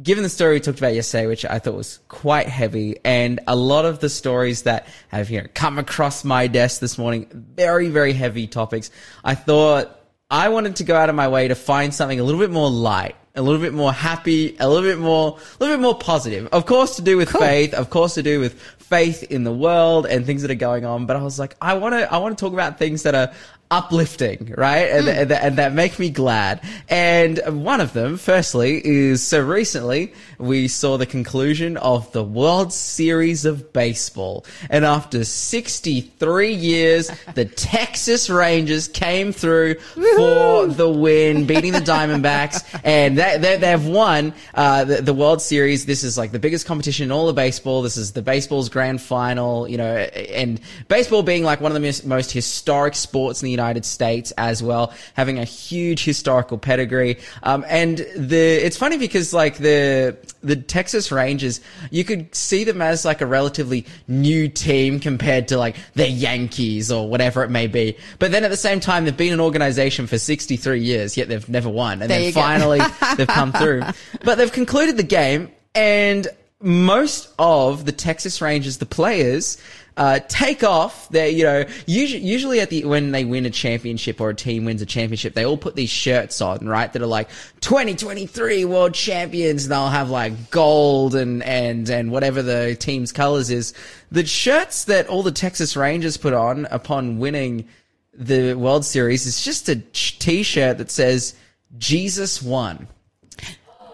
given 0.02 0.22
the 0.22 0.28
story 0.28 0.54
we 0.54 0.60
talked 0.60 0.78
about 0.78 0.94
yesterday, 0.94 1.26
which 1.26 1.44
I 1.44 1.58
thought 1.58 1.74
was 1.74 2.00
quite 2.08 2.48
heavy, 2.48 2.98
and 3.04 3.40
a 3.46 3.56
lot 3.56 3.84
of 3.84 4.00
the 4.00 4.08
stories 4.08 4.62
that 4.62 4.86
have 5.08 5.30
you 5.30 5.40
know 5.40 5.48
come 5.54 5.78
across 5.78 6.24
my 6.24 6.46
desk 6.46 6.80
this 6.80 6.98
morning, 6.98 7.26
very 7.32 7.88
very 7.88 8.12
heavy 8.12 8.46
topics. 8.46 8.90
I 9.24 9.34
thought 9.34 9.98
I 10.30 10.48
wanted 10.48 10.76
to 10.76 10.84
go 10.84 10.96
out 10.96 11.08
of 11.08 11.14
my 11.14 11.28
way 11.28 11.48
to 11.48 11.54
find 11.54 11.94
something 11.94 12.18
a 12.18 12.24
little 12.24 12.40
bit 12.40 12.50
more 12.50 12.68
light, 12.68 13.14
a 13.36 13.42
little 13.42 13.60
bit 13.60 13.72
more 13.72 13.92
happy, 13.92 14.56
a 14.58 14.68
little 14.68 14.88
bit 14.88 14.98
more, 14.98 15.38
a 15.38 15.62
little 15.62 15.76
bit 15.76 15.82
more 15.82 15.96
positive. 15.96 16.48
Of 16.48 16.66
course, 16.66 16.96
to 16.96 17.02
do 17.02 17.16
with 17.16 17.30
faith, 17.30 17.74
of 17.74 17.90
course, 17.90 18.14
to 18.14 18.22
do 18.22 18.40
with 18.40 18.60
faith 18.60 19.22
in 19.24 19.44
the 19.44 19.52
world 19.52 20.06
and 20.06 20.26
things 20.26 20.42
that 20.42 20.50
are 20.50 20.56
going 20.56 20.84
on. 20.84 21.06
But 21.06 21.16
I 21.16 21.22
was 21.22 21.38
like, 21.38 21.56
I 21.60 21.74
want 21.74 21.94
to, 21.94 22.12
I 22.12 22.18
want 22.18 22.36
to 22.36 22.44
talk 22.44 22.52
about 22.52 22.78
things 22.78 23.04
that 23.04 23.14
are 23.14 23.32
uplifting, 23.70 24.54
right? 24.56 24.88
And, 24.90 25.08
and, 25.08 25.32
and 25.32 25.56
that 25.56 25.73
make 25.73 25.99
me 25.99 26.11
glad. 26.11 26.61
And 26.88 27.40
one 27.64 27.80
of 27.80 27.92
them, 27.92 28.16
firstly, 28.16 28.80
is 28.85 29.23
so 29.23 29.40
recently 29.40 30.12
we 30.38 30.68
saw 30.68 30.96
the 30.96 31.06
conclusion 31.06 31.76
of 31.76 32.11
the 32.12 32.23
World 32.23 32.73
Series 32.73 33.44
of 33.44 33.73
Baseball. 33.73 34.44
And 34.70 34.85
after 34.85 35.25
63 35.25 36.52
years, 36.52 37.11
the 37.35 37.44
Texas 37.56 38.30
Rangers 38.30 38.88
came 38.88 39.32
through 39.32 39.75
for 39.75 40.66
the 40.66 40.88
win, 40.88 41.46
beating 41.46 41.73
the 41.73 41.80
Diamondbacks. 41.80 42.64
And 42.87 43.18
they, 43.18 43.38
they, 43.38 43.56
they've 43.56 43.85
won 43.85 44.32
uh, 44.54 44.85
the, 44.85 45.02
the 45.02 45.14
World 45.14 45.42
Series. 45.42 45.87
This 45.87 46.04
is 46.04 46.16
like 46.16 46.30
the 46.30 46.38
biggest 46.38 46.66
competition 46.66 47.04
in 47.04 47.12
all 47.12 47.28
of 47.28 47.35
baseball. 47.35 47.82
This 47.82 47.96
is 47.96 48.12
the 48.12 48.23
baseball's 48.23 48.68
grand 48.68 49.00
final, 49.00 49.66
you 49.66 49.76
know, 49.76 49.96
and 49.96 50.61
baseball 50.87 51.23
being 51.25 51.42
like 51.42 51.61
one 51.61 51.73
of 51.73 51.75
the 51.75 51.80
most, 51.80 52.06
most 52.06 52.30
historic 52.30 52.94
sports 52.94 53.42
in 53.42 53.46
the 53.46 53.55
United 53.56 53.84
States 53.84 54.32
as 54.38 54.62
well, 54.62 54.92
having 55.14 55.38
a 55.38 55.44
huge 55.44 56.04
historical 56.04 56.58
pedigree. 56.58 57.18
Um, 57.42 57.64
and 57.68 57.98
the 58.16 58.64
it's 58.66 58.76
funny 58.76 58.98
because 58.98 59.32
like 59.32 59.58
the 59.58 60.16
the 60.42 60.56
Texas 60.56 61.10
Rangers, 61.10 61.60
you 61.90 62.04
could 62.04 62.34
see 62.34 62.64
them 62.64 62.80
as 62.82 63.04
like 63.04 63.20
a 63.20 63.26
relatively 63.26 63.86
new 64.06 64.48
team 64.48 65.00
compared 65.00 65.48
to 65.48 65.58
like 65.58 65.76
the 65.94 66.08
Yankees 66.08 66.92
or 66.92 67.08
whatever 67.08 67.42
it 67.42 67.50
may 67.50 67.66
be. 67.66 67.96
But 68.18 68.30
then 68.32 68.44
at 68.44 68.50
the 68.50 68.56
same 68.56 68.80
time, 68.80 69.04
they've 69.04 69.16
been 69.16 69.32
an 69.32 69.40
organization 69.40 70.06
for 70.06 70.18
63 70.18 70.80
years, 70.80 71.16
yet 71.16 71.28
they've 71.28 71.48
never 71.48 71.68
won. 71.68 72.02
And 72.02 72.10
There 72.10 72.20
then 72.20 72.32
finally 72.32 72.80
they've 73.16 73.26
come 73.26 73.52
through. 73.52 73.82
But 74.22 74.36
they've 74.38 74.52
concluded 74.52 74.96
the 74.96 75.02
game 75.02 75.50
and 75.75 76.26
most 76.60 77.28
of 77.38 77.84
the 77.84 77.92
Texas 77.92 78.40
Rangers, 78.40 78.78
the 78.78 78.86
players, 78.86 79.58
uh, 79.96 80.20
take 80.28 80.62
off. 80.62 81.08
They, 81.08 81.30
you 81.30 81.44
know, 81.44 81.64
usually, 81.86 82.22
usually 82.22 82.60
at 82.60 82.70
the 82.70 82.84
when 82.84 83.12
they 83.12 83.24
win 83.24 83.46
a 83.46 83.50
championship 83.50 84.20
or 84.20 84.30
a 84.30 84.34
team 84.34 84.64
wins 84.64 84.82
a 84.82 84.86
championship, 84.86 85.34
they 85.34 85.46
all 85.46 85.56
put 85.56 85.74
these 85.74 85.90
shirts 85.90 86.40
on, 86.40 86.66
right? 86.66 86.92
That 86.92 87.00
are 87.00 87.06
like 87.06 87.28
2023 87.60 88.64
World 88.66 88.94
Champions. 88.94 89.64
And 89.64 89.72
they'll 89.72 89.88
have 89.88 90.10
like 90.10 90.50
gold 90.50 91.14
and 91.14 91.42
and 91.42 91.88
and 91.88 92.10
whatever 92.10 92.42
the 92.42 92.76
team's 92.78 93.12
colors 93.12 93.50
is. 93.50 93.72
The 94.10 94.26
shirts 94.26 94.84
that 94.84 95.08
all 95.08 95.22
the 95.22 95.32
Texas 95.32 95.76
Rangers 95.76 96.16
put 96.16 96.34
on 96.34 96.66
upon 96.66 97.18
winning 97.18 97.66
the 98.12 98.54
World 98.54 98.84
Series 98.84 99.26
is 99.26 99.42
just 99.42 99.68
a 99.68 99.76
t-shirt 99.76 100.78
that 100.78 100.90
says 100.90 101.34
Jesus 101.78 102.42
won. 102.42 102.88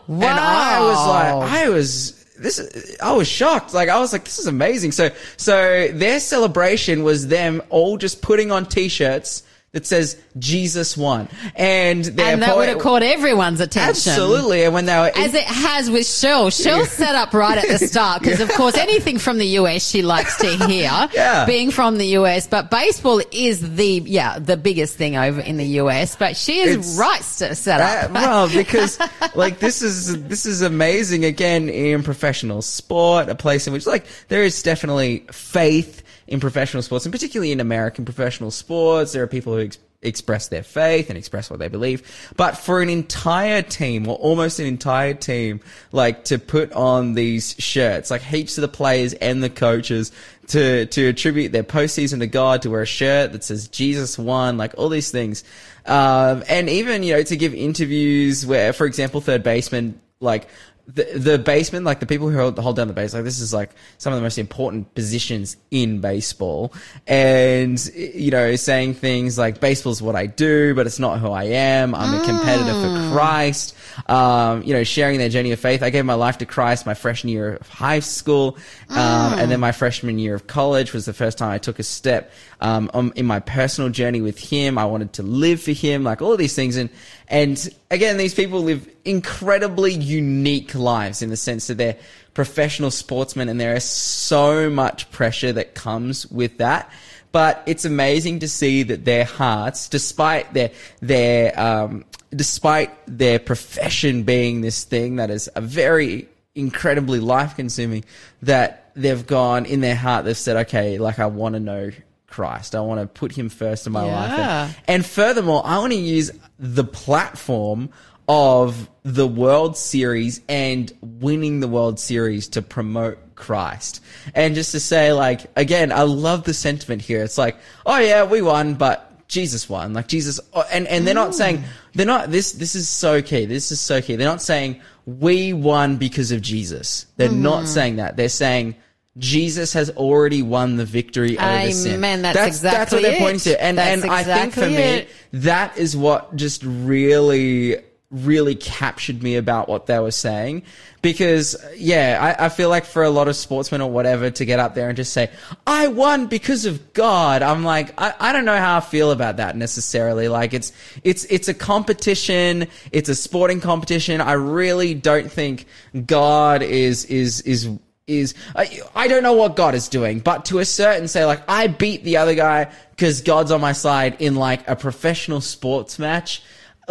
Wow. 0.07 0.29
And 0.29 0.41
I 0.41 0.81
was 0.81 1.07
like, 1.09 1.51
I 1.51 1.69
was 1.69 2.22
this. 2.43 2.97
I 3.03 3.13
was 3.13 3.29
shocked. 3.29 3.75
Like 3.75 3.89
I 3.89 3.99
was 3.99 4.13
like, 4.13 4.25
this 4.25 4.39
is 4.39 4.47
amazing. 4.47 4.93
So, 4.93 5.11
so 5.37 5.89
their 5.89 6.21
celebration 6.21 7.03
was 7.03 7.29
them 7.29 7.63
all 7.71 7.97
just 7.97 8.23
putting 8.23 8.53
on 8.53 8.67
T-shirts 8.67 9.43
that 9.73 9.87
says 9.87 10.21
Jesus 10.39 10.99
won, 10.99 11.29
and 11.57 12.07
and 12.07 12.43
that 12.43 12.51
po- 12.51 12.57
would 12.59 12.69
have 12.69 12.79
caught 12.79 13.03
everyone's 13.03 13.59
attention. 13.59 13.89
absolutely. 14.13 14.65
And 14.65 14.75
when 14.75 14.85
they 14.85 14.95
were 14.99 15.11
As 15.17 15.33
it 15.35 15.45
has 15.45 15.91
with 15.91 16.07
Shell. 16.07 16.51
Shell 16.51 16.85
set 16.85 17.15
up 17.15 17.33
right 17.33 17.57
at 17.57 17.67
the 17.81 17.87
start 17.87 18.21
because, 18.21 18.41
of 18.41 18.51
course, 18.53 18.77
anything 18.77 19.17
from 19.19 19.39
the 19.39 19.47
US 19.59 19.89
she 19.89 20.03
likes 20.03 20.37
to 20.39 20.67
hear. 20.67 20.91
Yeah. 21.15 21.47
Being 21.47 21.71
from 21.71 21.97
the 21.99 22.07
US, 22.19 22.47
but 22.47 22.71
baseball 22.71 23.23
is 23.33 23.77
the 23.77 24.03
yeah 24.05 24.39
the 24.39 24.57
biggest 24.59 24.97
thing 24.97 25.17
over 25.17 25.41
in 25.41 25.57
the 25.57 25.65
US. 25.81 26.17
But 26.17 26.37
she 26.37 26.59
is 26.61 26.71
It's- 26.77 26.99
right 26.99 27.23
to 27.39 27.55
set 27.55 27.81
Uh, 27.81 27.85
up. 28.07 28.11
well, 28.13 28.49
because 28.51 28.99
like 29.35 29.59
this 29.59 29.81
is 29.81 30.23
this 30.29 30.45
is 30.45 30.61
amazing 30.61 31.25
again 31.25 31.71
in 31.71 32.03
professional 32.03 32.61
sport, 32.61 33.31
a 33.31 33.35
place 33.35 33.67
in 33.67 33.73
which 33.73 33.87
like 33.87 34.05
there 34.29 34.43
is 34.45 34.63
definitely 34.63 35.25
faith 35.33 36.02
in 36.33 36.41
professional 36.41 36.83
sports, 36.83 37.05
and 37.05 37.13
particularly 37.13 37.53
in 37.53 37.61
American 37.61 38.07
professional 38.07 38.51
sports, 38.51 39.13
there 39.13 39.23
are 39.23 39.27
people 39.27 39.53
who 39.53 39.61
ex- 39.61 39.79
express 40.01 40.49
their 40.49 40.63
faith 40.63 41.11
and 41.11 41.19
express 41.19 41.51
what 41.51 41.59
they 41.59 41.69
believe. 41.69 42.03
But 42.39 42.57
for 42.57 42.81
an 42.81 42.89
entire 42.89 43.61
team, 43.61 44.09
or 44.09 44.17
almost 44.17 44.59
an 44.59 44.65
entire 44.65 45.13
team, 45.13 45.61
like 45.93 46.25
to 46.25 46.39
put 46.39 46.73
on 46.73 47.13
these 47.13 47.55
shirts, 47.59 48.11
like 48.11 48.23
heaps 48.23 48.57
of 48.57 48.63
the 48.63 48.69
players 48.69 49.13
and 49.13 49.43
the 49.43 49.51
coaches 49.51 50.11
to 50.49 50.87
to 50.87 51.09
attribute 51.09 51.53
their 51.53 51.65
postseason 51.65 52.21
to 52.21 52.27
God, 52.27 52.63
to 52.63 52.71
wear 52.71 52.81
a 52.81 52.87
shirt 52.87 53.33
that 53.33 53.45
says 53.45 53.69
Jesus 53.69 54.19
won, 54.19 54.57
like 54.57 54.73
all 54.79 54.89
these 54.89 55.11
things, 55.11 55.45
um, 55.85 56.43
and 56.49 56.71
even 56.71 57.03
you 57.03 57.13
know 57.13 57.23
to 57.23 57.37
give 57.37 57.53
interviews 57.53 58.47
where, 58.47 58.73
for 58.73 58.87
example, 58.87 59.21
third 59.21 59.43
baseman 59.43 60.01
like. 60.19 60.49
The, 60.95 61.05
the 61.19 61.39
baseman, 61.39 61.85
like 61.85 62.01
the 62.01 62.07
people 62.07 62.29
who 62.29 62.37
hold, 62.37 62.59
hold 62.59 62.77
down 62.77 62.89
the 62.89 62.93
base, 62.93 63.15
like 63.15 63.25
this 63.25 63.41
is 63.41 63.55
like 63.55 63.71
some 63.99 64.13
of 64.13 64.19
the 64.19 64.23
most 64.23 64.37
important 64.37 64.95
positions 64.95 65.57
in 65.71 66.01
baseball. 66.01 66.75
And, 67.07 67.83
you 67.95 68.31
know, 68.31 68.57
saying 68.57 68.95
things 68.95 69.39
like 69.39 69.61
baseball's 69.61 70.03
what 70.03 70.17
I 70.17 70.27
do, 70.27 70.75
but 70.75 70.87
it's 70.87 70.99
not 70.99 71.19
who 71.19 71.31
I 71.31 71.45
am. 71.45 71.95
I'm 71.95 72.21
a 72.21 72.25
competitor 72.25 72.73
for 72.73 73.13
Christ. 73.15 73.75
Um, 74.07 74.63
you 74.65 74.75
know, 74.75 74.85
sharing 74.85 75.19
their 75.19 75.29
journey 75.29 75.53
of 75.53 75.61
faith. 75.61 75.83
I 75.83 75.91
gave 75.91 76.05
my 76.05 76.15
life 76.15 76.39
to 76.39 76.47
Christ 76.47 76.87
my 76.87 76.95
freshman 76.95 77.33
year 77.33 77.57
of 77.57 77.69
high 77.69 78.01
school. 78.01 78.59
Um, 78.89 79.39
and 79.39 79.51
then 79.51 79.61
my 79.61 79.73
freshman 79.73 80.19
year 80.19 80.35
of 80.35 80.47
college 80.47 80.93
was 80.93 81.07
the 81.07 81.13
first 81.13 81.39
time 81.39 81.51
I 81.51 81.59
took 81.59 81.79
a 81.79 81.83
step, 81.83 82.33
um, 82.63 82.91
on, 82.95 83.13
in 83.17 83.27
my 83.27 83.41
personal 83.41 83.91
journey 83.91 84.21
with 84.21 84.39
him. 84.39 84.79
I 84.79 84.85
wanted 84.87 85.15
to 85.15 85.23
live 85.25 85.61
for 85.61 85.73
him, 85.73 86.05
like 86.05 86.23
all 86.23 86.33
of 86.33 86.39
these 86.39 86.55
things. 86.55 86.77
And, 86.77 86.91
and 87.27 87.69
again, 87.91 88.17
these 88.17 88.35
people 88.35 88.63
live 88.63 88.89
incredibly 89.05 89.93
unique 89.93 90.75
lives 90.75 91.23
in 91.23 91.29
the 91.29 91.37
sense 91.37 91.67
that 91.67 91.77
they're 91.77 91.99
professional 92.35 92.91
sportsmen 92.91 93.49
and 93.49 93.61
there 93.61 93.75
is 93.75 93.85
so 93.85 94.71
much 94.71 95.11
pressure 95.11 95.53
that 95.53 95.75
comes 95.75 96.25
with 96.31 96.59
that. 96.59 96.91
But 97.33 97.63
it's 97.67 97.85
amazing 97.85 98.39
to 98.41 98.49
see 98.49 98.85
that 98.85 99.05
their 99.05 99.25
hearts, 99.25 99.89
despite 99.89 100.55
their, 100.55 100.71
their, 101.01 101.59
um, 101.59 102.05
despite 102.31 102.91
their 103.07 103.41
profession 103.41 104.23
being 104.23 104.61
this 104.61 104.85
thing 104.85 105.17
that 105.17 105.31
is 105.31 105.51
a 105.57 105.61
very 105.61 106.29
incredibly 106.55 107.19
life 107.19 107.57
consuming, 107.57 108.05
that 108.43 108.93
they've 108.95 109.27
gone 109.27 109.67
in 109.67 109.81
their 109.81 109.97
heart, 109.97 110.27
they've 110.27 110.37
said, 110.37 110.59
okay, 110.69 110.99
like 110.99 111.19
I 111.19 111.27
want 111.27 111.55
to 111.55 111.61
know 111.61 111.91
Christ. 112.33 112.75
I 112.75 112.81
want 112.81 113.01
to 113.01 113.07
put 113.07 113.31
him 113.33 113.49
first 113.49 113.87
in 113.87 113.93
my 113.93 114.03
life. 114.03 114.31
Yeah. 114.31 114.65
And, 114.65 114.75
and 114.89 115.07
furthermore, 115.07 115.63
I 115.65 115.79
want 115.79 115.93
to 115.93 115.99
use 115.99 116.33
the 116.59 116.83
platform 116.83 117.91
of 118.29 118.89
the 119.03 119.27
World 119.27 119.77
Series 119.77 120.41
and 120.49 120.91
winning 121.03 121.61
the 121.61 121.69
World 121.69 122.01
Series 122.01 122.49
to 122.49 122.63
promote 122.63 123.35
Christ. 123.35 124.03
And 124.35 124.55
just 124.55 124.73
to 124.73 124.81
say, 124.81 125.13
like, 125.13 125.47
again, 125.57 125.93
I 125.93 126.03
love 126.03 126.45
the 126.45 126.55
sentiment 126.55 127.03
here. 127.03 127.23
It's 127.23 127.37
like, 127.37 127.57
oh 127.85 127.99
yeah, 127.99 128.25
we 128.25 128.41
won, 128.41 128.75
but 128.75 129.29
Jesus 129.29 129.69
won. 129.69 129.93
Like 129.93 130.09
Jesus, 130.09 130.41
oh, 130.55 130.65
and, 130.73 130.87
and 130.87 131.07
they're 131.07 131.15
not 131.15 131.31
mm. 131.31 131.35
saying, 131.35 131.65
they're 131.95 132.07
not, 132.07 132.31
this, 132.31 132.53
this 132.53 132.75
is 132.75 132.89
so 132.89 133.21
key. 133.21 133.45
This 133.45 133.73
is 133.73 133.81
so 133.81 134.01
key. 134.01 134.17
They're 134.17 134.29
not 134.29 134.43
saying 134.43 134.81
we 135.05 135.53
won 135.53 135.97
because 135.97 136.33
of 136.33 136.41
Jesus. 136.41 137.07
They're 137.17 137.31
not 137.31 137.65
mm. 137.65 137.67
saying 137.67 137.97
that. 137.97 138.17
They're 138.17 138.29
saying, 138.29 138.77
Jesus 139.19 139.75
has 139.75 139.91
already 139.91 140.43
won 140.43 140.77
the 140.77 140.87
victory 140.87 141.39
over 141.39 141.71
sin. 141.73 141.95
Amen. 141.95 142.23
That's 142.23 142.37
that's 142.37 142.49
exactly 142.49 142.99
what 142.99 143.03
they're 143.03 143.13
it. 143.13 143.19
pointing 143.19 143.41
to. 143.41 143.63
And 143.63 143.79
That's 143.79 144.03
and 144.03 144.11
I 144.11 144.23
think 144.23 144.55
for 144.55 144.65
exactly 144.65 145.03
me, 145.03 145.09
that 145.35 145.77
is 145.77 145.97
what 145.97 146.35
just 146.35 146.63
really 146.65 147.77
really 148.13 148.55
captured 148.55 149.23
me 149.23 149.37
about 149.37 149.71
what 149.71 149.87
they 149.87 149.99
were 149.99 150.11
saying 150.11 150.63
because 151.01 151.57
yeah 151.77 152.37
I, 152.39 152.45
I 152.45 152.49
feel 152.51 152.69
like 152.69 152.85
for 152.85 153.03
a 153.03 153.09
lot 153.09 153.27
of 153.27 153.35
sportsmen 153.35 153.81
or 153.81 153.91
whatever 153.91 154.31
to 154.31 154.45
get 154.45 154.59
up 154.59 154.75
there 154.75 154.89
and 154.89 154.97
just 154.97 155.15
say 155.15 155.31
i 155.67 155.89
won 155.89 156.27
because 156.27 156.67
of 156.67 156.93
god 156.93 157.41
i'm 157.41 157.65
like 157.65 157.99
I, 157.99 158.13
I 158.21 158.33
don't 158.35 158.45
know 158.45 158.59
how 158.59 158.77
i 158.77 158.81
feel 158.81 159.13
about 159.13 159.39
that 159.39 159.57
necessarily 159.57 160.29
like 160.29 160.53
it's 160.53 160.73
it's 161.03 161.25
it's 161.25 161.49
a 161.49 161.55
competition 161.55 162.69
it's 162.93 163.09
a 163.09 163.15
sporting 163.15 163.63
competition 163.63 164.21
i 164.21 164.33
really 164.33 164.93
don't 164.93 165.33
think 165.33 165.65
god 166.05 166.61
is 166.61 167.07
is 167.07 167.41
is 167.41 167.71
is 168.07 168.35
I, 168.55 168.81
I 168.95 169.09
don't 169.09 169.23
know 169.23 169.35
what 169.35 169.57
God 169.57 169.75
is 169.75 169.89
doing, 169.89 170.21
but 170.21 170.45
to 170.47 170.59
assert 170.59 170.99
and 170.99 171.09
say 171.09 171.25
like 171.25 171.43
I 171.49 171.67
beat 171.67 172.05
the 172.05 172.17
other 172.17 172.35
guy 172.35 172.73
because 172.91 173.21
God's 173.21 173.51
on 173.51 173.61
my 173.61 173.73
side 173.73 174.17
in 174.21 174.35
like 174.35 174.69
a 174.69 174.77
professional 174.77 175.41
sports 175.41 175.99
match. 175.99 176.43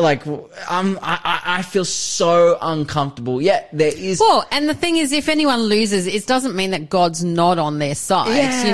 Like 0.01 0.25
I'm, 0.69 0.99
I, 1.01 1.41
I 1.45 1.61
feel 1.61 1.85
so 1.85 2.57
uncomfortable. 2.61 3.41
Yet 3.41 3.69
there 3.71 3.93
is 3.95 4.19
Well, 4.19 4.45
and 4.51 4.67
the 4.67 4.73
thing 4.73 4.97
is, 4.97 5.11
if 5.11 5.29
anyone 5.29 5.61
loses, 5.61 6.07
it 6.07 6.27
doesn't 6.27 6.55
mean 6.55 6.71
that 6.71 6.89
God's 6.89 7.23
not 7.23 7.59
on 7.59 7.79
their 7.79 7.95
side. 7.95 8.35
Yeah, 8.35 8.65
you 8.65 8.73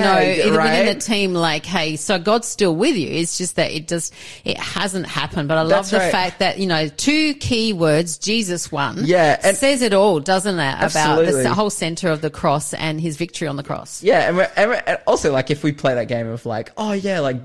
know, 0.49 0.57
right. 0.57 0.79
within 0.79 0.97
the 0.97 1.01
team, 1.01 1.33
like, 1.33 1.65
hey, 1.65 1.95
so 1.95 2.17
God's 2.19 2.47
still 2.47 2.75
with 2.75 2.95
you. 2.95 3.09
It's 3.09 3.37
just 3.37 3.55
that 3.57 3.71
it 3.71 3.87
just, 3.87 4.13
it 4.45 4.57
hasn't 4.57 5.07
happened. 5.07 5.47
But 5.47 5.57
I 5.57 5.61
love 5.61 5.69
That's 5.69 5.91
the 5.91 5.97
right. 5.99 6.11
fact 6.11 6.39
that, 6.39 6.59
you 6.59 6.67
know, 6.67 6.87
two 6.87 7.33
key 7.35 7.73
words, 7.73 8.17
Jesus 8.17 8.71
won. 8.71 9.05
Yeah, 9.05 9.39
and- 9.43 9.57
says 9.57 9.81
it 9.81 9.93
all, 9.93 10.19
doesn't 10.19 10.59
it? 10.59 10.73
About 10.75 10.95
Absolutely. 10.95 11.43
the 11.43 11.53
whole 11.53 11.69
center 11.69 12.09
of 12.09 12.21
the 12.21 12.29
cross 12.29 12.73
and 12.73 13.01
his 13.01 13.17
victory 13.17 13.47
on 13.47 13.55
the 13.55 13.63
cross. 13.63 14.03
Yeah, 14.03 14.27
and, 14.27 14.37
we're, 14.37 14.51
and, 14.55 14.69
we're, 14.69 14.83
and 14.85 14.99
also 15.07 15.31
like 15.31 15.51
if 15.51 15.63
we 15.63 15.71
play 15.71 15.95
that 15.95 16.07
game 16.07 16.27
of 16.27 16.45
like, 16.45 16.71
oh 16.77 16.91
yeah, 16.93 17.19
like 17.19 17.37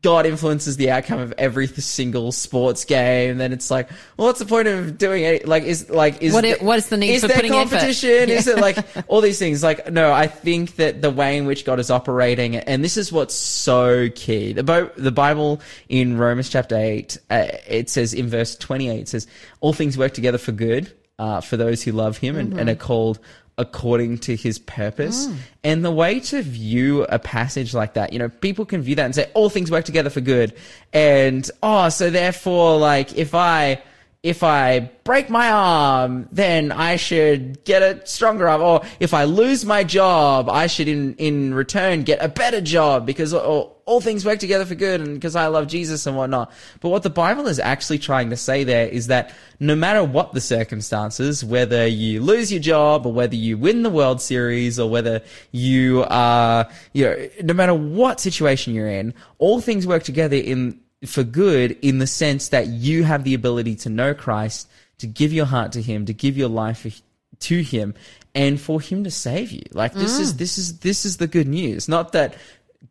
God 0.00 0.24
influences 0.24 0.76
the 0.76 0.92
outcome 0.92 1.18
of 1.18 1.34
every 1.36 1.66
single 1.66 2.30
sports 2.30 2.84
game, 2.84 3.38
then 3.38 3.52
it's 3.52 3.72
like, 3.72 3.90
well, 4.16 4.28
what's 4.28 4.38
the 4.38 4.46
point 4.46 4.68
of 4.68 4.98
doing 4.98 5.24
it? 5.24 5.48
Like, 5.48 5.64
is 5.64 5.90
like 5.90 6.22
is 6.22 6.32
What 6.32 6.44
what 6.62 6.78
is 6.78 6.88
the 6.88 6.96
need 6.96 7.14
is 7.14 7.22
for 7.22 7.26
there 7.28 7.36
putting 7.36 7.50
competition? 7.50 8.30
Is 8.30 8.46
it 8.46 8.58
like 8.58 8.78
all 9.08 9.20
these 9.20 9.40
things? 9.40 9.64
Like, 9.64 9.90
no, 9.90 10.12
I 10.12 10.28
think 10.28 10.76
that 10.76 11.02
the 11.02 11.10
way 11.10 11.36
in 11.36 11.44
which 11.46 11.64
God 11.64 11.80
is 11.80 11.90
operating, 11.90 12.54
and 12.54 12.84
this 12.84 12.96
is 12.96 13.10
what's 13.10 13.34
so 13.34 14.08
key. 14.10 14.52
The 14.52 14.92
the 14.96 15.10
Bible 15.10 15.60
in 15.88 16.16
Romans 16.16 16.48
chapter 16.48 16.76
eight, 16.76 17.18
uh, 17.28 17.48
it 17.66 17.90
says 17.90 18.14
in 18.14 18.28
verse 18.28 18.54
twenty 18.54 18.88
eight, 18.88 19.00
it 19.00 19.08
says, 19.08 19.26
"All 19.60 19.72
things 19.72 19.98
work 19.98 20.14
together 20.14 20.38
for 20.38 20.52
good 20.52 20.92
uh, 21.18 21.40
for 21.40 21.56
those 21.56 21.82
who 21.82 21.90
love 21.90 22.16
Him 22.16 22.36
and, 22.36 22.58
and 22.60 22.70
are 22.70 22.76
called." 22.76 23.18
According 23.60 24.18
to 24.18 24.34
his 24.34 24.58
purpose. 24.58 25.26
Hmm. 25.26 25.34
And 25.62 25.84
the 25.84 25.90
way 25.90 26.18
to 26.20 26.42
view 26.42 27.04
a 27.04 27.18
passage 27.18 27.74
like 27.74 27.94
that, 27.94 28.12
you 28.12 28.18
know, 28.18 28.30
people 28.30 28.64
can 28.64 28.80
view 28.80 28.96
that 28.96 29.04
and 29.04 29.14
say, 29.14 29.30
all 29.34 29.50
things 29.50 29.70
work 29.70 29.84
together 29.84 30.10
for 30.10 30.22
good. 30.22 30.54
And, 30.92 31.48
oh, 31.62 31.90
so 31.90 32.08
therefore, 32.08 32.78
like, 32.78 33.16
if 33.16 33.34
I, 33.34 33.82
if 34.22 34.42
I 34.42 34.90
break 35.02 35.30
my 35.30 35.50
arm, 35.50 36.28
then 36.30 36.72
I 36.72 36.96
should 36.96 37.64
get 37.64 37.82
a 37.82 38.06
stronger 38.06 38.48
arm. 38.48 38.60
Or 38.60 38.82
if 39.00 39.14
I 39.14 39.24
lose 39.24 39.64
my 39.64 39.82
job, 39.82 40.50
I 40.50 40.66
should 40.66 40.88
in, 40.88 41.14
in 41.14 41.54
return 41.54 42.02
get 42.02 42.22
a 42.22 42.28
better 42.28 42.60
job 42.60 43.06
because 43.06 43.32
all, 43.32 43.80
all 43.86 44.02
things 44.02 44.26
work 44.26 44.38
together 44.38 44.66
for 44.66 44.74
good 44.74 45.00
and 45.00 45.14
because 45.14 45.36
I 45.36 45.46
love 45.46 45.68
Jesus 45.68 46.06
and 46.06 46.18
whatnot. 46.18 46.52
But 46.80 46.90
what 46.90 47.02
the 47.02 47.08
Bible 47.08 47.46
is 47.46 47.58
actually 47.58 47.98
trying 47.98 48.28
to 48.28 48.36
say 48.36 48.62
there 48.62 48.86
is 48.86 49.06
that 49.06 49.34
no 49.58 49.74
matter 49.74 50.04
what 50.04 50.34
the 50.34 50.40
circumstances, 50.42 51.42
whether 51.42 51.86
you 51.86 52.20
lose 52.20 52.52
your 52.52 52.60
job 52.60 53.06
or 53.06 53.14
whether 53.14 53.36
you 53.36 53.56
win 53.56 53.82
the 53.82 53.90
World 53.90 54.20
Series 54.20 54.78
or 54.78 54.90
whether 54.90 55.22
you 55.50 56.04
are, 56.10 56.68
you 56.92 57.06
know, 57.06 57.28
no 57.42 57.54
matter 57.54 57.74
what 57.74 58.20
situation 58.20 58.74
you're 58.74 58.86
in, 58.86 59.14
all 59.38 59.62
things 59.62 59.86
work 59.86 60.02
together 60.02 60.36
in, 60.36 60.78
for 61.06 61.22
good 61.22 61.78
in 61.82 61.98
the 61.98 62.06
sense 62.06 62.48
that 62.48 62.66
you 62.66 63.04
have 63.04 63.24
the 63.24 63.34
ability 63.34 63.76
to 63.76 63.88
know 63.88 64.14
Christ, 64.14 64.68
to 64.98 65.06
give 65.06 65.32
your 65.32 65.46
heart 65.46 65.72
to 65.72 65.82
Him, 65.82 66.06
to 66.06 66.12
give 66.12 66.36
your 66.36 66.48
life 66.48 67.02
to 67.40 67.62
Him, 67.62 67.94
and 68.34 68.60
for 68.60 68.80
Him 68.80 69.04
to 69.04 69.10
save 69.10 69.50
you. 69.50 69.62
Like 69.72 69.94
this 69.94 70.18
is 70.18 70.34
mm. 70.34 70.38
this 70.38 70.58
is 70.58 70.78
this 70.80 71.04
is 71.04 71.16
the 71.16 71.26
good 71.26 71.48
news. 71.48 71.88
Not 71.88 72.12
that 72.12 72.36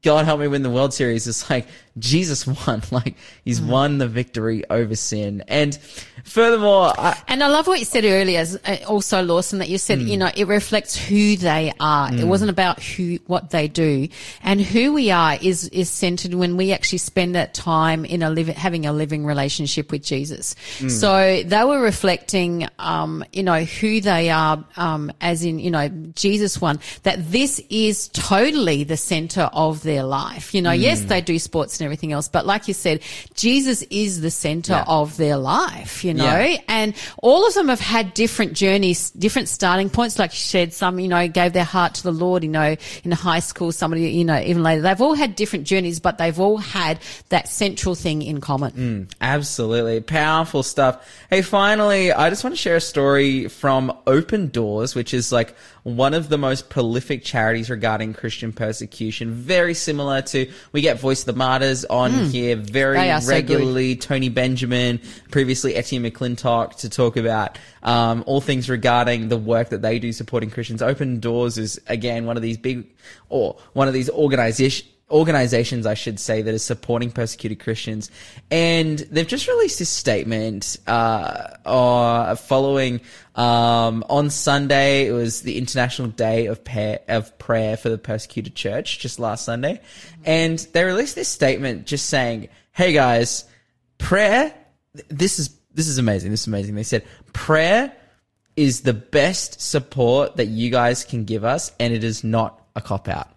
God 0.02 0.26
help 0.26 0.40
me 0.40 0.48
win 0.48 0.64
the 0.64 0.70
World 0.70 0.94
Series. 0.94 1.28
It's 1.28 1.50
like 1.50 1.68
Jesus 1.98 2.46
won. 2.68 2.82
Like 2.92 3.16
He's 3.44 3.62
won 3.62 3.98
the 3.98 4.08
victory 4.08 4.64
over 4.70 4.96
sin. 4.96 5.44
And 5.48 5.78
furthermore, 6.24 6.94
I, 6.98 7.18
And 7.28 7.44
I 7.44 7.48
love 7.48 7.68
what 7.68 7.80
you 7.80 7.86
said 7.86 8.06
earlier, 8.06 8.46
uh, 8.66 8.78
also 8.88 9.24
Lawson, 9.24 9.60
that 9.60 9.70
you 9.70 9.78
said, 9.78 10.00
you 10.00 10.18
know, 10.18 10.30
it 10.36 10.48
reflects 10.48 10.96
who 10.96 11.36
they 11.36 11.74
are. 11.80 12.14
It 12.14 12.26
wasn't 12.26 12.50
about 12.50 12.82
who, 12.82 13.20
what 13.28 13.50
they 13.50 13.68
do. 13.68 14.08
And 14.42 14.62
who 14.62 14.94
we 14.94 15.12
are 15.12 15.38
is, 15.42 15.68
is 15.70 15.90
centered 15.90 16.34
when 16.34 16.58
we 16.58 16.72
actually 16.72 17.00
spend 17.00 17.36
that 17.36 17.54
time 17.54 18.06
in 18.06 18.24
a 18.24 18.30
living, 18.30 18.56
having 18.56 18.86
a 18.86 18.94
living 18.94 19.26
relationship 19.26 19.92
with 19.92 20.04
Jesus. 20.04 20.56
So 20.90 21.44
they 21.44 21.64
were 21.64 21.80
reflecting, 21.80 22.68
um, 22.80 23.24
you 23.34 23.44
know, 23.44 23.64
who 23.64 24.02
they 24.02 24.30
are, 24.30 24.64
um, 24.78 25.12
as 25.22 25.44
in, 25.44 25.60
you 25.60 25.72
know, 25.72 25.90
Jesus 26.16 26.60
won, 26.62 26.80
that 27.04 27.32
this 27.32 27.62
is 27.70 28.08
totally 28.10 28.84
the 28.84 28.98
center 28.98 29.50
of 29.54 29.84
their 29.84 30.04
life. 30.04 30.54
You 30.54 30.62
know, 30.62 30.72
yes, 30.72 31.02
they 31.02 31.22
do 31.22 31.40
sports 31.40 31.80
and 31.80 31.89
everything 31.90 32.12
else, 32.12 32.28
but 32.28 32.46
like 32.46 32.68
you 32.68 32.74
said, 32.74 33.02
Jesus 33.34 33.82
is 33.90 34.22
the 34.22 34.32
center 34.32 34.74
Yeah. 34.74 34.84
of 34.88 35.18
their 35.18 35.38
life, 35.38 36.04
you 36.04 36.14
know, 36.14 36.24
Yeah. 36.40 36.58
and 36.68 36.94
all 37.24 37.48
of 37.48 37.54
them 37.56 37.68
have 37.70 37.80
had 37.80 38.14
different 38.14 38.54
journeys, 38.54 39.10
different 39.12 39.50
starting 39.50 39.90
points. 39.90 40.20
Like 40.20 40.32
you 40.34 40.38
said, 40.38 40.74
some, 40.74 41.00
you 41.00 41.08
know, 41.08 41.28
gave 41.28 41.54
their 41.54 41.64
heart 41.64 41.96
to 41.96 42.04
the 42.04 42.12
Lord, 42.12 42.44
you 42.44 42.50
know, 42.50 42.76
in 43.04 43.12
high 43.12 43.40
school, 43.40 43.72
somebody, 43.72 44.10
you 44.12 44.26
know, 44.26 44.40
even 44.40 44.64
later. 44.64 44.82
They've 44.82 45.02
all 45.02 45.16
had 45.16 45.36
different 45.36 45.66
journeys, 45.66 46.00
but 46.00 46.18
they've 46.18 46.40
all 46.40 46.58
had 46.58 47.00
that 47.30 47.48
central 47.50 47.96
thing 47.96 48.22
in 48.22 48.42
common. 48.42 48.72
Mm, 48.72 49.12
absolutely. 49.22 50.02
Powerful 50.02 50.64
stuff. 50.64 51.06
Hey, 51.30 51.42
finally, 51.42 52.12
I 52.12 52.30
just 52.30 52.44
want 52.44 52.56
to 52.56 52.62
share 52.62 52.76
a 52.76 52.82
story 52.82 53.48
from 53.48 53.92
Open 54.08 54.48
Doors, 54.50 54.96
which 54.96 55.14
is 55.14 55.32
like 55.32 55.56
one 55.84 56.14
of 56.14 56.30
the 56.30 56.38
most 56.38 56.70
prolific 56.70 57.24
charities 57.24 57.70
regarding 57.70 58.14
Christian 58.14 58.52
persecution. 58.52 59.32
Very 59.34 59.74
similar 59.74 60.22
to, 60.24 60.50
we 60.72 60.82
get 60.82 61.00
Voice 61.00 61.22
of 61.22 61.26
the 61.28 61.34
Martyrs 61.34 61.69
on 61.90 62.12
here 62.26 62.56
very 62.56 63.10
are 63.10 63.22
so 63.22 63.30
regularly. 63.30 63.96
Tony 63.96 64.30
Benjamin, 64.30 65.00
previously 65.32 65.76
Etienne 65.76 66.04
McClintock 66.04 66.76
to 66.78 66.90
talk 66.90 67.18
about 67.18 67.58
um, 67.84 68.24
all 68.28 68.42
things 68.42 68.70
regarding 68.70 69.30
the 69.30 69.38
work 69.38 69.70
that 69.70 69.82
they 69.82 70.00
do 70.00 70.12
supporting 70.12 70.50
Christians. 70.50 70.82
Open 70.82 71.20
Doors 71.20 71.58
is, 71.58 71.80
again, 71.88 72.26
one 72.26 72.38
of 72.38 72.44
these 72.44 72.58
big, 72.58 72.88
or 73.30 73.58
one 73.74 73.88
of 73.88 73.94
these 73.94 74.10
organizations 74.10 74.90
organizations, 75.12 75.86
I 75.86 75.94
should 75.94 76.20
say, 76.20 76.42
that 76.42 76.54
are 76.54 76.60
supporting 76.60 77.12
persecuted 77.12 77.60
Christians. 77.60 78.12
And 78.52 79.00
they've 79.00 79.28
just 79.28 79.48
released 79.48 79.80
this 79.80 79.90
statement, 79.90 80.78
uh, 80.88 81.48
uh 81.66 82.36
following, 82.36 83.02
um, 83.36 84.04
on 84.10 84.30
Sunday, 84.30 85.08
it 85.08 85.12
was 85.12 85.42
the 85.42 85.58
International 85.58 86.08
Day 86.08 86.48
of, 86.48 86.64
pa- 86.64 86.98
of 87.08 87.38
Prayer 87.40 87.78
for 87.78 87.90
the 87.90 87.98
Persecuted 87.98 88.56
Church, 88.56 89.00
just 89.00 89.20
last 89.20 89.46
Sunday. 89.46 89.82
And 90.26 90.60
they 90.74 90.84
released 90.84 91.16
this 91.16 91.30
statement 91.30 91.86
just 91.86 92.08
saying, 92.08 92.50
hey 92.72 92.94
guys, 92.94 93.46
prayer, 93.98 94.54
th- 94.96 95.08
this 95.10 95.40
is, 95.40 95.58
this 95.74 95.88
is 95.88 95.98
amazing. 95.98 96.32
This 96.32 96.42
is 96.42 96.48
amazing. 96.48 96.76
They 96.76 96.84
said, 96.84 97.06
prayer 97.34 97.94
is 98.56 98.82
the 98.82 98.94
best 98.94 99.62
support 99.62 100.36
that 100.36 100.48
you 100.48 100.70
guys 100.70 101.06
can 101.06 101.24
give 101.24 101.46
us, 101.46 101.72
and 101.80 101.94
it 101.94 102.04
is 102.04 102.24
not 102.26 102.62
a 102.76 102.82
cop 102.82 103.08
out. 103.08 103.30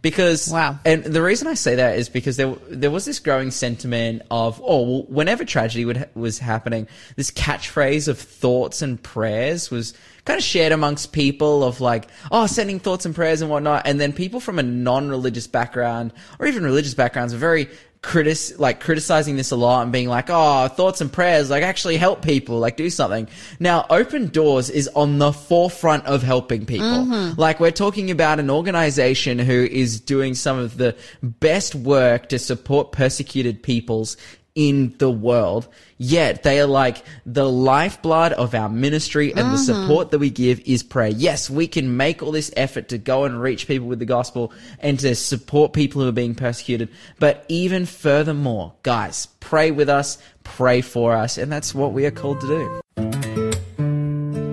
Because 0.00 0.48
Wow. 0.48 0.80
and 0.84 1.04
the 1.04 1.22
reason 1.22 1.46
I 1.46 1.54
say 1.54 1.76
that 1.76 1.98
is 1.98 2.08
because 2.08 2.36
there 2.36 2.54
there 2.68 2.90
was 2.90 3.04
this 3.04 3.20
growing 3.20 3.50
sentiment 3.50 4.22
of 4.30 4.60
oh 4.64 4.82
well, 4.82 5.02
whenever 5.04 5.44
tragedy 5.44 5.84
would, 5.84 6.08
was 6.14 6.38
happening, 6.38 6.88
this 7.16 7.30
catchphrase 7.30 8.08
of 8.08 8.18
thoughts 8.18 8.82
and 8.82 9.00
prayers 9.02 9.70
was 9.70 9.94
kind 10.24 10.38
of 10.38 10.44
shared 10.44 10.72
amongst 10.72 11.12
people 11.12 11.62
of 11.62 11.80
like 11.80 12.08
oh 12.30 12.46
sending 12.46 12.80
thoughts 12.80 13.06
and 13.06 13.14
prayers 13.14 13.40
and 13.42 13.50
whatnot, 13.50 13.86
and 13.86 14.00
then 14.00 14.12
people 14.12 14.40
from 14.40 14.58
a 14.58 14.62
non-religious 14.62 15.46
background 15.46 16.12
or 16.38 16.46
even 16.46 16.64
religious 16.64 16.94
backgrounds 16.94 17.32
are 17.32 17.38
very 17.38 17.68
critis 18.02 18.58
like 18.58 18.80
criticizing 18.80 19.36
this 19.36 19.52
a 19.52 19.56
lot 19.56 19.82
and 19.82 19.92
being 19.92 20.08
like, 20.08 20.26
oh, 20.28 20.66
thoughts 20.68 21.00
and 21.00 21.12
prayers 21.12 21.50
like 21.50 21.62
actually 21.62 21.96
help 21.96 22.22
people, 22.22 22.58
like 22.58 22.76
do 22.76 22.90
something. 22.90 23.28
Now, 23.60 23.86
Open 23.88 24.26
Doors 24.26 24.70
is 24.70 24.88
on 24.88 25.18
the 25.18 25.32
forefront 25.32 26.06
of 26.06 26.22
helping 26.22 26.66
people. 26.66 26.86
Mm-hmm. 26.86 27.40
Like 27.40 27.60
we're 27.60 27.70
talking 27.70 28.10
about 28.10 28.40
an 28.40 28.50
organization 28.50 29.38
who 29.38 29.64
is 29.64 30.00
doing 30.00 30.34
some 30.34 30.58
of 30.58 30.76
the 30.76 30.96
best 31.22 31.74
work 31.74 32.28
to 32.30 32.38
support 32.38 32.90
persecuted 32.92 33.62
peoples 33.62 34.16
in 34.54 34.94
the 34.98 35.10
world. 35.10 35.68
Yet 35.98 36.42
they 36.42 36.60
are 36.60 36.66
like 36.66 37.04
the 37.24 37.48
lifeblood 37.48 38.32
of 38.32 38.54
our 38.54 38.68
ministry 38.68 39.30
and 39.30 39.38
the 39.38 39.56
mm-hmm. 39.56 39.82
support 39.82 40.10
that 40.10 40.18
we 40.18 40.30
give 40.30 40.60
is 40.60 40.82
prayer. 40.82 41.08
Yes, 41.08 41.48
we 41.48 41.66
can 41.66 41.96
make 41.96 42.22
all 42.22 42.32
this 42.32 42.52
effort 42.56 42.88
to 42.88 42.98
go 42.98 43.24
and 43.24 43.40
reach 43.40 43.66
people 43.66 43.86
with 43.86 43.98
the 43.98 44.04
gospel 44.04 44.52
and 44.80 44.98
to 45.00 45.14
support 45.14 45.72
people 45.72 46.02
who 46.02 46.08
are 46.08 46.12
being 46.12 46.34
persecuted. 46.34 46.88
But 47.18 47.44
even 47.48 47.86
furthermore, 47.86 48.74
guys, 48.82 49.26
pray 49.40 49.70
with 49.70 49.88
us, 49.88 50.18
pray 50.44 50.80
for 50.80 51.14
us. 51.14 51.38
And 51.38 51.50
that's 51.50 51.74
what 51.74 51.92
we 51.92 52.04
are 52.06 52.10
called 52.10 52.40
to 52.40 52.46
do. 52.46 52.80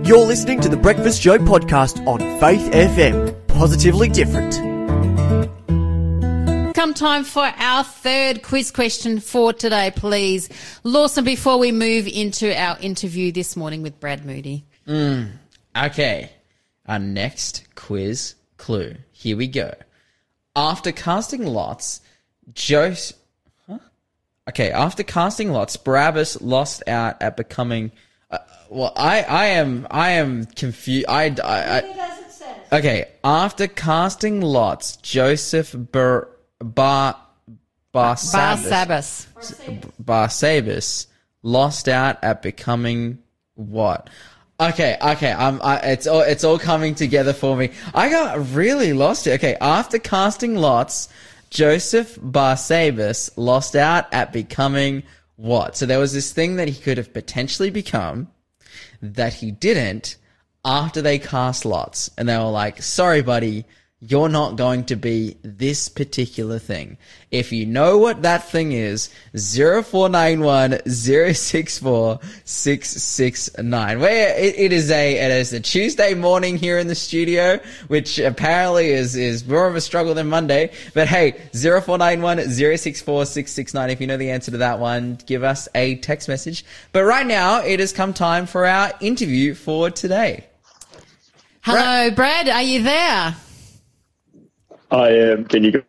You're 0.07 0.25
listening 0.25 0.59
to 0.61 0.69
the 0.69 0.77
Breakfast 0.77 1.21
Show 1.21 1.37
podcast 1.37 2.05
on 2.07 2.19
Faith 2.39 2.71
FM. 2.71 3.47
Positively 3.47 4.09
different. 4.09 4.68
Come 6.79 6.93
time 6.93 7.25
for 7.25 7.43
our 7.43 7.83
third 7.83 8.41
quiz 8.41 8.71
question 8.71 9.19
for 9.19 9.51
today, 9.51 9.91
please. 9.93 10.47
Lawson, 10.85 11.25
before 11.25 11.59
we 11.59 11.73
move 11.73 12.07
into 12.07 12.57
our 12.57 12.77
interview 12.79 13.33
this 13.33 13.57
morning 13.57 13.81
with 13.81 13.99
Brad 13.99 14.25
Moody. 14.25 14.63
Okay, 14.87 16.29
our 16.87 16.97
next 16.97 17.67
quiz 17.75 18.35
clue. 18.55 18.95
Here 19.11 19.35
we 19.35 19.47
go. 19.47 19.73
After 20.55 20.93
casting 20.93 21.45
lots, 21.45 21.99
Joseph. 22.53 23.17
Huh? 23.67 23.79
Okay, 24.47 24.71
after 24.71 25.03
casting 25.03 25.51
lots, 25.51 25.75
Barabbas 25.75 26.39
lost 26.39 26.87
out 26.87 27.21
at 27.21 27.35
becoming. 27.35 27.91
Uh, 28.31 28.37
well, 28.69 28.93
I, 28.95 29.23
I 29.23 29.45
am, 29.47 29.85
I 29.91 30.11
am 30.11 30.45
confused. 30.45 31.07
I, 31.09 31.23
I, 31.23 31.25
I, 31.25 31.77
It 31.79 31.97
as 31.97 32.19
it 32.19 32.31
says. 32.31 32.55
Okay, 32.71 33.11
after 33.21 33.67
casting 33.67 34.39
lots, 34.39 34.95
Joseph 34.95 35.75
Bar 35.77 36.29
Bar 36.59 37.15
Barsabbas 37.93 39.27
Barsabbas. 40.03 41.07
Lost 41.41 41.87
out 41.87 42.21
at 42.23 42.41
becoming 42.41 43.19
what? 43.55 44.09
Okay, 44.61 44.97
okay, 45.01 45.31
um, 45.31 45.61
I, 45.63 45.77
it's 45.77 46.05
all 46.05 46.19
it's 46.19 46.43
all 46.43 46.59
coming 46.59 46.93
together 46.93 47.31
for 47.31 47.55
me. 47.55 47.71
I 47.93 48.09
got 48.09 48.53
really 48.53 48.91
lost 48.91 49.23
here. 49.23 49.35
Okay, 49.35 49.55
after 49.61 49.99
casting 49.99 50.57
lots, 50.57 51.07
Joseph 51.49 52.19
Barsabbas 52.19 53.31
lost 53.37 53.77
out 53.77 54.13
at 54.13 54.33
becoming 54.33 55.03
what? 55.37 55.77
So 55.77 55.85
there 55.85 55.99
was 55.99 56.11
this 56.11 56.33
thing 56.33 56.57
that 56.57 56.67
he 56.67 56.79
could 56.79 56.97
have 56.97 57.13
potentially 57.13 57.69
become 57.69 58.27
that 59.01 59.33
he 59.35 59.49
didn't 59.51 60.17
after 60.65 61.01
they 61.01 61.19
cast 61.19 61.63
lots, 61.63 62.11
and 62.17 62.27
they 62.27 62.37
were 62.37 62.43
like, 62.51 62.83
"Sorry, 62.83 63.21
buddy." 63.21 63.63
You're 64.01 64.29
not 64.29 64.55
going 64.55 64.85
to 64.85 64.95
be 64.95 65.35
this 65.41 65.89
particular 65.89 66.57
thing. 66.57 66.97
If 67.31 67.51
you 67.51 67.65
know 67.65 67.97
what 67.97 68.21
that 68.21 68.49
thing 68.49 68.71
is, 68.71 69.09
0491 69.33 70.87
064 70.87 72.19
669. 72.45 73.99
Where 73.99 74.39
it, 74.39 74.55
it 74.57 74.71
is 74.71 74.89
a, 74.89 75.17
it 75.17 75.31
is 75.31 75.51
a 75.51 75.59
Tuesday 75.59 76.13
morning 76.13 76.55
here 76.55 76.79
in 76.79 76.87
the 76.87 76.95
studio, 76.95 77.59
which 77.89 78.19
apparently 78.19 78.91
is, 78.91 79.17
is 79.17 79.45
more 79.45 79.67
of 79.67 79.75
a 79.75 79.81
struggle 79.81 80.13
than 80.13 80.27
Monday. 80.27 80.71
But 80.93 81.09
hey, 81.09 81.31
0491 81.51 82.51
064 82.51 83.25
669. 83.25 83.89
If 83.89 83.99
you 83.99 84.07
know 84.07 84.15
the 84.15 84.31
answer 84.31 84.51
to 84.51 84.59
that 84.59 84.79
one, 84.79 85.19
give 85.25 85.43
us 85.43 85.67
a 85.75 85.95
text 85.95 86.29
message. 86.29 86.63
But 86.93 87.03
right 87.03 87.27
now, 87.27 87.63
it 87.63 87.81
has 87.81 87.91
come 87.91 88.13
time 88.13 88.45
for 88.45 88.65
our 88.65 88.93
interview 89.01 89.55
for 89.55 89.89
today. 89.89 90.45
Hello, 91.63 92.09
Brad. 92.11 92.47
Are 92.47 92.63
you 92.63 92.81
there? 92.81 93.35
I 94.91 95.09
am. 95.09 95.45
Can 95.45 95.63
you 95.63 95.83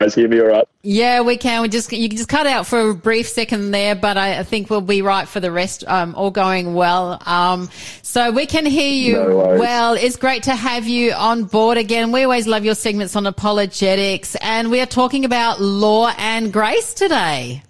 guys 0.00 0.14
hear 0.14 0.28
me 0.28 0.40
all 0.40 0.48
right? 0.48 0.68
Yeah, 0.82 1.20
we 1.20 1.36
can. 1.36 1.62
We 1.62 1.68
just 1.68 1.92
you 1.92 2.08
can 2.08 2.16
just 2.16 2.28
cut 2.28 2.46
out 2.46 2.66
for 2.66 2.90
a 2.90 2.94
brief 2.94 3.28
second 3.28 3.70
there, 3.70 3.94
but 3.94 4.16
I, 4.16 4.38
I 4.40 4.42
think 4.42 4.68
we'll 4.68 4.80
be 4.80 5.00
right 5.02 5.28
for 5.28 5.38
the 5.38 5.52
rest. 5.52 5.84
Um, 5.86 6.14
all 6.16 6.30
going 6.30 6.74
well. 6.74 7.22
Um, 7.24 7.70
so 8.02 8.32
we 8.32 8.46
can 8.46 8.66
hear 8.66 8.92
you 8.92 9.14
No 9.14 9.56
well. 9.58 9.94
It's 9.94 10.16
great 10.16 10.44
to 10.44 10.56
have 10.56 10.86
you 10.88 11.12
on 11.12 11.44
board 11.44 11.78
again. 11.78 12.10
We 12.10 12.24
always 12.24 12.46
love 12.46 12.64
your 12.64 12.74
segments 12.74 13.14
on 13.14 13.26
apologetics, 13.26 14.34
and 14.36 14.70
we 14.70 14.80
are 14.80 14.86
talking 14.86 15.24
about 15.24 15.60
law 15.60 16.12
and 16.18 16.52
grace 16.52 16.94
today. 16.94 17.62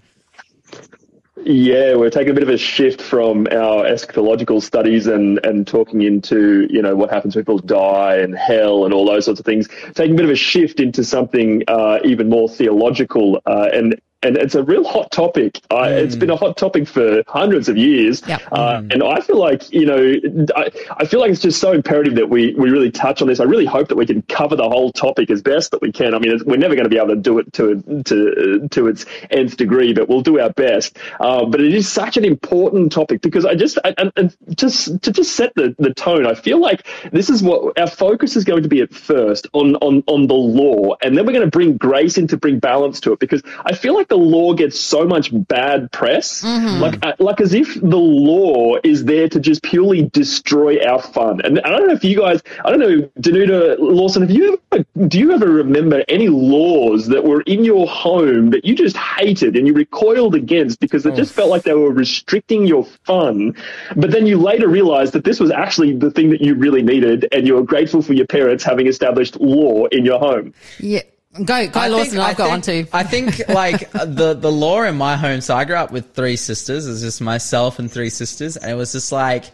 Yeah, 1.44 1.96
we're 1.96 2.10
taking 2.10 2.30
a 2.30 2.34
bit 2.34 2.44
of 2.44 2.50
a 2.50 2.58
shift 2.58 3.02
from 3.02 3.48
our 3.50 3.84
eschatological 3.84 4.62
studies 4.62 5.08
and, 5.08 5.44
and 5.44 5.66
talking 5.66 6.02
into, 6.02 6.68
you 6.70 6.80
know, 6.80 6.94
what 6.94 7.10
happens 7.10 7.34
when 7.34 7.44
people 7.44 7.58
die 7.58 8.16
and 8.18 8.36
hell 8.36 8.84
and 8.84 8.94
all 8.94 9.04
those 9.04 9.24
sorts 9.24 9.40
of 9.40 9.46
things. 9.46 9.68
Taking 9.94 10.14
a 10.14 10.16
bit 10.16 10.24
of 10.24 10.30
a 10.30 10.36
shift 10.36 10.78
into 10.78 11.02
something 11.02 11.64
uh, 11.66 11.98
even 12.04 12.28
more 12.28 12.48
theological 12.48 13.40
uh, 13.46 13.68
and 13.72 14.00
and 14.22 14.36
it's 14.36 14.54
a 14.54 14.62
real 14.62 14.84
hot 14.84 15.10
topic. 15.10 15.60
Uh, 15.70 15.88
It's 15.90 16.16
been 16.16 16.30
a 16.30 16.36
hot 16.36 16.56
topic 16.56 16.86
for 16.88 17.22
hundreds 17.26 17.68
of 17.68 17.76
years, 17.76 18.22
Yep. 18.26 18.40
uh, 18.52 18.82
and 18.90 19.02
I 19.02 19.20
feel 19.20 19.38
like 19.38 19.70
you 19.72 19.86
know, 19.86 20.14
I, 20.56 20.70
I 20.96 21.04
feel 21.06 21.20
like 21.20 21.30
it's 21.30 21.40
just 21.42 21.60
so 21.60 21.72
imperative 21.72 22.14
that 22.16 22.28
we 22.28 22.54
we 22.54 22.70
really 22.70 22.90
touch 22.90 23.22
on 23.22 23.28
this. 23.28 23.40
I 23.40 23.44
really 23.44 23.66
hope 23.66 23.88
that 23.88 23.96
we 23.96 24.06
can 24.06 24.22
cover 24.22 24.56
the 24.56 24.68
whole 24.68 24.92
topic 24.92 25.30
as 25.30 25.42
best 25.42 25.70
that 25.72 25.82
we 25.82 25.92
can. 25.92 26.14
I 26.14 26.18
mean, 26.18 26.32
it's, 26.32 26.44
we're 26.44 26.56
never 26.56 26.74
going 26.74 26.84
to 26.84 26.90
be 26.90 26.98
able 26.98 27.08
to 27.08 27.16
do 27.16 27.38
it 27.38 27.52
to 27.54 27.82
to 28.04 28.68
to 28.70 28.86
its 28.88 29.06
nth 29.30 29.56
degree, 29.56 29.92
but 29.92 30.08
we'll 30.08 30.22
do 30.22 30.38
our 30.40 30.50
best. 30.50 30.96
Uh, 31.20 31.44
but 31.44 31.60
it 31.60 31.74
is 31.74 31.90
such 31.90 32.16
an 32.16 32.24
important 32.24 32.92
topic 32.92 33.20
because 33.22 33.44
I 33.44 33.54
just 33.54 33.78
I, 33.84 33.94
and, 33.98 34.12
and 34.16 34.36
just 34.56 35.02
to 35.02 35.12
just 35.12 35.34
set 35.34 35.54
the, 35.54 35.74
the 35.78 35.92
tone. 35.94 36.26
I 36.26 36.34
feel 36.34 36.60
like 36.60 36.86
this 37.12 37.28
is 37.30 37.42
what 37.42 37.78
our 37.78 37.86
focus 37.88 38.36
is 38.36 38.44
going 38.44 38.62
to 38.62 38.68
be 38.68 38.80
at 38.80 38.92
first 38.94 39.46
on 39.52 39.76
on 39.76 40.02
on 40.06 40.26
the 40.26 40.34
law, 40.34 40.94
and 41.02 41.16
then 41.16 41.26
we're 41.26 41.32
going 41.32 41.44
to 41.44 41.50
bring 41.50 41.76
grace 41.76 42.18
in 42.18 42.26
to 42.28 42.36
bring 42.36 42.58
balance 42.58 43.00
to 43.00 43.12
it 43.12 43.18
because 43.18 43.42
I 43.64 43.74
feel 43.74 43.94
like 43.94 44.08
the 44.12 44.18
law 44.18 44.52
gets 44.52 44.78
so 44.78 45.06
much 45.06 45.30
bad 45.32 45.90
press, 45.90 46.44
like 46.44 46.98
uh, 47.02 47.14
like 47.18 47.40
as 47.40 47.54
if 47.54 47.80
the 47.80 47.96
law 47.96 48.76
is 48.84 49.06
there 49.06 49.26
to 49.26 49.40
just 49.40 49.62
purely 49.62 50.02
destroy 50.02 50.78
our 50.84 51.00
fun. 51.00 51.40
And 51.40 51.58
I 51.60 51.70
don't 51.70 51.88
know 51.88 51.94
if 51.94 52.04
you 52.04 52.18
guys, 52.20 52.42
I 52.62 52.68
don't 52.68 52.78
know, 52.78 53.08
Danuta 53.18 53.76
Lawson, 53.78 54.20
have 54.20 54.30
you 54.30 54.60
ever, 54.70 54.84
do 55.08 55.18
you 55.18 55.32
ever 55.32 55.46
remember 55.46 56.04
any 56.08 56.28
laws 56.28 57.06
that 57.08 57.24
were 57.24 57.40
in 57.42 57.64
your 57.64 57.86
home 57.86 58.50
that 58.50 58.66
you 58.66 58.74
just 58.74 58.98
hated 58.98 59.56
and 59.56 59.66
you 59.66 59.72
recoiled 59.72 60.34
against 60.34 60.78
because 60.78 61.06
it 61.06 61.14
just 61.14 61.32
felt 61.32 61.48
like 61.48 61.62
they 61.62 61.72
were 61.72 61.90
restricting 61.90 62.66
your 62.66 62.84
fun, 63.04 63.56
but 63.96 64.10
then 64.10 64.26
you 64.26 64.36
later 64.36 64.68
realized 64.68 65.14
that 65.14 65.24
this 65.24 65.40
was 65.40 65.50
actually 65.50 65.96
the 65.96 66.10
thing 66.10 66.28
that 66.28 66.42
you 66.42 66.54
really 66.54 66.82
needed, 66.82 67.28
and 67.32 67.46
you 67.46 67.54
were 67.54 67.62
grateful 67.62 68.02
for 68.02 68.12
your 68.12 68.26
parents 68.26 68.62
having 68.62 68.86
established 68.86 69.40
law 69.40 69.86
in 69.86 70.04
your 70.04 70.18
home. 70.18 70.52
Yeah, 70.78 71.00
go 71.34 71.44
go, 71.44 71.80
I 71.80 71.88
Lawson. 71.88 72.10
think- 72.10 72.22
I've 72.22 72.36
got 72.36 72.48
one 72.50 72.60
too. 72.60 72.86
I 72.92 73.02
think 73.04 73.48
like 73.48 73.90
the 73.92 74.34
the 74.34 74.50
law 74.52 74.82
in 74.82 74.96
my 74.96 75.16
home. 75.16 75.40
So 75.40 75.54
I 75.56 75.64
grew 75.64 75.76
up 75.76 75.90
with 75.90 76.12
three 76.14 76.36
sisters. 76.36 76.86
It 76.86 76.90
was 76.90 77.00
just 77.02 77.20
myself 77.20 77.78
and 77.78 77.90
three 77.90 78.10
sisters, 78.10 78.56
and 78.56 78.70
it 78.70 78.74
was 78.74 78.92
just 78.92 79.12
like 79.12 79.44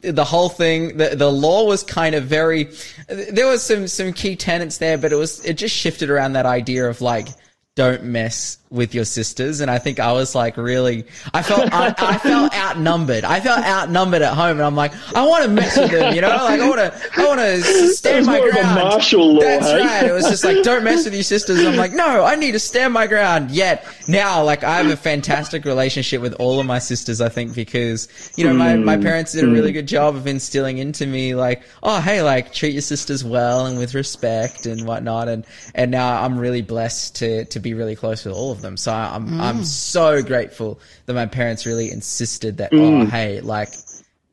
the 0.00 0.24
whole 0.24 0.48
thing. 0.48 0.96
The 0.96 1.14
the 1.16 1.30
law 1.30 1.64
was 1.64 1.82
kind 1.82 2.14
of 2.14 2.24
very. 2.24 2.68
There 3.08 3.46
was 3.46 3.62
some 3.62 3.86
some 3.88 4.12
key 4.12 4.36
tenets 4.36 4.78
there, 4.78 4.98
but 4.98 5.12
it 5.12 5.16
was 5.16 5.44
it 5.44 5.54
just 5.54 5.74
shifted 5.76 6.10
around 6.10 6.32
that 6.34 6.46
idea 6.46 6.88
of 6.88 7.00
like 7.00 7.28
don't 7.74 8.04
mess 8.04 8.58
with 8.72 8.94
your 8.94 9.04
sisters. 9.04 9.60
And 9.60 9.70
I 9.70 9.78
think 9.78 10.00
I 10.00 10.12
was 10.12 10.34
like 10.34 10.56
really, 10.56 11.04
I 11.32 11.42
felt, 11.42 11.72
I, 11.72 11.94
I 11.98 12.18
felt 12.18 12.54
outnumbered. 12.54 13.24
I 13.24 13.40
felt 13.40 13.64
outnumbered 13.64 14.22
at 14.22 14.34
home 14.34 14.52
and 14.52 14.62
I'm 14.62 14.74
like, 14.74 14.92
I 15.14 15.26
want 15.26 15.44
to 15.44 15.50
mess 15.50 15.76
with 15.76 15.90
them, 15.90 16.14
you 16.14 16.22
know, 16.22 16.28
like 16.28 16.60
I 16.60 16.68
want 16.68 16.80
to, 16.80 17.20
I 17.20 17.26
want 17.26 17.40
to 17.64 17.88
stand 17.88 18.26
my 18.26 18.38
more 18.38 18.48
of 18.48 18.54
a 18.54 18.60
ground. 18.60 18.74
martial 18.74 19.34
law, 19.34 19.40
That's 19.40 19.66
hey? 19.66 19.80
right. 19.80 20.04
It 20.04 20.12
was 20.12 20.28
just 20.28 20.44
like, 20.44 20.62
don't 20.62 20.84
mess 20.84 21.04
with 21.04 21.14
your 21.14 21.22
sisters. 21.22 21.60
And 21.60 21.68
I'm 21.68 21.76
like, 21.76 21.92
no, 21.92 22.24
I 22.24 22.34
need 22.36 22.52
to 22.52 22.58
stand 22.58 22.94
my 22.94 23.06
ground. 23.06 23.50
Yet 23.50 23.86
now, 24.08 24.42
like, 24.42 24.64
I 24.64 24.78
have 24.78 24.90
a 24.90 24.96
fantastic 24.96 25.64
relationship 25.64 26.22
with 26.22 26.34
all 26.34 26.60
of 26.60 26.66
my 26.66 26.78
sisters, 26.78 27.20
I 27.20 27.28
think, 27.28 27.54
because, 27.54 28.08
you 28.36 28.44
know, 28.44 28.54
my, 28.54 28.76
my 28.76 28.96
hmm. 28.96 29.02
parents 29.02 29.32
did 29.32 29.44
a 29.44 29.48
really 29.48 29.70
hmm. 29.70 29.76
good 29.76 29.88
job 29.88 30.16
of 30.16 30.26
instilling 30.26 30.78
into 30.78 31.06
me, 31.06 31.34
like, 31.34 31.62
oh, 31.82 32.00
hey, 32.00 32.22
like, 32.22 32.52
treat 32.52 32.72
your 32.72 32.82
sisters 32.82 33.22
well 33.22 33.66
and 33.66 33.78
with 33.78 33.94
respect 33.94 34.66
and 34.66 34.86
whatnot. 34.86 35.28
And, 35.28 35.46
and 35.74 35.90
now 35.90 36.22
I'm 36.22 36.38
really 36.38 36.62
blessed 36.62 37.16
to, 37.16 37.44
to 37.46 37.60
be 37.62 37.74
really 37.74 37.96
close 37.96 38.24
with 38.24 38.34
all 38.34 38.52
of 38.52 38.60
them. 38.60 38.76
So 38.76 38.92
I'm, 38.92 39.28
mm. 39.28 39.40
I'm 39.40 39.64
so 39.64 40.22
grateful 40.22 40.80
that 41.06 41.14
my 41.14 41.26
parents 41.26 41.66
really 41.66 41.90
insisted 41.90 42.58
that, 42.58 42.72
mm. 42.72 43.02
oh, 43.02 43.06
hey, 43.06 43.40
like, 43.40 43.70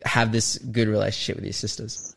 have 0.03 0.31
this 0.31 0.57
good 0.57 0.87
relationship 0.87 1.35
with 1.35 1.45
your 1.45 1.53
sisters. 1.53 2.09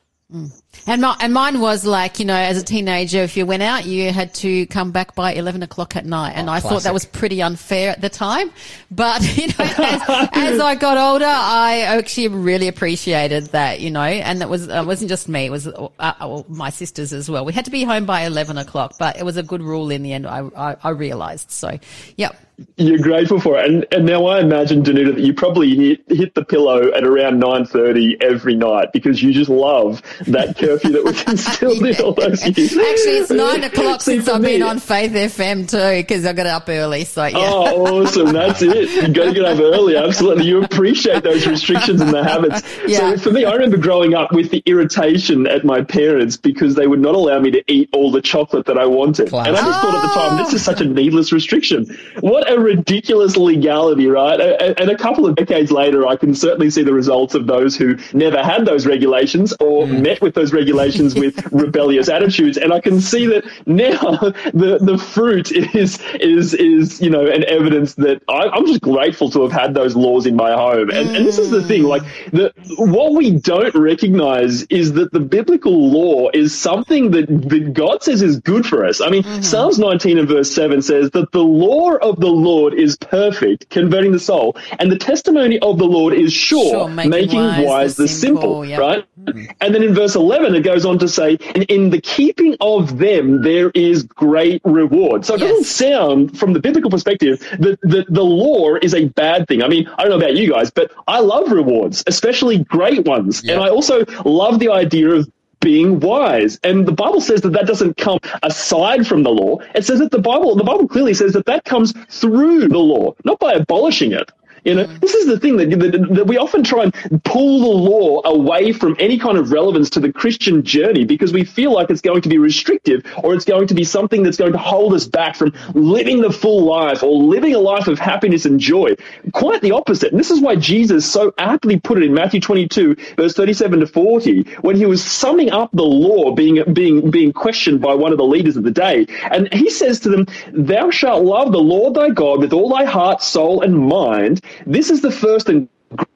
And, 0.86 1.02
my, 1.02 1.16
and 1.20 1.32
mine 1.32 1.60
was 1.60 1.84
like, 1.84 2.18
you 2.18 2.24
know, 2.24 2.34
as 2.34 2.60
a 2.60 2.64
teenager, 2.64 3.22
if 3.22 3.36
you 3.36 3.46
went 3.46 3.62
out, 3.62 3.84
you 3.84 4.10
had 4.10 4.34
to 4.36 4.66
come 4.66 4.90
back 4.90 5.14
by 5.14 5.34
11 5.34 5.62
o'clock 5.62 5.94
at 5.96 6.06
night. 6.06 6.32
And 6.32 6.48
I 6.50 6.60
thought 6.60 6.82
that 6.82 6.90
Oh, 6.90 6.94
was 6.94 7.04
pretty 7.04 7.42
unfair 7.42 7.90
at 7.90 8.00
the 8.00 8.08
time. 8.08 8.50
But, 8.90 9.22
you 9.36 9.48
know, 9.48 9.54
as, 9.58 10.28
as 10.32 10.60
I 10.60 10.74
got 10.74 10.96
older, 10.96 11.24
I 11.26 11.82
actually 11.82 12.28
really 12.28 12.68
appreciated 12.68 13.46
that, 13.48 13.80
you 13.80 13.90
know, 13.90 14.02
and 14.02 14.40
that 14.40 14.48
was, 14.48 14.68
it 14.68 14.86
wasn't 14.86 15.08
just 15.10 15.28
me, 15.28 15.46
it 15.46 15.50
was 15.50 15.68
uh, 15.68 15.88
uh, 15.98 16.42
my 16.48 16.70
sisters 16.70 17.12
as 17.12 17.30
well. 17.30 17.44
We 17.44 17.52
had 17.52 17.66
to 17.66 17.70
be 17.70 17.84
home 17.84 18.06
by 18.06 18.22
11 18.22 18.58
o'clock, 18.58 18.94
but 18.98 19.16
it 19.16 19.24
was 19.24 19.36
a 19.36 19.42
good 19.42 19.62
rule 19.62 19.90
in 19.90 20.02
the 20.02 20.12
end, 20.12 20.26
I, 20.26 20.40
I, 20.56 20.76
I 20.82 20.88
realized. 20.90 21.50
So, 21.50 21.78
yep. 22.16 22.36
You're 22.76 22.98
grateful 22.98 23.40
for 23.40 23.58
it, 23.58 23.68
and 23.68 23.86
and 23.92 24.06
now 24.06 24.26
I 24.26 24.40
imagine 24.40 24.82
Danuta 24.82 25.14
that 25.14 25.22
you 25.22 25.34
probably 25.34 25.74
hit, 25.74 26.00
hit 26.08 26.34
the 26.34 26.44
pillow 26.44 26.92
at 26.92 27.04
around 27.04 27.38
nine 27.38 27.64
thirty 27.64 28.16
every 28.20 28.54
night 28.56 28.92
because 28.92 29.22
you 29.22 29.32
just 29.32 29.50
love 29.50 30.02
that 30.26 30.56
curfew 30.56 30.92
that 30.92 31.04
was 31.04 31.22
instilled 31.28 31.84
in 31.84 31.96
all 32.00 32.12
those 32.14 32.44
years. 32.46 32.72
Actually, 32.72 33.16
it's 33.18 33.30
nine 33.30 33.64
o'clock 33.64 34.00
See, 34.00 34.16
since 34.16 34.28
I've 34.28 34.42
been 34.42 34.62
on 34.62 34.78
Faith 34.78 35.12
FM 35.12 35.68
too, 35.70 36.02
because 36.02 36.24
I 36.26 36.32
got 36.32 36.46
up 36.46 36.68
early. 36.68 37.04
So, 37.04 37.24
yeah. 37.24 37.36
Oh, 37.36 38.02
awesome! 38.02 38.32
That's 38.32 38.62
it. 38.62 38.90
You've 38.90 39.14
got 39.14 39.26
to 39.26 39.32
get 39.32 39.44
up 39.44 39.58
early. 39.58 39.96
Absolutely, 39.96 40.46
you 40.46 40.62
appreciate 40.62 41.22
those 41.22 41.46
restrictions 41.46 42.00
and 42.00 42.10
the 42.10 42.24
habits. 42.24 42.62
Yeah. 42.86 43.16
So 43.16 43.18
for 43.18 43.30
me, 43.32 43.44
I 43.44 43.52
remember 43.52 43.76
growing 43.76 44.14
up 44.14 44.32
with 44.32 44.50
the 44.50 44.62
irritation 44.66 45.46
at 45.46 45.64
my 45.64 45.82
parents 45.82 46.36
because 46.36 46.74
they 46.74 46.86
would 46.86 47.00
not 47.00 47.14
allow 47.14 47.38
me 47.40 47.50
to 47.52 47.62
eat 47.72 47.90
all 47.92 48.10
the 48.10 48.22
chocolate 48.22 48.66
that 48.66 48.78
I 48.78 48.86
wanted, 48.86 49.28
Classic. 49.28 49.48
and 49.48 49.56
I 49.56 49.60
just 49.60 49.80
thought 49.80 49.94
at 49.94 50.02
the 50.02 50.14
time 50.14 50.36
this 50.44 50.52
is 50.54 50.64
such 50.64 50.80
a 50.80 50.84
needless 50.84 51.32
restriction. 51.32 51.86
What 52.20 52.48
a 52.52 52.60
ridiculous 52.60 53.36
legality, 53.36 54.06
right? 54.06 54.40
And 54.40 54.90
a 54.90 54.96
couple 54.96 55.26
of 55.26 55.36
decades 55.36 55.70
later, 55.70 56.06
I 56.06 56.16
can 56.16 56.34
certainly 56.34 56.70
see 56.70 56.82
the 56.82 56.92
results 56.92 57.34
of 57.34 57.46
those 57.46 57.76
who 57.76 57.98
never 58.12 58.42
had 58.42 58.64
those 58.64 58.86
regulations 58.86 59.52
or 59.60 59.86
mm. 59.86 60.02
met 60.02 60.20
with 60.20 60.34
those 60.34 60.52
regulations 60.52 61.14
with 61.14 61.44
rebellious 61.52 62.08
attitudes, 62.08 62.56
and 62.56 62.72
I 62.72 62.80
can 62.80 63.00
see 63.00 63.26
that 63.26 63.44
now 63.66 63.98
the 64.52 64.78
the 64.80 64.98
fruit 64.98 65.50
is 65.52 66.00
is 66.20 66.54
is 66.54 67.00
you 67.00 67.10
know 67.10 67.26
an 67.26 67.44
evidence 67.44 67.94
that 67.94 68.22
I, 68.28 68.48
I'm 68.48 68.66
just 68.66 68.80
grateful 68.80 69.30
to 69.30 69.42
have 69.42 69.52
had 69.52 69.74
those 69.74 69.96
laws 69.96 70.26
in 70.26 70.36
my 70.36 70.52
home. 70.52 70.90
And, 70.90 71.16
and 71.16 71.26
this 71.26 71.38
is 71.38 71.50
the 71.50 71.62
thing, 71.62 71.82
like 71.82 72.02
the 72.32 72.52
what 72.76 73.14
we 73.14 73.38
don't 73.38 73.74
recognize 73.74 74.62
is 74.64 74.92
that 74.94 75.12
the 75.12 75.20
biblical 75.20 75.90
law 75.90 76.28
is 76.32 76.58
something 76.58 77.10
that, 77.12 77.26
that 77.28 77.72
God 77.72 78.02
says 78.02 78.22
is 78.22 78.40
good 78.40 78.66
for 78.66 78.84
us. 78.84 79.00
I 79.00 79.08
mean, 79.08 79.22
mm-hmm. 79.22 79.42
Psalms 79.42 79.78
19 79.78 80.18
and 80.18 80.28
verse 80.28 80.52
7 80.52 80.82
says 80.82 81.10
that 81.12 81.32
the 81.32 81.42
law 81.42 81.94
of 81.94 82.20
the 82.20 82.28
Lord 82.32 82.74
is 82.74 82.96
perfect, 82.96 83.70
converting 83.70 84.12
the 84.12 84.20
soul, 84.20 84.56
and 84.78 84.90
the 84.90 84.98
testimony 84.98 85.58
of 85.60 85.78
the 85.78 85.84
Lord 85.84 86.14
is 86.14 86.32
sure, 86.32 86.70
Sure, 86.70 86.88
making 86.88 87.10
making, 87.10 87.40
wise 87.40 87.66
wise, 87.66 87.96
the 87.96 88.02
the 88.04 88.08
simple, 88.08 88.42
simple, 88.42 88.64
yep. 88.64 88.78
right? 88.80 89.04
Mm-hmm. 89.24 89.44
And 89.60 89.74
then 89.74 89.82
in 89.82 89.94
verse 89.94 90.14
11, 90.14 90.54
it 90.54 90.62
goes 90.62 90.84
on 90.84 90.98
to 91.00 91.08
say, 91.08 91.34
in, 91.54 91.62
in 91.64 91.90
the 91.90 92.00
keeping 92.00 92.56
of 92.60 92.98
them, 92.98 93.42
there 93.42 93.70
is 93.70 94.02
great 94.04 94.60
reward. 94.64 95.24
So 95.24 95.34
it 95.34 95.40
Yes. 95.40 95.50
doesn't 95.50 95.64
sound, 95.64 96.38
from 96.38 96.52
the 96.52 96.60
biblical 96.60 96.90
perspective, 96.90 97.40
that 97.58 97.78
the, 97.82 98.04
the 98.08 98.22
law 98.24 98.74
is 98.80 98.94
a 98.94 99.06
bad 99.06 99.46
thing. 99.48 99.62
I 99.62 99.68
mean, 99.68 99.88
I 99.98 100.02
don't 100.02 100.10
know 100.10 100.16
about 100.24 100.34
you 100.36 100.50
guys, 100.52 100.70
but 100.70 100.92
I 101.06 101.20
love 101.20 101.50
rewards, 101.52 102.02
especially 102.06 102.58
great 102.58 103.04
ones. 103.06 103.42
Yeah. 103.44 103.54
And 103.54 103.62
I 103.62 103.68
also 103.68 104.04
love 104.24 104.58
the 104.58 104.70
idea 104.70 105.10
of 105.10 105.30
being 105.62 106.00
wise. 106.00 106.60
And 106.62 106.86
the 106.86 106.92
Bible 106.92 107.20
says 107.22 107.40
that 107.42 107.52
that 107.54 107.66
doesn't 107.66 107.96
come 107.96 108.18
aside 108.42 109.06
from 109.06 109.22
the 109.22 109.30
law. 109.30 109.58
It 109.74 109.86
says 109.86 110.00
that 110.00 110.10
the 110.10 110.20
Bible, 110.20 110.56
the 110.56 110.64
Bible 110.64 110.88
clearly 110.88 111.14
says 111.14 111.32
that 111.32 111.46
that 111.46 111.64
comes 111.64 111.94
through 112.10 112.68
the 112.68 112.78
law, 112.78 113.14
not 113.24 113.38
by 113.38 113.52
abolishing 113.52 114.12
it. 114.12 114.30
You 114.64 114.76
know, 114.76 114.84
this 114.84 115.14
is 115.14 115.26
the 115.26 115.40
thing 115.40 115.56
that, 115.56 115.70
that, 115.70 116.14
that 116.14 116.26
we 116.26 116.38
often 116.38 116.62
try 116.62 116.84
and 116.84 117.24
pull 117.24 117.60
the 117.60 117.90
law 117.90 118.20
away 118.24 118.72
from 118.72 118.94
any 119.00 119.18
kind 119.18 119.36
of 119.36 119.50
relevance 119.50 119.90
to 119.90 120.00
the 120.00 120.12
Christian 120.12 120.62
journey 120.62 121.04
because 121.04 121.32
we 121.32 121.44
feel 121.44 121.72
like 121.72 121.90
it's 121.90 122.00
going 122.00 122.22
to 122.22 122.28
be 122.28 122.38
restrictive 122.38 123.04
or 123.24 123.34
it's 123.34 123.44
going 123.44 123.66
to 123.68 123.74
be 123.74 123.82
something 123.82 124.22
that's 124.22 124.36
going 124.36 124.52
to 124.52 124.58
hold 124.58 124.94
us 124.94 125.06
back 125.06 125.34
from 125.34 125.52
living 125.74 126.20
the 126.20 126.30
full 126.30 126.64
life 126.64 127.02
or 127.02 127.10
living 127.10 127.54
a 127.54 127.58
life 127.58 127.88
of 127.88 127.98
happiness 127.98 128.44
and 128.44 128.60
joy. 128.60 128.94
Quite 129.32 129.62
the 129.62 129.72
opposite. 129.72 130.12
And 130.12 130.20
this 130.20 130.30
is 130.30 130.40
why 130.40 130.54
Jesus 130.54 131.10
so 131.10 131.34
aptly 131.38 131.80
put 131.80 131.98
it 131.98 132.04
in 132.04 132.14
Matthew 132.14 132.40
22, 132.40 132.96
verse 133.16 133.34
37 133.34 133.80
to 133.80 133.86
40, 133.88 134.42
when 134.60 134.76
he 134.76 134.86
was 134.86 135.02
summing 135.02 135.50
up 135.50 135.70
the 135.72 135.82
law 135.82 136.32
being, 136.36 136.62
being, 136.72 137.10
being 137.10 137.32
questioned 137.32 137.80
by 137.80 137.94
one 137.94 138.12
of 138.12 138.18
the 138.18 138.24
leaders 138.24 138.56
of 138.56 138.62
the 138.62 138.70
day. 138.70 139.06
And 139.28 139.52
he 139.52 139.70
says 139.70 139.98
to 140.00 140.08
them, 140.08 140.26
Thou 140.52 140.90
shalt 140.90 141.24
love 141.24 141.50
the 141.50 141.58
Lord 141.58 141.94
thy 141.94 142.10
God 142.10 142.38
with 142.38 142.52
all 142.52 142.68
thy 142.68 142.84
heart, 142.84 143.22
soul, 143.22 143.62
and 143.62 143.76
mind. 143.76 144.40
This 144.66 144.90
is 144.90 145.00
the 145.00 145.10
first 145.10 145.48
and 145.48 145.68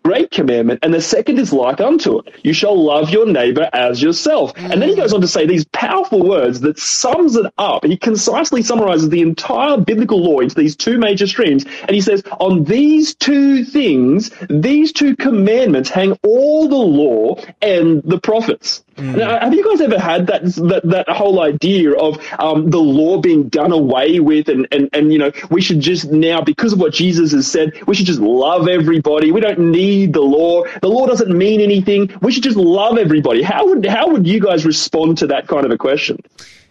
great 0.03 0.31
commandment, 0.31 0.81
and 0.83 0.95
the 0.95 1.01
second 1.01 1.39
is 1.39 1.53
like 1.53 1.81
unto 1.81 2.19
it. 2.19 2.35
You 2.43 2.53
shall 2.53 2.83
love 2.83 3.11
your 3.11 3.27
neighbor 3.27 3.69
as 3.73 4.01
yourself. 4.03 4.53
And 4.57 4.81
then 4.81 4.89
he 4.89 4.97
goes 4.97 5.13
on 5.13 5.21
to 5.21 5.29
say 5.29 5.47
these 5.47 5.65
powerful 5.67 6.27
words 6.27 6.61
that 6.61 6.79
sums 6.79 7.37
it 7.37 7.47
up. 7.59 7.85
He 7.85 7.97
concisely 7.97 8.63
summarizes 8.63 9.09
the 9.09 9.21
entire 9.21 9.79
biblical 9.79 10.23
law 10.23 10.41
into 10.41 10.55
these 10.55 10.77
two 10.77 10.99
major 10.99 11.27
streams. 11.27 11.65
And 11.83 11.91
he 11.91 12.01
says, 12.01 12.23
on 12.41 12.65
these 12.65 13.15
two 13.15 13.65
things, 13.65 14.31
these 14.49 14.93
two 14.93 15.17
commandments 15.17 15.91
hang 15.91 16.13
all 16.23 16.69
the 16.69 16.77
law 16.77 17.37
and 17.61 18.03
the 18.03 18.21
prophets. 18.21 18.83
Now, 18.99 19.39
have 19.41 19.53
you 19.53 19.65
guys 19.65 19.81
ever 19.83 19.99
had 19.99 20.27
that 20.29 20.45
that, 20.45 20.81
that 20.85 21.09
whole 21.09 21.43
idea 21.43 21.93
of 21.93 22.19
um, 22.39 22.71
the 22.71 22.79
law 22.79 23.21
being 23.21 23.49
done 23.49 23.73
away 23.73 24.21
with, 24.21 24.49
and, 24.49 24.67
and 24.73 24.89
and 24.93 25.13
you 25.13 25.19
know 25.19 25.33
we 25.51 25.61
should 25.61 25.81
just 25.81 26.11
now 26.11 26.41
because 26.41 26.73
of 26.73 26.81
what 26.81 26.95
Jesus 26.95 27.33
has 27.33 27.47
said, 27.47 27.73
we 27.87 27.95
should 27.95 28.07
just 28.07 28.21
love 28.21 28.69
everybody. 28.69 29.33
We 29.33 29.41
don't 29.41 29.59
need 29.59 30.15
the 30.15 30.23
law. 30.23 30.65
The 30.81 30.89
law 30.89 31.07
doesn't 31.07 31.37
mean 31.37 31.61
anything. 31.61 32.11
We 32.23 32.33
should 32.33 32.43
just 32.43 32.57
love 32.57 32.97
everybody. 32.97 33.43
How 33.43 33.67
would 33.67 33.85
how 33.85 34.09
would 34.09 34.27
you 34.27 34.41
guys 34.41 34.65
respond 34.65 35.19
to 35.19 35.27
that 35.29 35.47
kind 35.47 35.67
of 35.67 35.71
a 35.71 35.79
question? 35.79 36.19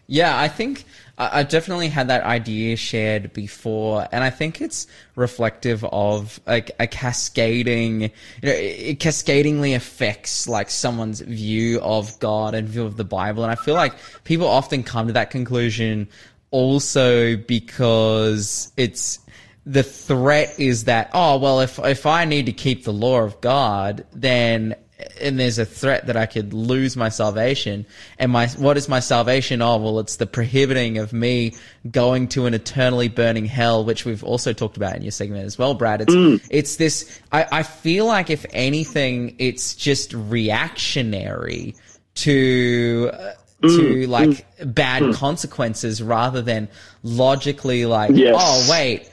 Yeah, 0.07 0.39
I 0.39 0.47
think 0.47 0.83
I- 1.17 1.43
definitely 1.43 1.89
had 1.89 2.09
that 2.09 2.23
idea 2.23 2.75
shared 2.75 3.31
before, 3.33 4.07
and 4.11 4.23
I 4.23 4.29
think 4.29 4.61
it's 4.61 4.87
reflective 5.15 5.83
of 5.85 6.39
a, 6.45 6.63
a 6.79 6.87
cascading, 6.87 8.01
you 8.01 8.09
know, 8.43 8.51
it 8.51 8.99
cascadingly 8.99 9.73
affects 9.75 10.47
like 10.47 10.69
someone's 10.69 11.21
view 11.21 11.79
of 11.81 12.19
God 12.19 12.53
and 12.53 12.67
view 12.67 12.83
of 12.85 12.97
the 12.97 13.05
Bible, 13.05 13.43
and 13.43 13.51
I 13.51 13.55
feel 13.55 13.75
like 13.75 13.93
people 14.23 14.47
often 14.47 14.83
come 14.83 15.07
to 15.07 15.13
that 15.13 15.29
conclusion 15.29 16.09
also 16.51 17.35
because 17.35 18.71
it's 18.77 19.19
the 19.65 19.83
threat 19.83 20.59
is 20.59 20.83
that 20.85 21.09
oh 21.13 21.37
well 21.39 21.59
if 21.59 21.79
if 21.79 22.05
I 22.05 22.25
need 22.25 22.45
to 22.45 22.53
keep 22.53 22.83
the 22.83 22.93
law 22.93 23.21
of 23.21 23.41
God 23.41 24.05
then 24.13 24.75
and 25.21 25.39
there's 25.39 25.59
a 25.59 25.65
threat 25.65 26.07
that 26.07 26.15
I 26.15 26.25
could 26.25 26.53
lose 26.53 26.95
my 26.95 27.09
salvation. 27.09 27.85
And 28.17 28.31
my 28.31 28.47
what 28.47 28.77
is 28.77 28.87
my 28.87 28.99
salvation 28.99 29.61
oh 29.61 29.77
well 29.77 29.99
it's 29.99 30.15
the 30.17 30.25
prohibiting 30.25 30.97
of 30.97 31.13
me 31.13 31.55
going 31.89 32.27
to 32.29 32.45
an 32.45 32.53
eternally 32.53 33.07
burning 33.07 33.45
hell 33.45 33.83
which 33.83 34.05
we've 34.05 34.23
also 34.23 34.53
talked 34.53 34.77
about 34.77 34.95
in 34.95 35.01
your 35.01 35.11
segment 35.11 35.45
as 35.45 35.57
well 35.57 35.73
Brad. 35.73 36.01
It's 36.01 36.13
mm. 36.13 36.45
it's 36.49 36.77
this 36.77 37.19
I, 37.31 37.45
I 37.51 37.63
feel 37.63 38.05
like 38.05 38.29
if 38.29 38.45
anything 38.51 39.35
it's 39.39 39.75
just 39.75 40.13
reactionary 40.13 41.75
to 42.15 43.11
uh, 43.13 43.31
to 43.61 43.67
mm. 43.67 44.07
like 44.07 44.29
mm. 44.29 44.73
bad 44.73 45.13
consequences 45.15 46.01
rather 46.01 46.41
than 46.41 46.69
logically 47.03 47.85
like 47.85 48.11
Yes. 48.13 48.35
oh 48.37 48.67
wait 48.71 49.09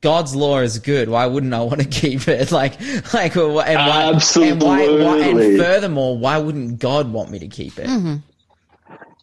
God's 0.00 0.34
law 0.34 0.60
is 0.60 0.78
good. 0.78 1.08
Why 1.08 1.26
wouldn't 1.26 1.52
I 1.52 1.60
want 1.60 1.80
to 1.80 1.88
keep 2.00 2.28
it? 2.28 2.50
Like, 2.50 2.80
like, 3.12 3.36
and 3.36 3.54
why, 3.54 3.64
and 3.64 5.04
why, 5.04 5.16
and 5.16 5.58
furthermore, 5.58 6.18
why 6.18 6.38
wouldn't 6.38 6.78
God 6.78 7.12
want 7.12 7.30
me 7.30 7.38
to 7.40 7.48
keep 7.48 7.78
it? 7.78 7.86
Mm-hmm. 7.86 8.16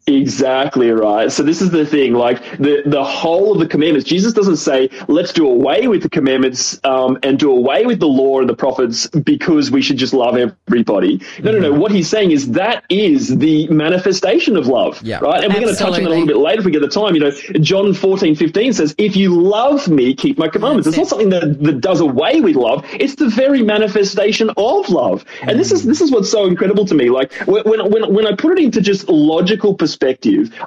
Exactly 0.10 0.90
right. 0.92 1.32
So 1.32 1.44
this 1.44 1.62
is 1.62 1.72
the 1.72 1.86
thing, 1.86 2.14
like 2.14 2.42
the 2.58 2.84
the 2.86 3.04
whole 3.04 3.54
of 3.54 3.60
the 3.60 3.68
commandments. 3.68 4.08
Jesus 4.08 4.34
doesn't 4.34 4.58
say 4.58 4.90
let's 5.08 5.34
do 5.34 5.48
away 5.48 5.88
with 5.88 6.02
the 6.02 6.10
commandments 6.10 6.80
um, 6.84 7.18
and 7.24 7.38
do 7.38 7.52
away 7.52 7.86
with 7.86 8.00
the 8.00 8.08
law 8.08 8.40
and 8.40 8.50
the 8.50 8.56
prophets 8.56 9.08
because 9.08 9.72
we 9.72 9.82
should 9.82 9.98
just 9.98 10.14
love 10.14 10.38
everybody. 10.38 11.22
No, 11.42 11.52
no, 11.52 11.60
no. 11.60 11.74
What 11.74 11.92
he's 11.92 12.10
saying 12.10 12.32
is 12.32 12.52
that 12.52 12.84
is 12.90 13.38
the 13.38 13.68
manifestation 13.68 14.58
of 14.58 14.68
love, 14.68 15.02
Yeah. 15.04 15.20
right? 15.20 15.44
And 15.44 15.54
we're 15.54 15.62
going 15.62 15.74
to 15.74 15.80
touch 15.80 15.94
on 15.94 16.04
that 16.04 16.08
a 16.08 16.10
little 16.10 16.28
bit 16.28 16.38
later 16.38 16.60
if 16.60 16.66
we 16.66 16.72
get 16.72 16.82
the 16.82 16.88
time. 16.88 17.14
You 17.16 17.22
know, 17.22 17.32
John 17.62 17.94
14, 17.94 18.36
15 18.36 18.74
says, 18.74 18.96
"If 18.98 19.16
you 19.16 19.40
love 19.40 19.88
me, 19.88 20.14
keep 20.14 20.38
my 20.38 20.48
commandments." 20.48 20.88
That's 20.88 20.98
it's 20.98 21.12
not 21.12 21.20
something 21.20 21.30
that, 21.30 21.64
that 21.64 21.82
does 21.82 22.00
away 22.02 22.42
with 22.42 22.56
love. 22.56 22.86
It's 22.94 23.16
the 23.16 23.30
very 23.30 23.62
manifestation 23.62 24.50
of 24.58 24.90
love. 24.90 25.26
And 25.42 25.60
this 25.60 25.72
is 25.72 25.84
this 25.84 26.02
is 26.02 26.12
what's 26.12 26.30
so 26.30 26.46
incredible 26.46 26.86
to 26.86 26.96
me. 26.96 27.10
Like 27.10 27.34
when 27.46 27.64
when 27.64 27.92
when, 27.92 28.14
when 28.14 28.28
I 28.28 28.36
put 28.36 28.58
it 28.58 28.64
into 28.64 28.82
just 28.82 29.08
logical 29.10 29.74
perspective, 29.76 29.99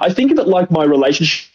I 0.01 0.13
think 0.13 0.33
of 0.33 0.39
it 0.39 0.49
like 0.49 0.71
my 0.71 0.85
relationship 0.85 1.52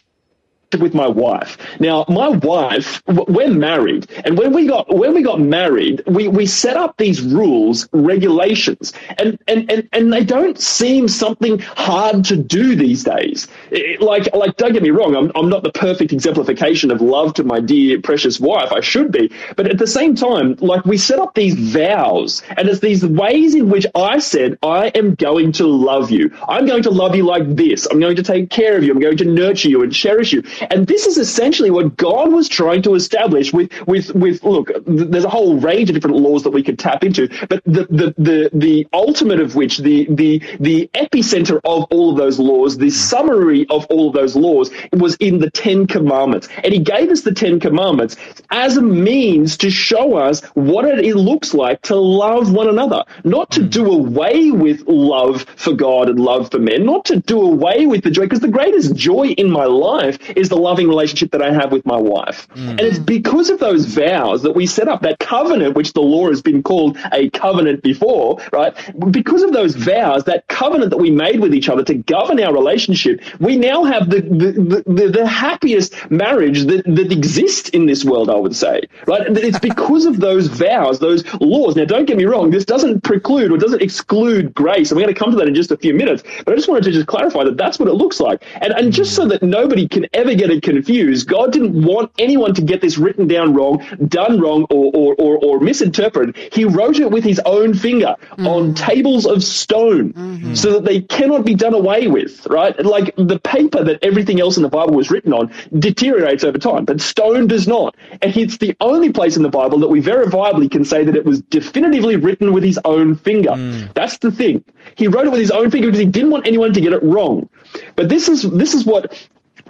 with 0.76 0.94
my 0.94 1.06
wife. 1.08 1.56
Now, 1.80 2.04
my 2.08 2.28
wife, 2.28 3.02
we're 3.06 3.50
married, 3.52 4.06
and 4.24 4.36
when 4.38 4.52
we 4.52 4.66
got 4.66 4.94
when 4.94 5.14
we 5.14 5.22
got 5.22 5.40
married, 5.40 6.02
we, 6.06 6.28
we 6.28 6.46
set 6.46 6.76
up 6.76 6.96
these 6.98 7.22
rules, 7.22 7.88
regulations, 7.92 8.92
and, 9.18 9.38
and, 9.48 9.70
and, 9.70 9.88
and 9.92 10.12
they 10.12 10.24
don't 10.24 10.60
seem 10.60 11.08
something 11.08 11.58
hard 11.60 12.24
to 12.26 12.36
do 12.36 12.76
these 12.76 13.04
days. 13.04 13.48
It- 13.70 14.00
like 14.02 14.32
like 14.34 14.56
don't 14.56 14.72
get 14.72 14.82
me 14.82 14.90
wrong, 14.90 15.16
I'm 15.16 15.32
I'm 15.34 15.48
not 15.48 15.62
the 15.62 15.72
perfect 15.72 16.12
exemplification 16.12 16.90
of 16.90 17.00
love 17.00 17.34
to 17.34 17.44
my 17.44 17.60
dear 17.60 18.00
precious 18.00 18.38
wife. 18.40 18.72
I 18.72 18.80
should 18.80 19.10
be, 19.12 19.30
but 19.56 19.66
at 19.68 19.78
the 19.78 19.86
same 19.86 20.14
time, 20.14 20.56
like 20.60 20.84
we 20.84 20.98
set 20.98 21.18
up 21.18 21.34
these 21.34 21.54
vows, 21.54 22.42
and 22.56 22.68
it's 22.68 22.80
these 22.80 23.04
ways 23.04 23.54
in 23.54 23.70
which 23.70 23.86
I 23.94 24.18
said 24.18 24.58
I 24.62 24.88
am 24.88 25.14
going 25.14 25.52
to 25.52 25.66
love 25.66 26.10
you. 26.10 26.30
I'm 26.48 26.66
going 26.66 26.82
to 26.84 26.90
love 26.90 27.16
you 27.16 27.24
like 27.24 27.56
this. 27.56 27.86
I'm 27.90 28.00
going 28.00 28.16
to 28.16 28.22
take 28.22 28.50
care 28.50 28.76
of 28.76 28.84
you. 28.84 28.92
I'm 28.92 29.00
going 29.00 29.16
to 29.18 29.24
nurture 29.24 29.68
you 29.68 29.82
and 29.82 29.92
cherish 29.92 30.32
you. 30.32 30.42
And 30.70 30.86
this 30.86 31.06
is 31.06 31.18
essentially 31.18 31.70
what 31.70 31.96
God 31.96 32.32
was 32.32 32.48
trying 32.48 32.82
to 32.82 32.94
establish 32.94 33.52
with, 33.52 33.70
with, 33.86 34.14
with, 34.14 34.42
look, 34.42 34.70
there's 34.86 35.24
a 35.24 35.28
whole 35.28 35.58
range 35.58 35.90
of 35.90 35.94
different 35.94 36.16
laws 36.16 36.42
that 36.44 36.50
we 36.50 36.62
could 36.62 36.78
tap 36.78 37.04
into, 37.04 37.28
but 37.48 37.62
the, 37.64 37.86
the, 37.90 38.14
the, 38.18 38.50
the 38.52 38.86
ultimate 38.92 39.40
of 39.40 39.54
which, 39.54 39.78
the, 39.78 40.06
the, 40.10 40.42
the 40.60 40.90
epicenter 40.94 41.60
of 41.64 41.84
all 41.90 42.10
of 42.10 42.16
those 42.16 42.38
laws, 42.38 42.78
the 42.78 42.90
summary 42.90 43.66
of 43.70 43.86
all 43.86 44.08
of 44.08 44.14
those 44.14 44.36
laws 44.36 44.70
was 44.92 45.16
in 45.16 45.38
the 45.38 45.50
Ten 45.50 45.86
Commandments. 45.86 46.48
And 46.62 46.72
he 46.72 46.78
gave 46.78 47.10
us 47.10 47.22
the 47.22 47.34
Ten 47.34 47.60
Commandments 47.60 48.16
as 48.50 48.76
a 48.76 48.82
means 48.82 49.56
to 49.58 49.70
show 49.70 50.16
us 50.16 50.42
what 50.54 50.84
it, 50.84 51.04
it 51.04 51.16
looks 51.16 51.54
like 51.54 51.82
to 51.82 51.96
love 51.96 52.52
one 52.52 52.68
another, 52.68 53.04
not 53.24 53.50
to 53.52 53.62
hmm. 53.62 53.68
do 53.68 53.92
away 53.92 54.50
with 54.50 54.86
love 54.86 55.42
for 55.56 55.72
God 55.72 56.08
and 56.08 56.18
love 56.18 56.50
for 56.50 56.58
men, 56.58 56.84
not 56.84 57.04
to 57.06 57.20
do 57.20 57.40
away 57.40 57.86
with 57.86 58.04
the 58.04 58.10
joy, 58.10 58.22
because 58.22 58.40
the 58.40 58.48
greatest 58.48 58.94
joy 58.94 59.28
in 59.28 59.50
my 59.50 59.64
life 59.64 60.18
is 60.36 60.47
the 60.48 60.56
loving 60.56 60.88
relationship 60.88 61.32
that 61.32 61.42
I 61.42 61.52
have 61.52 61.72
with 61.72 61.84
my 61.86 61.96
wife. 61.96 62.48
Hmm. 62.54 62.70
And 62.70 62.80
it's 62.80 62.98
because 62.98 63.50
of 63.50 63.58
those 63.58 63.86
vows 63.86 64.42
that 64.42 64.52
we 64.52 64.66
set 64.66 64.88
up, 64.88 65.02
that 65.02 65.18
covenant, 65.18 65.74
which 65.74 65.92
the 65.92 66.00
law 66.00 66.28
has 66.28 66.42
been 66.42 66.62
called 66.62 66.98
a 67.12 67.30
covenant 67.30 67.82
before, 67.82 68.38
right? 68.52 68.74
Because 69.10 69.42
of 69.42 69.52
those 69.52 69.74
vows, 69.74 70.24
that 70.24 70.46
covenant 70.48 70.90
that 70.90 70.98
we 70.98 71.10
made 71.10 71.40
with 71.40 71.54
each 71.54 71.68
other 71.68 71.84
to 71.84 71.94
govern 71.94 72.40
our 72.40 72.52
relationship, 72.52 73.20
we 73.40 73.56
now 73.56 73.84
have 73.84 74.10
the, 74.10 74.20
the, 74.20 74.82
the, 74.86 75.08
the, 75.10 75.28
happiest 75.28 76.10
marriage 76.10 76.64
that, 76.64 76.84
that 76.86 77.12
exists 77.12 77.68
in 77.68 77.86
this 77.86 78.04
world, 78.04 78.30
I 78.30 78.34
would 78.34 78.56
say, 78.56 78.82
right? 79.06 79.22
It's 79.36 79.58
because 79.58 80.06
of 80.06 80.18
those 80.18 80.46
vows, 80.46 80.98
those 80.98 81.22
laws. 81.34 81.76
Now, 81.76 81.84
don't 81.84 82.06
get 82.06 82.16
me 82.16 82.24
wrong, 82.24 82.50
this 82.50 82.64
doesn't 82.64 83.02
preclude 83.04 83.52
or 83.52 83.58
doesn't 83.58 83.82
exclude 83.82 84.54
grace. 84.54 84.90
And 84.90 84.96
we're 84.96 85.04
going 85.04 85.14
to 85.14 85.18
come 85.18 85.30
to 85.30 85.36
that 85.36 85.48
in 85.48 85.54
just 85.54 85.70
a 85.70 85.76
few 85.76 85.94
minutes. 85.94 86.22
But 86.44 86.52
I 86.52 86.56
just 86.56 86.68
wanted 86.68 86.84
to 86.84 86.92
just 86.92 87.06
clarify 87.06 87.44
that 87.44 87.56
that's 87.56 87.78
what 87.78 87.88
it 87.88 87.94
looks 87.94 88.20
like. 88.20 88.42
And, 88.60 88.72
and 88.72 88.92
just 88.92 89.14
so 89.14 89.26
that 89.28 89.42
nobody 89.42 89.86
can 89.86 90.06
ever 90.12 90.34
get 90.38 90.50
it 90.50 90.62
confused. 90.62 91.28
God 91.28 91.52
didn't 91.52 91.84
want 91.84 92.12
anyone 92.18 92.54
to 92.54 92.62
get 92.62 92.80
this 92.80 92.96
written 92.98 93.26
down 93.26 93.54
wrong, 93.54 93.84
done 94.06 94.40
wrong, 94.40 94.66
or, 94.70 94.90
or, 94.94 95.14
or, 95.18 95.38
or 95.38 95.60
misinterpreted. 95.60 96.36
He 96.52 96.64
wrote 96.64 96.98
it 96.98 97.10
with 97.10 97.24
his 97.24 97.40
own 97.44 97.74
finger 97.74 98.16
mm. 98.32 98.46
on 98.46 98.74
tables 98.74 99.26
of 99.26 99.42
stone 99.42 100.12
mm-hmm. 100.12 100.54
so 100.54 100.74
that 100.74 100.84
they 100.84 101.00
cannot 101.02 101.44
be 101.44 101.54
done 101.54 101.74
away 101.74 102.06
with, 102.06 102.46
right? 102.46 102.78
Like 102.84 103.14
the 103.16 103.38
paper 103.38 103.84
that 103.84 104.02
everything 104.02 104.40
else 104.40 104.56
in 104.56 104.62
the 104.62 104.68
Bible 104.68 104.94
was 104.94 105.10
written 105.10 105.32
on 105.32 105.52
deteriorates 105.78 106.44
over 106.44 106.58
time, 106.58 106.84
but 106.84 107.00
stone 107.00 107.46
does 107.46 107.66
not. 107.66 107.96
And 108.22 108.36
it's 108.36 108.58
the 108.58 108.76
only 108.80 109.12
place 109.12 109.36
in 109.36 109.42
the 109.42 109.48
Bible 109.48 109.80
that 109.80 109.88
we 109.88 110.00
verifiably 110.00 110.70
can 110.70 110.84
say 110.84 111.04
that 111.04 111.16
it 111.16 111.24
was 111.24 111.40
definitively 111.42 112.16
written 112.16 112.52
with 112.52 112.62
his 112.62 112.78
own 112.84 113.16
finger. 113.16 113.50
Mm. 113.50 113.92
That's 113.94 114.18
the 114.18 114.30
thing. 114.30 114.64
He 114.94 115.08
wrote 115.08 115.26
it 115.26 115.30
with 115.30 115.40
his 115.40 115.50
own 115.50 115.70
finger 115.70 115.88
because 115.88 116.00
he 116.00 116.06
didn't 116.06 116.30
want 116.30 116.46
anyone 116.46 116.72
to 116.72 116.80
get 116.80 116.92
it 116.92 117.02
wrong. 117.02 117.48
But 117.96 118.08
this 118.08 118.28
is 118.28 118.42
this 118.42 118.74
is 118.74 118.84
what 118.86 119.12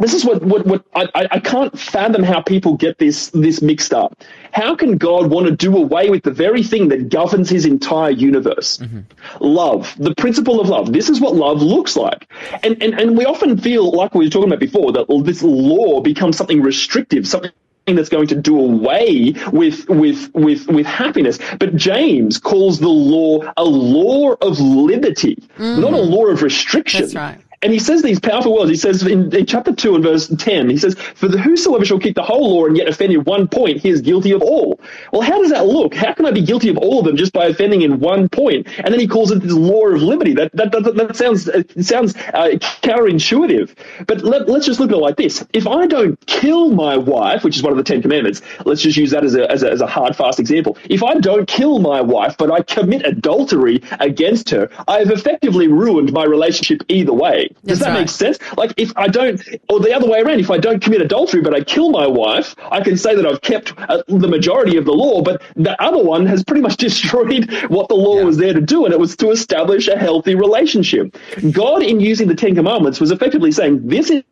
this 0.01 0.15
is 0.15 0.25
what, 0.25 0.43
what, 0.43 0.67
what 0.67 0.85
I, 0.95 1.29
I 1.33 1.41
can't 1.41 1.79
fathom 1.79 2.23
how 2.23 2.41
people 2.41 2.77
get 2.77 2.99
this 2.99 3.31
this 3.31 3.63
mixed 3.63 3.93
up. 3.93 4.23
How 4.53 4.75
can 4.75 4.97
God 4.97 5.31
want 5.31 5.47
to 5.47 5.57
do 5.57 5.77
away 5.77 6.11
with 6.11 6.23
the 6.23 6.31
very 6.31 6.63
thing 6.63 6.89
that 6.89 7.09
governs 7.09 7.51
his 7.51 7.65
entire 7.67 8.11
universe? 8.11 8.79
Mm-hmm. 8.79 9.01
Love, 9.45 9.95
the 9.99 10.15
principle 10.15 10.61
of 10.61 10.69
love. 10.69 10.93
This 10.93 11.09
is 11.09 11.21
what 11.21 11.35
love 11.35 11.63
looks 11.63 11.97
like. 11.97 12.31
And, 12.63 12.83
and, 12.83 12.99
and 12.99 13.17
we 13.17 13.25
often 13.25 13.59
feel, 13.59 13.91
like 13.93 14.15
we 14.15 14.27
were 14.27 14.31
talking 14.31 14.49
about 14.49 14.61
before, 14.61 14.93
that 14.93 15.07
this 15.25 15.43
law 15.43 16.01
becomes 16.01 16.37
something 16.37 16.63
restrictive, 16.63 17.27
something 17.27 17.51
that's 17.87 18.09
going 18.09 18.27
to 18.27 18.35
do 18.35 18.59
away 18.59 19.35
with 19.53 19.89
with 19.89 20.31
with 20.35 20.67
with 20.67 20.87
happiness. 20.87 21.39
But 21.59 21.75
James 21.75 22.39
calls 22.39 22.81
the 22.81 22.89
law 22.89 23.51
a 23.57 23.65
law 23.65 24.33
of 24.33 24.61
liberty, 24.61 25.37
mm. 25.57 25.79
not 25.79 25.95
a 25.95 25.97
law 25.97 26.27
of 26.27 26.43
restriction. 26.43 27.03
That's 27.03 27.15
right. 27.15 27.41
And 27.63 27.73
he 27.73 27.79
says 27.79 28.03
these 28.03 28.21
powerful 28.21 28.55
words. 28.55 28.71
He 28.71 28.77
says 28.77 29.03
in, 29.05 29.35
in, 29.35 29.47
chapter 29.47 29.75
2 29.75 29.97
and 29.97 30.05
verse 30.05 30.29
10, 30.29 30.71
he 30.71 30.77
says, 30.79 30.95
For 30.95 31.27
the 31.27 31.39
whosoever 31.39 31.85
shall 31.85 31.99
keep 31.99 32.15
the 32.15 32.23
whole 32.23 32.55
law 32.55 32.67
and 32.67 32.77
yet 32.77 32.87
offend 32.89 33.13
in 33.13 33.25
one 33.25 33.49
point, 33.49 33.79
he 33.79 33.89
is 33.89 34.01
guilty 34.01 34.31
of 34.33 34.43
all. 34.43 34.81
Well, 35.13 35.23
how 35.23 35.43
does 35.43 35.51
that 35.51 35.67
look? 35.67 35.95
How 35.95 36.13
can 36.13 36.27
I 36.27 36.31
be 36.31 36.43
guilty 36.43 36.69
of 36.69 36.79
all 36.79 37.01
of 37.01 37.05
them 37.05 37.17
just 37.17 37.33
by 37.33 37.47
offending 37.47 37.83
in 37.83 37.99
one 37.99 38.29
point? 38.29 38.69
And 38.79 38.93
then 38.93 39.01
he 39.01 39.09
calls 39.09 39.33
it 39.33 39.41
this 39.41 39.53
law 39.53 39.89
of 39.89 40.03
liberty. 40.03 40.35
That, 40.35 40.53
that, 40.53 40.71
that, 40.71 40.95
that 40.95 41.17
sounds, 41.17 41.49
it 41.49 41.85
sounds 41.85 42.15
uh, 42.17 42.59
counterintuitive. 42.83 43.75
But 44.07 44.23
let, 44.23 44.49
us 44.49 44.65
just 44.65 44.79
look 44.79 44.91
at 44.91 44.97
it 44.97 45.01
like 45.01 45.17
this. 45.17 45.45
If 45.53 45.67
I 45.67 45.87
don't 45.87 46.19
kill 46.27 46.71
my 46.71 46.97
wife, 46.97 47.43
which 47.43 47.57
is 47.57 47.63
one 47.63 47.73
of 47.73 47.79
the 47.79 47.85
Ten 47.85 48.03
Commandments, 48.03 48.41
let's 48.67 48.83
just 48.83 48.97
use 48.97 49.11
that 49.11 49.25
as 49.25 49.35
a, 49.35 49.51
as 49.51 49.65
a, 49.65 49.71
as 49.71 49.81
a 49.81 49.87
hard, 49.87 50.15
fast 50.15 50.39
example. 50.39 50.79
If 50.89 51.03
I 51.03 51.15
don't 51.15 51.49
kill 51.49 51.81
my 51.81 52.01
wife, 52.01 52.37
but 52.39 52.53
I 52.53 52.63
commit 52.63 53.05
adultery 53.05 53.83
against 53.99 54.51
her, 54.51 54.71
I 54.87 55.01
have 55.01 55.11
effectively 55.11 55.67
ruined 55.67 56.13
my 56.13 56.25
relationship 56.25 56.83
either 56.89 57.13
way. 57.13 57.48
Does 57.65 57.81
that 57.81 57.89
right. 57.91 58.01
make 58.01 58.09
sense? 58.09 58.39
Like 58.57 58.73
if 58.77 58.93
I 58.97 59.09
don't, 59.09 59.43
or 59.69 59.81
the 59.81 59.95
other 59.95 60.09
way 60.09 60.21
around, 60.21 60.41
if 60.41 60.51
I 60.51 60.59
don't 60.59 60.81
commit 60.81 61.01
adultery 61.01 61.41
but 61.41 61.55
I 61.55 61.63
kill 61.63 61.91
my 61.91 62.07
wife, 62.07 62.55
I 62.71 62.81
can 62.81 62.97
say 62.97 63.15
that 63.15 63.27
I've 63.27 63.41
kept 63.41 63.73
uh, 63.79 64.03
the 64.07 64.29
majority 64.29 64.77
of 64.77 64.85
the 64.85 64.93
law, 64.93 65.23
but 65.23 65.43
the 65.57 65.81
other 65.83 66.03
one 66.03 66.27
has 66.27 66.45
pretty 66.45 66.63
much 66.63 66.77
destroyed 66.89 67.51
what 67.69 67.89
the 67.89 67.95
law 67.95 68.19
yeah. 68.19 68.25
was 68.25 68.37
there 68.37 68.53
to 68.53 68.61
do, 68.61 68.85
and 68.85 68.95
it 68.95 69.01
was 69.01 69.17
to 69.17 69.31
establish 69.31 69.89
a 69.89 69.99
healthy 69.99 70.35
relationship. 70.35 71.17
God, 71.51 71.83
in 71.83 72.01
using 72.01 72.29
the 72.29 72.35
Ten 72.35 72.55
Commandments, 72.55 73.01
was 73.01 73.11
effectively 73.11 73.53
saying 73.53 73.89
this 73.89 74.11
is 74.11 74.23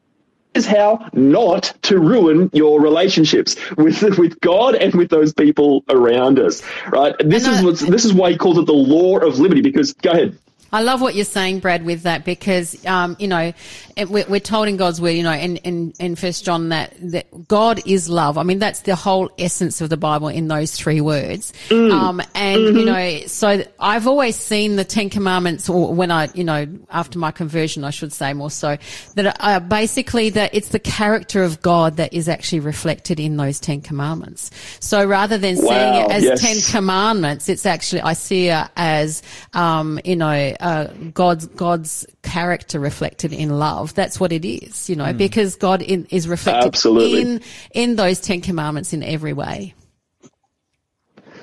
is 0.56 0.66
how 0.66 1.08
not 1.12 1.74
to 1.82 1.98
ruin 1.98 2.50
your 2.52 2.80
relationships 2.80 3.56
with 3.76 4.02
with 4.18 4.40
God 4.40 4.74
and 4.74 4.94
with 4.94 5.10
those 5.10 5.32
people 5.32 5.84
around 5.88 6.38
us. 6.38 6.62
Right? 6.88 7.14
This 7.20 7.46
is 7.46 7.62
what 7.62 7.78
this 7.78 8.04
is 8.04 8.12
why 8.12 8.32
he 8.32 8.38
calls 8.38 8.58
it 8.58 8.66
the 8.66 8.72
law 8.72 9.18
of 9.18 9.38
liberty. 9.38 9.60
Because 9.60 9.92
go 9.92 10.10
ahead. 10.10 10.38
I 10.76 10.82
love 10.82 11.00
what 11.00 11.14
you're 11.14 11.24
saying, 11.24 11.60
Brad, 11.60 11.86
with 11.86 12.02
that 12.02 12.26
because, 12.26 12.84
um, 12.84 13.16
you 13.18 13.28
know, 13.28 13.54
we're, 13.96 14.40
told 14.40 14.68
in 14.68 14.76
God's 14.76 15.00
word, 15.00 15.12
you 15.12 15.22
know, 15.22 15.32
in, 15.32 16.16
First 16.16 16.44
John 16.44 16.68
that, 16.68 16.94
that 17.00 17.48
God 17.48 17.80
is 17.86 18.10
love. 18.10 18.36
I 18.36 18.42
mean, 18.42 18.58
that's 18.58 18.80
the 18.80 18.94
whole 18.94 19.30
essence 19.38 19.80
of 19.80 19.88
the 19.88 19.96
Bible 19.96 20.28
in 20.28 20.48
those 20.48 20.76
three 20.76 21.00
words. 21.00 21.54
Mm. 21.68 21.92
Um, 21.92 22.20
and, 22.34 22.58
mm-hmm. 22.58 22.76
you 22.76 22.84
know, 22.84 23.20
so 23.26 23.64
I've 23.80 24.06
always 24.06 24.36
seen 24.36 24.76
the 24.76 24.84
Ten 24.84 25.08
Commandments, 25.08 25.70
or 25.70 25.94
when 25.94 26.10
I, 26.10 26.28
you 26.34 26.44
know, 26.44 26.66
after 26.90 27.18
my 27.18 27.30
conversion, 27.30 27.82
I 27.82 27.88
should 27.88 28.12
say 28.12 28.34
more 28.34 28.50
so, 28.50 28.76
that 29.14 29.36
uh, 29.40 29.60
basically 29.60 30.28
that 30.28 30.54
it's 30.54 30.68
the 30.68 30.78
character 30.78 31.42
of 31.42 31.62
God 31.62 31.96
that 31.96 32.12
is 32.12 32.28
actually 32.28 32.60
reflected 32.60 33.18
in 33.18 33.38
those 33.38 33.60
Ten 33.60 33.80
Commandments. 33.80 34.50
So 34.80 35.06
rather 35.06 35.38
than 35.38 35.56
wow. 35.56 35.62
seeing 35.62 35.94
it 35.94 36.10
as 36.10 36.22
yes. 36.22 36.40
Ten 36.42 36.76
Commandments, 36.76 37.48
it's 37.48 37.64
actually, 37.64 38.02
I 38.02 38.12
see 38.12 38.48
it 38.48 38.68
as, 38.76 39.22
um, 39.54 39.98
you 40.04 40.16
know, 40.16 40.54
uh, 40.66 40.88
God's 41.14 41.46
God's 41.46 42.04
character 42.22 42.80
reflected 42.80 43.32
in 43.32 43.50
love. 43.50 43.94
That's 43.94 44.18
what 44.18 44.32
it 44.32 44.44
is, 44.44 44.90
you 44.90 44.96
know, 44.96 45.04
mm. 45.04 45.16
because 45.16 45.54
God 45.54 45.80
in, 45.80 46.06
is 46.06 46.26
reflected 46.26 46.66
Absolutely. 46.66 47.20
in 47.20 47.40
in 47.70 47.94
those 47.94 48.20
Ten 48.20 48.40
Commandments 48.40 48.92
in 48.92 49.04
every 49.04 49.32
way. 49.32 49.74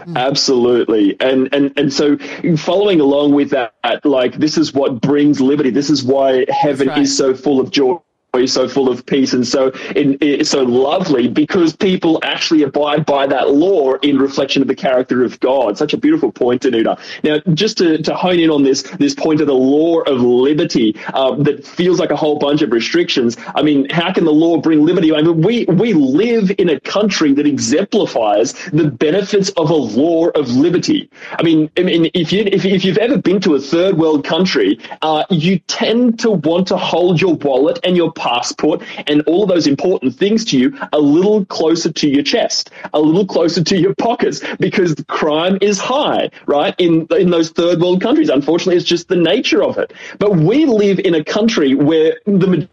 Mm. 0.05 0.17
Absolutely. 0.17 1.15
And, 1.21 1.53
and, 1.53 1.71
and 1.79 1.93
so 1.93 2.17
following 2.57 2.99
along 2.99 3.31
with 3.33 3.51
that, 3.51 3.73
like 4.03 4.33
this 4.33 4.57
is 4.57 4.73
what 4.73 4.99
brings 4.99 5.39
liberty. 5.39 5.69
This 5.69 5.89
is 5.89 6.03
why 6.03 6.45
heaven 6.49 6.89
right. 6.89 6.97
is 6.97 7.17
so 7.17 7.33
full 7.33 7.61
of 7.61 7.71
joy 7.71 7.99
so 8.47 8.67
full 8.67 8.89
of 8.89 9.05
peace 9.05 9.33
and 9.33 9.45
so 9.45 9.71
in, 9.95 10.15
in, 10.15 10.43
so 10.43 10.63
lovely 10.63 11.27
because 11.27 11.75
people 11.75 12.19
actually 12.23 12.63
abide 12.63 13.05
by 13.05 13.27
that 13.27 13.51
law 13.51 13.93
in 13.97 14.17
reflection 14.17 14.63
of 14.63 14.67
the 14.67 14.75
character 14.75 15.23
of 15.23 15.39
God. 15.39 15.77
Such 15.77 15.93
a 15.93 15.97
beautiful 15.97 16.31
point, 16.31 16.63
Danuta. 16.63 16.99
Now, 17.23 17.39
just 17.53 17.77
to, 17.77 18.01
to 18.01 18.15
hone 18.15 18.39
in 18.39 18.49
on 18.49 18.63
this 18.63 18.81
this 18.97 19.13
point 19.13 19.39
of 19.39 19.45
the 19.45 19.53
law 19.53 19.99
of 19.99 20.19
liberty 20.19 20.97
um, 21.13 21.43
that 21.43 21.63
feels 21.63 21.99
like 21.99 22.09
a 22.09 22.15
whole 22.15 22.39
bunch 22.39 22.63
of 22.63 22.71
restrictions. 22.71 23.37
I 23.53 23.61
mean, 23.61 23.87
how 23.91 24.11
can 24.11 24.25
the 24.25 24.33
law 24.33 24.57
bring 24.57 24.83
liberty? 24.83 25.13
I 25.13 25.21
mean, 25.21 25.43
we 25.43 25.65
we 25.65 25.93
live 25.93 26.51
in 26.57 26.69
a 26.69 26.79
country 26.79 27.33
that 27.33 27.45
exemplifies 27.45 28.53
the 28.69 28.89
benefits 28.89 29.49
of 29.49 29.69
a 29.69 29.75
law 29.75 30.29
of 30.29 30.49
liberty. 30.49 31.07
I 31.37 31.43
mean, 31.43 31.69
I 31.77 31.83
mean, 31.83 32.09
if 32.15 32.33
you 32.33 32.45
if, 32.45 32.65
if 32.65 32.83
you've 32.83 32.97
ever 32.97 33.19
been 33.19 33.39
to 33.41 33.53
a 33.53 33.59
third 33.59 33.95
world 33.99 34.25
country, 34.25 34.79
uh, 35.03 35.23
you 35.29 35.59
tend 35.59 36.17
to 36.21 36.31
want 36.31 36.69
to 36.69 36.77
hold 36.77 37.21
your 37.21 37.35
wallet 37.35 37.77
and 37.83 37.95
your 37.95 38.11
passport 38.23 38.81
and 39.07 39.21
all 39.23 39.45
those 39.45 39.67
important 39.67 40.15
things 40.15 40.45
to 40.45 40.57
you 40.57 40.73
a 40.93 40.99
little 40.99 41.43
closer 41.45 41.91
to 41.91 42.07
your 42.07 42.23
chest, 42.23 42.71
a 42.93 42.99
little 42.99 43.25
closer 43.25 43.61
to 43.61 43.77
your 43.77 43.93
pockets 43.95 44.41
because 44.59 44.95
crime 45.09 45.57
is 45.61 45.77
high, 45.77 46.29
right? 46.45 46.73
In, 46.77 47.05
in 47.11 47.29
those 47.31 47.49
third 47.49 47.81
world 47.81 48.01
countries. 48.01 48.29
Unfortunately, 48.29 48.77
it's 48.77 48.85
just 48.85 49.09
the 49.09 49.17
nature 49.17 49.61
of 49.61 49.77
it. 49.77 49.91
But 50.19 50.37
we 50.37 50.65
live 50.65 50.99
in 50.99 51.15
a 51.15 51.23
country 51.23 51.75
where 51.75 52.19
the 52.25 52.69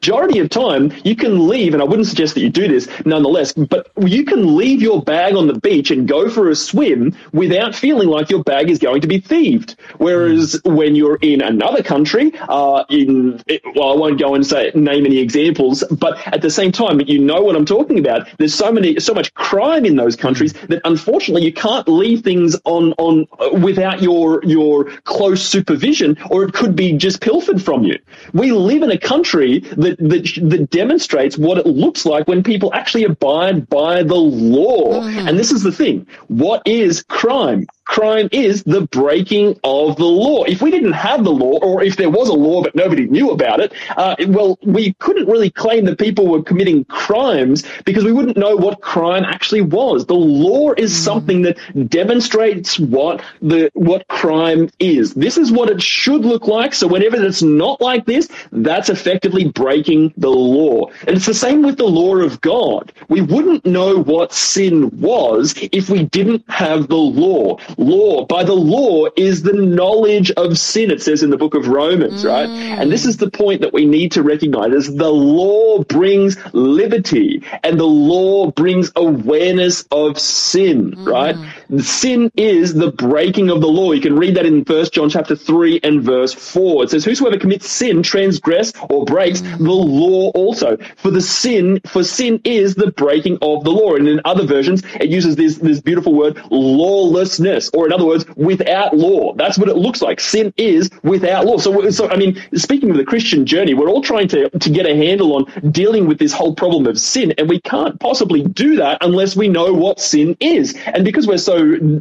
majority 0.00 0.38
of 0.38 0.48
time, 0.48 0.90
you 1.04 1.14
can 1.14 1.46
leave, 1.46 1.74
and 1.74 1.82
I 1.82 1.84
wouldn't 1.84 2.08
suggest 2.08 2.34
that 2.34 2.40
you 2.40 2.48
do 2.48 2.66
this 2.68 2.88
nonetheless, 3.04 3.52
but 3.52 3.90
you 3.98 4.24
can 4.24 4.56
leave 4.56 4.80
your 4.80 5.02
bag 5.02 5.34
on 5.34 5.46
the 5.46 5.60
beach 5.60 5.90
and 5.90 6.08
go 6.08 6.30
for 6.30 6.48
a 6.48 6.56
swim 6.56 7.14
without 7.32 7.74
feeling 7.74 8.08
like 8.08 8.30
your 8.30 8.42
bag 8.42 8.70
is 8.70 8.78
going 8.78 9.02
to 9.02 9.06
be 9.06 9.20
thieved. 9.20 9.76
Whereas 9.98 10.54
mm. 10.54 10.74
when 10.74 10.96
you're 10.96 11.18
in 11.20 11.42
another 11.42 11.82
country, 11.82 12.32
uh, 12.48 12.84
in, 12.88 13.42
well, 13.74 13.92
I 13.92 13.96
won't 13.96 14.18
go 14.18 14.34
and 14.34 14.46
say, 14.46 14.72
name 14.74 15.04
any 15.04 15.18
examples, 15.18 15.84
but 15.90 16.26
at 16.26 16.40
the 16.40 16.50
same 16.50 16.72
time, 16.72 17.02
you 17.02 17.18
know 17.18 17.42
what 17.42 17.54
I'm 17.54 17.66
talking 17.66 17.98
about. 17.98 18.26
There's 18.38 18.54
so 18.54 18.72
many, 18.72 19.00
so 19.00 19.12
much 19.12 19.34
crime 19.34 19.84
in 19.84 19.96
those 19.96 20.16
countries 20.16 20.54
that 20.70 20.80
unfortunately 20.86 21.44
you 21.44 21.52
can't 21.52 21.86
leave 21.86 22.22
things 22.22 22.56
on, 22.64 22.94
on, 22.94 23.26
uh, 23.38 23.50
without 23.58 24.00
your, 24.00 24.42
your 24.44 24.84
close 25.02 25.42
supervision, 25.42 26.16
or 26.30 26.44
it 26.44 26.54
could 26.54 26.74
be 26.74 26.96
just 26.96 27.20
pilfered 27.20 27.62
from 27.62 27.84
you. 27.84 27.98
We 28.32 28.52
live 28.52 28.82
in 28.82 28.90
a 28.90 28.98
country 28.98 29.60
that 29.76 29.89
that, 29.98 30.08
that, 30.08 30.50
that 30.50 30.70
demonstrates 30.70 31.36
what 31.38 31.58
it 31.58 31.66
looks 31.66 32.06
like 32.06 32.28
when 32.28 32.42
people 32.42 32.72
actually 32.74 33.04
abide 33.04 33.68
by 33.68 34.02
the 34.02 34.14
law. 34.14 35.02
Mm-hmm. 35.02 35.28
And 35.28 35.38
this 35.38 35.52
is 35.52 35.62
the 35.62 35.72
thing. 35.72 36.06
What 36.28 36.62
is 36.66 37.02
crime? 37.02 37.66
Crime 37.90 38.28
is 38.30 38.62
the 38.62 38.82
breaking 38.82 39.58
of 39.64 39.96
the 39.96 40.04
law. 40.04 40.44
If 40.44 40.62
we 40.62 40.70
didn't 40.70 40.92
have 40.92 41.24
the 41.24 41.32
law, 41.32 41.58
or 41.58 41.82
if 41.82 41.96
there 41.96 42.08
was 42.08 42.28
a 42.28 42.34
law 42.34 42.62
but 42.62 42.76
nobody 42.76 43.06
knew 43.06 43.30
about 43.32 43.58
it, 43.58 43.72
uh, 43.96 44.14
well, 44.28 44.60
we 44.62 44.92
couldn't 44.94 45.26
really 45.26 45.50
claim 45.50 45.86
that 45.86 45.98
people 45.98 46.28
were 46.28 46.44
committing 46.44 46.84
crimes 46.84 47.64
because 47.84 48.04
we 48.04 48.12
wouldn't 48.12 48.36
know 48.36 48.54
what 48.54 48.80
crime 48.80 49.24
actually 49.24 49.62
was. 49.62 50.06
The 50.06 50.14
law 50.14 50.70
is 50.72 50.92
mm. 50.92 50.98
something 50.98 51.42
that 51.42 51.58
demonstrates 51.90 52.78
what 52.78 53.22
the 53.42 53.72
what 53.74 54.06
crime 54.06 54.70
is. 54.78 55.12
This 55.12 55.36
is 55.36 55.50
what 55.50 55.68
it 55.68 55.82
should 55.82 56.24
look 56.24 56.46
like. 56.46 56.74
So 56.74 56.86
whenever 56.86 57.16
it's 57.16 57.42
not 57.42 57.80
like 57.80 58.06
this, 58.06 58.28
that's 58.52 58.88
effectively 58.88 59.48
breaking 59.48 60.14
the 60.16 60.30
law. 60.30 60.90
And 61.08 61.16
it's 61.16 61.26
the 61.26 61.34
same 61.34 61.62
with 61.62 61.76
the 61.76 61.88
law 61.88 62.18
of 62.18 62.40
God. 62.40 62.92
We 63.08 63.20
wouldn't 63.20 63.66
know 63.66 63.98
what 63.98 64.32
sin 64.32 65.00
was 65.00 65.56
if 65.72 65.90
we 65.90 66.04
didn't 66.04 66.48
have 66.48 66.86
the 66.86 66.94
law 66.94 67.58
law. 67.90 68.24
By 68.24 68.44
the 68.44 68.54
law 68.54 69.06
is 69.16 69.42
the 69.42 69.52
knowledge 69.52 70.30
of 70.32 70.58
sin, 70.58 70.90
it 70.90 71.02
says 71.02 71.22
in 71.22 71.30
the 71.30 71.36
book 71.36 71.54
of 71.54 71.68
Romans, 71.68 72.24
mm. 72.24 72.28
right? 72.28 72.48
And 72.48 72.90
this 72.90 73.04
is 73.04 73.16
the 73.16 73.30
point 73.30 73.60
that 73.62 73.72
we 73.72 73.86
need 73.86 74.12
to 74.12 74.22
recognize 74.22 74.72
is 74.72 74.94
the 74.94 75.10
law 75.10 75.82
brings 75.84 76.36
liberty 76.52 77.42
and 77.62 77.78
the 77.78 77.84
law 77.84 78.50
brings 78.50 78.92
awareness 78.96 79.84
of 79.90 80.18
sin, 80.18 80.92
mm. 80.92 81.06
right? 81.06 81.36
Sin 81.82 82.30
is 82.36 82.74
the 82.74 82.92
breaking 82.92 83.50
of 83.50 83.60
the 83.60 83.68
law. 83.68 83.92
You 83.92 84.00
can 84.00 84.16
read 84.16 84.36
that 84.36 84.46
in 84.46 84.62
1 84.62 84.86
John 84.92 85.10
chapter 85.10 85.36
3 85.36 85.80
and 85.82 86.02
verse 86.02 86.32
4. 86.32 86.84
It 86.84 86.90
says, 86.90 87.04
Whosoever 87.04 87.38
commits 87.38 87.70
sin 87.70 88.02
transgress 88.02 88.72
or 88.88 89.04
breaks 89.04 89.40
mm. 89.40 89.58
the 89.58 89.70
law 89.72 90.30
also. 90.30 90.76
For 90.96 91.10
the 91.10 91.20
sin, 91.20 91.80
for 91.86 92.04
sin 92.04 92.40
is 92.44 92.74
the 92.74 92.90
breaking 92.92 93.38
of 93.42 93.64
the 93.64 93.70
law. 93.70 93.94
And 93.94 94.08
in 94.08 94.20
other 94.24 94.46
versions, 94.46 94.82
it 95.00 95.08
uses 95.08 95.36
this, 95.36 95.56
this 95.58 95.80
beautiful 95.80 96.14
word, 96.14 96.40
lawlessness, 96.50 97.69
or 97.74 97.86
in 97.86 97.92
other 97.92 98.06
words, 98.06 98.24
without 98.36 98.96
law. 98.96 99.34
That's 99.34 99.58
what 99.58 99.68
it 99.68 99.76
looks 99.76 100.02
like. 100.02 100.20
Sin 100.20 100.52
is 100.56 100.90
without 101.02 101.44
law. 101.46 101.58
So, 101.58 101.90
so 101.90 102.08
I 102.08 102.16
mean, 102.16 102.42
speaking 102.54 102.90
of 102.90 102.96
the 102.96 103.04
Christian 103.04 103.46
journey, 103.46 103.74
we're 103.74 103.88
all 103.88 104.02
trying 104.02 104.28
to, 104.28 104.48
to 104.50 104.70
get 104.70 104.86
a 104.86 104.96
handle 104.96 105.34
on 105.36 105.70
dealing 105.70 106.06
with 106.06 106.18
this 106.18 106.32
whole 106.32 106.54
problem 106.54 106.86
of 106.86 106.98
sin, 106.98 107.32
and 107.38 107.48
we 107.48 107.60
can't 107.60 107.98
possibly 108.00 108.42
do 108.42 108.76
that 108.76 108.98
unless 109.02 109.36
we 109.36 109.48
know 109.48 109.72
what 109.72 110.00
sin 110.00 110.36
is. 110.40 110.76
And 110.86 111.04
because 111.04 111.26
we're 111.26 111.38
so 111.38 111.56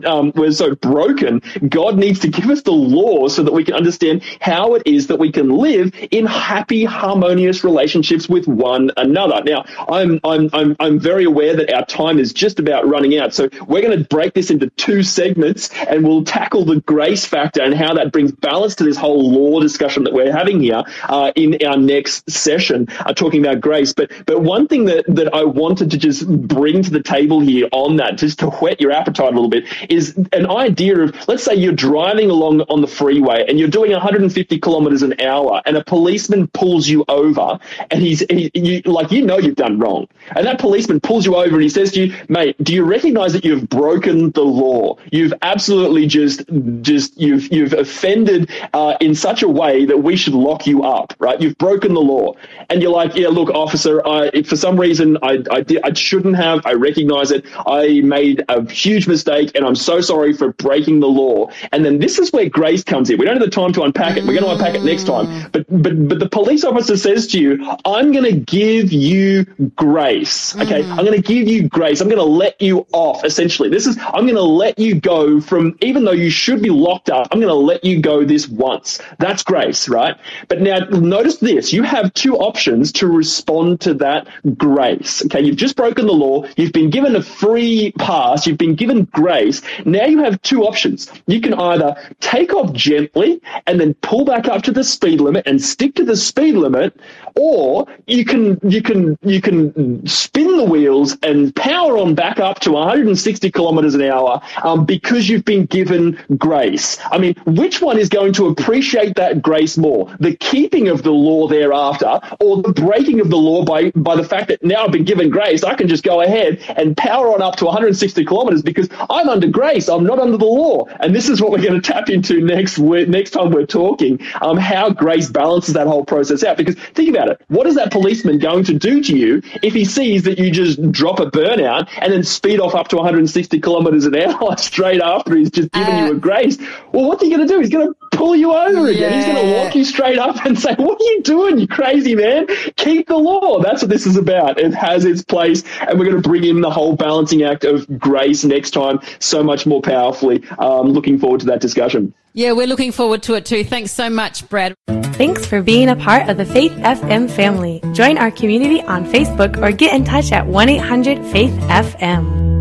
um, 0.05 0.31
we're 0.35 0.51
so 0.51 0.75
broken, 0.75 1.41
God 1.67 1.97
needs 1.97 2.19
to 2.19 2.27
give 2.29 2.49
us 2.49 2.61
the 2.63 2.71
law 2.71 3.27
so 3.27 3.43
that 3.43 3.53
we 3.53 3.63
can 3.63 3.75
understand 3.75 4.23
how 4.39 4.75
it 4.75 4.83
is 4.85 5.07
that 5.07 5.19
we 5.19 5.31
can 5.31 5.49
live 5.49 5.93
in 6.11 6.25
happy, 6.25 6.85
harmonious 6.85 7.63
relationships 7.63 8.27
with 8.29 8.47
one 8.47 8.91
another. 8.97 9.41
Now, 9.43 9.65
I'm 9.89 10.19
I'm 10.23 10.49
I'm, 10.53 10.75
I'm 10.79 10.99
very 10.99 11.25
aware 11.25 11.55
that 11.55 11.73
our 11.73 11.85
time 11.85 12.19
is 12.19 12.33
just 12.33 12.59
about 12.59 12.87
running 12.87 13.17
out, 13.17 13.33
so 13.33 13.49
we're 13.67 13.81
going 13.81 13.97
to 13.97 14.05
break 14.05 14.33
this 14.33 14.49
into 14.49 14.69
two 14.71 15.03
segments, 15.03 15.58
and 15.87 16.05
we'll 16.05 16.23
tackle 16.23 16.65
the 16.65 16.79
grace 16.81 17.25
factor 17.25 17.61
and 17.61 17.73
how 17.73 17.93
that 17.95 18.11
brings 18.11 18.31
balance 18.31 18.75
to 18.75 18.83
this 18.83 18.97
whole 18.97 19.31
law 19.31 19.59
discussion 19.59 20.03
that 20.03 20.13
we're 20.13 20.31
having 20.31 20.61
here 20.61 20.83
uh, 21.03 21.31
in 21.35 21.57
our 21.65 21.77
next 21.77 22.29
session, 22.29 22.87
uh, 22.99 23.13
talking 23.13 23.45
about 23.45 23.61
grace. 23.61 23.93
But 23.93 24.11
but 24.25 24.41
one 24.41 24.67
thing 24.67 24.85
that 24.85 25.05
that 25.07 25.33
I 25.33 25.43
wanted 25.43 25.91
to 25.91 25.97
just 25.97 26.27
bring 26.27 26.83
to 26.83 26.89
the 26.89 27.03
table 27.03 27.39
here 27.39 27.67
on 27.71 27.97
that, 27.97 28.17
just 28.17 28.39
to 28.39 28.49
whet 28.49 28.79
your 28.79 28.91
appetite 28.91 29.31
a 29.31 29.35
little 29.35 29.49
bit, 29.49 29.65
is 29.89 30.15
an 30.33 30.49
idea 30.49 30.99
of 30.99 31.27
let's 31.27 31.43
say 31.43 31.55
you're 31.55 31.73
driving 31.73 32.29
along 32.29 32.61
on 32.61 32.81
the 32.81 32.87
freeway 32.87 33.45
and 33.47 33.59
you're 33.59 33.67
doing 33.67 33.91
150 33.91 34.59
kilometers 34.59 35.03
an 35.03 35.19
hour, 35.21 35.61
and 35.65 35.77
a 35.77 35.83
policeman 35.83 36.47
pulls 36.47 36.87
you 36.87 37.05
over, 37.07 37.59
and 37.91 38.01
he's 38.01 38.19
he, 38.29 38.51
you, 38.53 38.81
like 38.85 39.11
you 39.11 39.25
know 39.25 39.37
you've 39.37 39.55
done 39.55 39.79
wrong, 39.79 40.07
and 40.35 40.45
that 40.45 40.59
policeman 40.59 40.99
pulls 40.99 41.25
you 41.25 41.35
over 41.35 41.55
and 41.55 41.63
he 41.63 41.69
says 41.69 41.91
to 41.93 42.05
you, 42.05 42.15
mate, 42.27 42.55
do 42.63 42.73
you 42.73 42.83
recognize 42.83 43.33
that 43.33 43.43
you've 43.43 43.67
broken 43.69 44.31
the 44.31 44.41
law? 44.43 44.97
You've 45.11 45.33
absolutely 45.49 46.05
just 46.07 46.43
just 46.81 47.19
you've 47.19 47.51
you've 47.51 47.73
offended 47.73 48.49
uh, 48.73 48.95
in 49.01 49.15
such 49.15 49.41
a 49.43 49.47
way 49.47 49.85
that 49.85 49.97
we 49.97 50.15
should 50.15 50.33
lock 50.33 50.67
you 50.67 50.83
up, 50.83 51.13
right? 51.19 51.41
You've 51.41 51.57
broken 51.57 51.93
the 51.93 52.01
law, 52.01 52.33
and 52.69 52.81
you're 52.81 52.91
like, 52.91 53.15
yeah, 53.15 53.29
look, 53.29 53.49
officer, 53.49 54.05
I 54.07 54.43
for 54.43 54.55
some 54.55 54.79
reason 54.79 55.17
I 55.23 55.43
I, 55.51 55.61
did, 55.61 55.81
I 55.83 55.93
shouldn't 55.93 56.35
have. 56.35 56.65
I 56.65 56.73
recognize 56.73 57.31
it. 57.31 57.45
I 57.65 58.01
made 58.01 58.43
a 58.49 58.69
huge 58.69 59.07
mistake, 59.07 59.51
and 59.55 59.65
I'm 59.65 59.75
so 59.75 60.01
sorry 60.01 60.33
for 60.33 60.53
breaking 60.53 60.99
the 60.99 61.07
law. 61.07 61.49
And 61.71 61.83
then 61.85 61.99
this 61.99 62.19
is 62.19 62.31
where 62.31 62.47
grace 62.49 62.83
comes 62.83 63.09
in. 63.09 63.17
We 63.17 63.25
don't 63.25 63.37
have 63.37 63.43
the 63.43 63.49
time 63.49 63.73
to 63.73 63.83
unpack 63.83 64.17
it. 64.17 64.23
We're 64.25 64.39
going 64.39 64.45
to 64.45 64.51
unpack 64.51 64.75
it 64.75 64.83
next 64.83 65.05
time. 65.05 65.49
But 65.51 65.65
but 65.69 66.07
but 66.07 66.19
the 66.19 66.29
police 66.29 66.63
officer 66.63 66.97
says 66.97 67.27
to 67.27 67.39
you, 67.39 67.51
I'm 67.85 68.11
going 68.11 68.25
to 68.25 68.39
give 68.39 68.91
you 68.91 69.45
grace. 69.75 70.55
Okay, 70.57 70.83
I'm 70.83 71.05
going 71.05 71.21
to 71.21 71.21
give 71.21 71.47
you 71.47 71.67
grace. 71.67 72.01
I'm 72.01 72.07
going 72.07 72.19
to 72.19 72.33
let 72.43 72.61
you 72.61 72.85
off. 72.91 73.23
Essentially, 73.23 73.69
this 73.69 73.87
is 73.87 73.97
I'm 73.97 74.25
going 74.25 74.35
to 74.35 74.41
let 74.41 74.77
you 74.77 74.99
go 74.99 75.38
from 75.41 75.77
even 75.81 76.05
though 76.05 76.11
you 76.11 76.29
should 76.29 76.61
be 76.61 76.69
locked 76.69 77.09
up. 77.09 77.27
I'm 77.31 77.39
going 77.39 77.49
to 77.49 77.53
let 77.53 77.83
you 77.83 78.01
go 78.01 78.23
this 78.23 78.47
once. 78.47 78.99
That's 79.17 79.43
grace, 79.43 79.89
right? 79.89 80.15
But 80.47 80.61
now 80.61 80.79
notice 80.89 81.37
this: 81.37 81.73
you 81.73 81.83
have 81.83 82.13
two 82.13 82.37
options 82.37 82.91
to 82.93 83.07
respond 83.07 83.81
to 83.81 83.93
that 83.95 84.27
grace. 84.57 85.23
Okay, 85.25 85.41
you've 85.41 85.57
just 85.57 85.75
broken 85.75 86.07
the 86.07 86.13
law. 86.13 86.45
You've 86.57 86.73
been 86.73 86.89
given 86.89 87.15
a 87.15 87.21
free 87.21 87.93
pass. 87.97 88.47
You've 88.47 88.57
been 88.57 88.75
given 88.75 89.05
grace. 89.05 89.61
Now 89.85 90.05
you 90.05 90.23
have 90.23 90.41
two 90.41 90.63
options. 90.63 91.11
You 91.27 91.41
can 91.41 91.53
either 91.53 91.95
take 92.19 92.53
off 92.53 92.73
gently 92.73 93.41
and 93.67 93.79
then 93.79 93.93
pull 93.95 94.25
back 94.25 94.47
up 94.47 94.63
to 94.63 94.71
the 94.71 94.83
speed 94.83 95.21
limit 95.21 95.47
and 95.47 95.61
stick 95.61 95.95
to 95.95 96.05
the 96.05 96.15
speed 96.15 96.55
limit, 96.55 96.99
or 97.35 97.87
you 98.07 98.25
can 98.25 98.59
you 98.63 98.81
can 98.81 99.17
you 99.21 99.41
can 99.41 100.05
spin 100.07 100.57
the 100.57 100.63
wheels 100.63 101.17
and 101.23 101.55
power 101.55 101.97
on 101.97 102.15
back 102.15 102.39
up 102.39 102.59
to 102.59 102.71
160 102.71 103.51
kilometers 103.51 103.95
an 103.95 104.01
hour 104.03 104.41
um, 104.63 104.85
because 104.85 105.28
you've 105.29 105.45
been 105.45 105.65
given 105.65 106.19
grace. 106.37 106.97
I 107.11 107.17
mean, 107.17 107.35
which 107.45 107.81
one 107.81 107.97
is 107.97 108.09
going 108.09 108.33
to 108.33 108.47
appreciate 108.47 109.15
that 109.15 109.41
grace 109.41 109.77
more? 109.77 110.13
The 110.19 110.35
keeping 110.35 110.87
of 110.87 111.03
the 111.03 111.11
law 111.11 111.47
thereafter, 111.47 112.19
or 112.39 112.61
the 112.61 112.73
breaking 112.73 113.19
of 113.19 113.29
the 113.29 113.37
law 113.37 113.63
by 113.63 113.91
by 113.91 114.15
the 114.15 114.23
fact 114.23 114.47
that 114.49 114.63
now 114.63 114.85
I've 114.85 114.91
been 114.91 115.05
given 115.05 115.29
grace, 115.29 115.63
I 115.63 115.75
can 115.75 115.87
just 115.87 116.03
go 116.03 116.21
ahead 116.21 116.59
and 116.75 116.95
power 116.97 117.33
on 117.33 117.41
up 117.41 117.55
to 117.57 117.65
160 117.65 118.25
kilometers 118.25 118.61
because 118.61 118.89
I'm 119.09 119.29
under 119.29 119.47
grace. 119.47 119.87
I'm 119.89 120.03
not 120.03 120.19
under 120.19 120.37
the 120.37 120.45
law. 120.45 120.85
And 120.99 121.15
this 121.15 121.29
is 121.29 121.41
what 121.41 121.51
we're 121.51 121.61
going 121.61 121.79
to 121.79 121.91
tap 121.91 122.09
into 122.09 122.41
next 122.41 122.79
next 122.79 123.31
time 123.31 123.51
we're 123.51 123.65
talking. 123.65 124.19
Um, 124.41 124.57
how 124.57 124.89
grace 124.89 125.29
balances 125.29 125.73
that 125.73 125.87
whole 125.87 126.05
process 126.05 126.43
out. 126.43 126.57
Because 126.57 126.75
think 126.75 127.09
about 127.09 127.29
it. 127.29 127.41
What 127.47 127.67
is 127.67 127.75
that 127.75 127.91
policeman 127.91 128.39
going 128.39 128.63
to 128.65 128.73
do 128.73 129.01
to 129.03 129.17
you 129.17 129.41
if 129.63 129.73
he 129.73 129.85
sees 129.85 130.23
that 130.23 130.39
you 130.39 130.51
just 130.51 130.91
drop 130.91 131.19
a 131.19 131.25
burnout 131.25 131.89
and 131.99 132.11
then 132.11 132.23
speed 132.23 132.59
off 132.59 132.75
up 132.75 132.87
to 132.89 132.95
160 132.95 133.59
kilometers 133.59 134.05
an 134.05 134.15
hour 134.15 134.57
straight 134.57 135.01
after 135.01 135.18
he's 135.27 135.51
just 135.51 135.71
given 135.71 135.93
Uh, 135.95 136.05
you 136.05 136.11
a 136.13 136.15
grace? 136.15 136.57
Well, 136.91 137.07
what's 137.07 137.21
he 137.23 137.29
going 137.29 137.45
to 137.45 137.47
do? 137.47 137.59
He's 137.59 137.69
going 137.69 137.87
to 137.87 137.95
pull 138.17 138.35
you 138.35 138.53
over 138.53 138.87
again. 138.87 139.13
He's 139.13 139.25
going 139.25 139.45
to 139.45 139.53
walk 139.53 139.75
you 139.75 139.83
straight 139.83 140.17
up 140.17 140.45
and 140.45 140.59
say, 140.59 140.75
"What 140.77 140.99
are 140.99 141.03
you 141.03 141.21
doing, 141.23 141.59
you 141.59 141.67
crazy 141.67 142.15
man? 142.15 142.47
Keep 142.75 143.07
the 143.07 143.17
law." 143.17 143.61
That's 143.61 143.81
what 143.81 143.89
this 143.89 144.05
is 144.05 144.15
about. 144.17 144.59
It 144.59 144.73
has 144.73 145.05
its 145.05 145.21
place, 145.23 145.63
and 145.81 145.99
we're 145.99 146.05
going 146.05 146.21
to 146.21 146.27
bring 146.27 146.43
in 146.43 146.61
the 146.61 146.69
whole 146.71 146.95
balancing 146.95 147.43
act 147.43 147.63
of 147.63 147.87
grace 147.99 148.43
next 148.43 148.71
time, 148.71 148.99
so 149.19 149.43
much 149.43 149.65
more 149.65 149.81
powerfully. 149.81 150.43
Um, 150.57 150.87
looking 150.87 151.19
forward 151.19 151.41
to 151.41 151.45
that 151.47 151.61
discussion. 151.61 152.13
Yeah, 152.33 152.51
we're 152.51 152.67
looking 152.67 152.91
forward 152.91 153.23
to 153.23 153.33
it 153.33 153.45
too. 153.45 153.63
Thanks 153.63 153.91
so 153.91 154.09
much, 154.09 154.47
Brad. 154.49 154.75
Thanks 154.87 155.45
for 155.45 155.61
being 155.61 155.89
a 155.89 155.95
part 155.95 156.29
of 156.29 156.37
the 156.37 156.45
Faith 156.45 156.71
FM 156.73 157.29
family. 157.29 157.81
Join 157.93 158.17
our 158.17 158.31
community 158.31 158.81
on 158.83 159.03
Facebook 159.05 159.61
or 159.61 159.71
get 159.71 159.93
in 159.93 160.05
touch 160.05 160.31
at 160.31 160.45
1 160.47 160.69
800 160.69 161.25
Faith 161.25 161.51
FM. 161.67 162.58